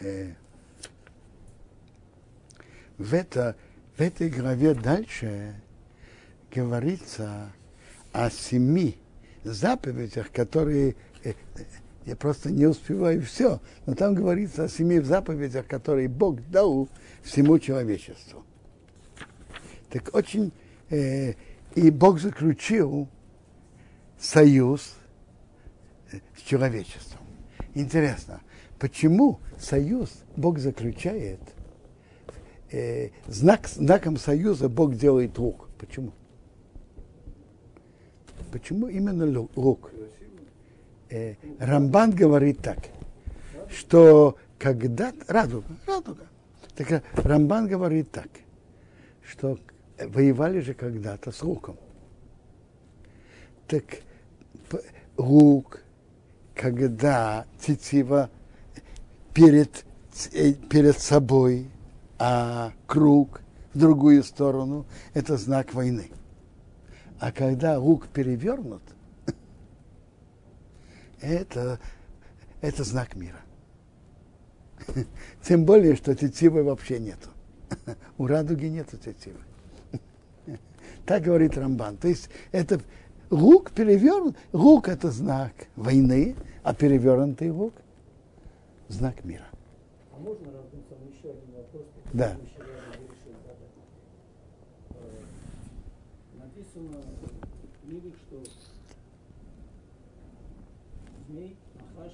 Э, 0.00 0.32
в, 2.98 3.14
это, 3.14 3.56
в 3.96 4.00
этой 4.00 4.28
главе 4.28 4.74
дальше 4.74 5.54
говорится 6.54 7.50
о 8.12 8.30
семи 8.30 8.98
заповедях, 9.42 10.30
которые 10.32 10.96
э, 11.24 11.32
я 12.04 12.14
просто 12.16 12.50
не 12.50 12.66
успеваю 12.66 13.22
все, 13.22 13.60
но 13.86 13.94
там 13.94 14.14
говорится 14.14 14.64
о 14.64 14.68
семи 14.68 15.00
заповедях, 15.00 15.66
которые 15.66 16.08
Бог 16.08 16.40
дал 16.50 16.88
всему 17.22 17.58
человечеству. 17.58 18.44
Так 19.96 20.14
очень... 20.14 20.52
э, 20.90 21.32
и 21.74 21.90
Бог 21.90 22.20
заключил 22.20 23.08
союз 24.18 24.94
э, 26.12 26.18
с 26.36 26.42
человечеством. 26.42 27.22
Интересно, 27.74 28.42
почему 28.78 29.40
союз 29.58 30.22
Бог 30.36 30.58
заключает? 30.58 31.40
Э, 32.70 33.08
знак, 33.26 33.68
знаком 33.68 34.18
союза 34.18 34.68
Бог 34.68 34.96
делает 34.96 35.38
лук. 35.38 35.70
Почему? 35.78 36.12
Почему 38.52 38.88
именно 38.88 39.22
лу- 39.22 39.50
лук? 39.56 39.92
Э, 41.08 41.36
Рамбан 41.58 42.10
говорит 42.10 42.58
так, 42.60 42.80
что 43.70 44.36
когда 44.58 45.14
радуга, 45.26 45.74
радуга. 45.86 46.26
Так 46.74 46.92
э, 46.92 47.02
Рамбан 47.14 47.66
говорит 47.66 48.10
так, 48.10 48.28
что 49.26 49.58
воевали 49.98 50.60
же 50.60 50.74
когда-то 50.74 51.32
с 51.32 51.42
луком. 51.42 51.76
Так 53.66 53.84
лук, 55.16 55.82
когда 56.54 57.46
тетива 57.60 58.30
перед, 59.34 59.84
э, 60.32 60.52
перед 60.52 60.98
собой, 60.98 61.70
а 62.18 62.72
круг 62.86 63.40
в 63.74 63.78
другую 63.78 64.22
сторону, 64.22 64.86
это 65.14 65.36
знак 65.36 65.74
войны. 65.74 66.10
А 67.18 67.32
когда 67.32 67.78
лук 67.78 68.08
перевернут, 68.08 68.82
это, 71.20 71.80
это 72.60 72.84
знак 72.84 73.16
мира. 73.16 73.40
Тем 75.42 75.64
более, 75.64 75.96
что 75.96 76.14
тетивы 76.14 76.62
вообще 76.62 76.98
нету. 76.98 77.30
У 78.18 78.26
радуги 78.26 78.66
нету 78.66 78.96
тетивы. 78.96 79.40
Так 81.06 81.22
говорит 81.22 81.56
Рамбан. 81.56 81.96
То 81.96 82.08
есть 82.08 82.28
это 82.50 82.80
лук 83.30 83.70
перевернут. 83.70 84.36
Лук 84.52 84.88
это 84.88 85.10
знак 85.12 85.52
войны, 85.76 86.34
а 86.64 86.74
перевернутый 86.74 87.50
лук 87.50 87.74
знак 88.88 89.24
мира. 89.24 89.46
А 90.12 90.18
можно 90.18 90.46
Равдунцам 90.50 90.98
еще 91.08 91.30
один 91.30 91.54
вопрос? 91.54 91.82
Да. 92.12 92.36
Э, 94.90 94.94
Написано 96.38 96.98
в 97.22 97.88
книгах, 97.88 98.12
что 98.26 98.42
змей 101.28 101.56
Ахаш 101.76 102.12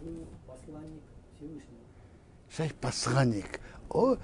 был 0.00 0.26
посланник 0.46 1.02
Всевышнего. 1.36 2.74
Посланник. 2.80 3.60
О, 3.90 4.16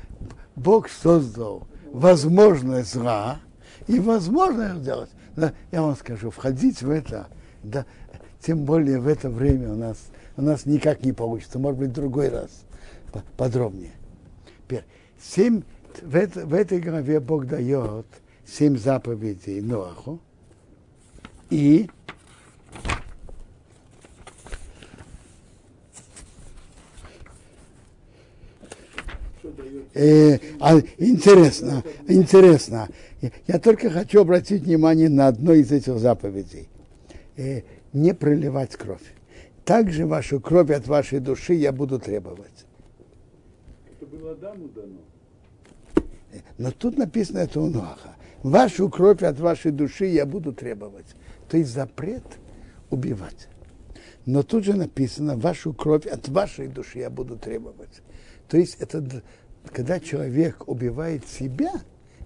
Бог 0.54 0.88
создал 0.88 1.66
возможность 1.92 2.92
зла 2.92 3.40
и 3.86 3.98
возможность 3.98 4.80
сделать. 4.82 5.10
Я 5.72 5.82
вам 5.82 5.96
скажу, 5.96 6.30
входить 6.30 6.82
в 6.82 6.90
это, 6.90 7.28
да, 7.62 7.86
тем 8.40 8.64
более 8.64 9.00
в 9.00 9.06
это 9.06 9.30
время 9.30 9.72
у 9.72 9.76
нас, 9.76 9.98
у 10.36 10.42
нас 10.42 10.66
никак 10.66 11.04
не 11.04 11.12
получится. 11.12 11.58
Может 11.58 11.78
быть, 11.80 11.90
в 11.90 11.94
другой 11.94 12.28
раз 12.28 12.50
по- 13.12 13.22
подробнее. 13.36 13.92
Теперь, 14.64 14.84
семь, 15.22 15.62
в, 16.02 16.16
это- 16.16 16.46
в 16.46 16.54
этой 16.54 16.80
главе 16.80 17.20
Бог 17.20 17.46
дает 17.46 18.06
семь 18.46 18.76
заповедей 18.76 19.60
Ноаху. 19.60 20.20
И 21.50 21.90
Э, 29.92 30.38
а, 30.60 30.78
интересно, 30.98 31.82
интересно. 32.06 32.88
Я- 33.46 33.58
только 33.58 33.90
хочу 33.90 34.20
обратить 34.20 34.62
внимание 34.62 35.08
на 35.08 35.28
одну 35.28 35.52
из 35.52 35.72
этих 35.72 35.98
заповедей. 35.98 36.68
Э, 37.36 37.62
не 37.92 38.14
проливать 38.14 38.76
кровь. 38.76 39.02
Также 39.64 40.06
вашу 40.06 40.40
кровь 40.40 40.70
от 40.70 40.86
вашей 40.86 41.18
души 41.20 41.54
я 41.54 41.72
буду 41.72 41.98
требовать. 41.98 42.66
Это 43.90 44.06
было 44.06 44.32
Адаму 44.32 44.68
дано. 44.68 45.00
Но 46.58 46.70
тут 46.70 46.96
написано 46.96 47.38
это 47.38 47.60
у 47.60 47.66
Ноаха. 47.66 48.14
Вашу 48.42 48.88
кровь 48.88 49.22
от 49.22 49.40
вашей 49.40 49.72
души 49.72 50.06
я 50.06 50.24
буду 50.24 50.52
требовать. 50.52 51.16
То 51.48 51.56
есть 51.56 51.72
запрет 51.72 52.24
убивать. 52.90 53.48
Но 54.24 54.42
тут 54.42 54.64
же 54.64 54.74
написано, 54.74 55.36
вашу 55.36 55.72
кровь 55.72 56.06
от 56.06 56.28
вашей 56.28 56.68
души 56.68 56.98
я 57.00 57.10
буду 57.10 57.36
требовать. 57.36 58.02
То 58.48 58.56
есть 58.56 58.76
это 58.80 59.22
когда 59.72 60.00
человек 60.00 60.68
убивает 60.68 61.26
себя, 61.26 61.72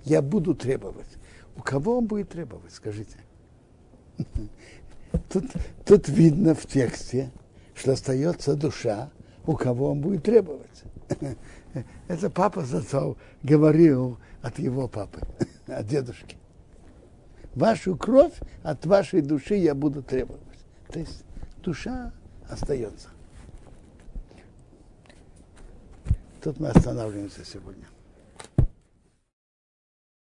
я 0.05 0.23
буду 0.23 0.55
требовать. 0.55 1.19
У 1.57 1.63
кого 1.63 1.99
он 1.99 2.07
будет 2.07 2.31
требовать, 2.31 2.73
скажите? 2.73 3.19
Тут, 5.29 5.45
тут 5.85 6.09
видно 6.09 6.57
в 6.57 6.67
тексте, 6.67 7.31
что 7.75 7.93
остается 7.93 8.57
душа, 8.57 9.11
у 9.47 9.55
кого 9.55 9.93
он 9.93 10.01
будет 10.01 10.25
требовать. 10.25 10.83
Это 12.09 12.31
папа 12.31 12.65
Зацов 12.65 13.17
говорил 13.43 14.19
от 14.43 14.59
его 14.59 14.89
папы, 14.89 15.21
от 15.67 15.87
дедушки. 15.87 16.37
Вашу 17.55 17.97
кровь 17.97 18.35
от 18.63 18.85
вашей 18.87 19.21
души 19.21 19.55
я 19.55 19.75
буду 19.75 20.03
требовать. 20.03 20.43
То 20.89 20.99
есть 20.99 21.25
душа 21.63 22.13
остается. 22.49 23.09
Тут 26.45 26.61
мы 26.61 26.69
останавливаемся 26.69 27.43
сегодня. 27.43 27.87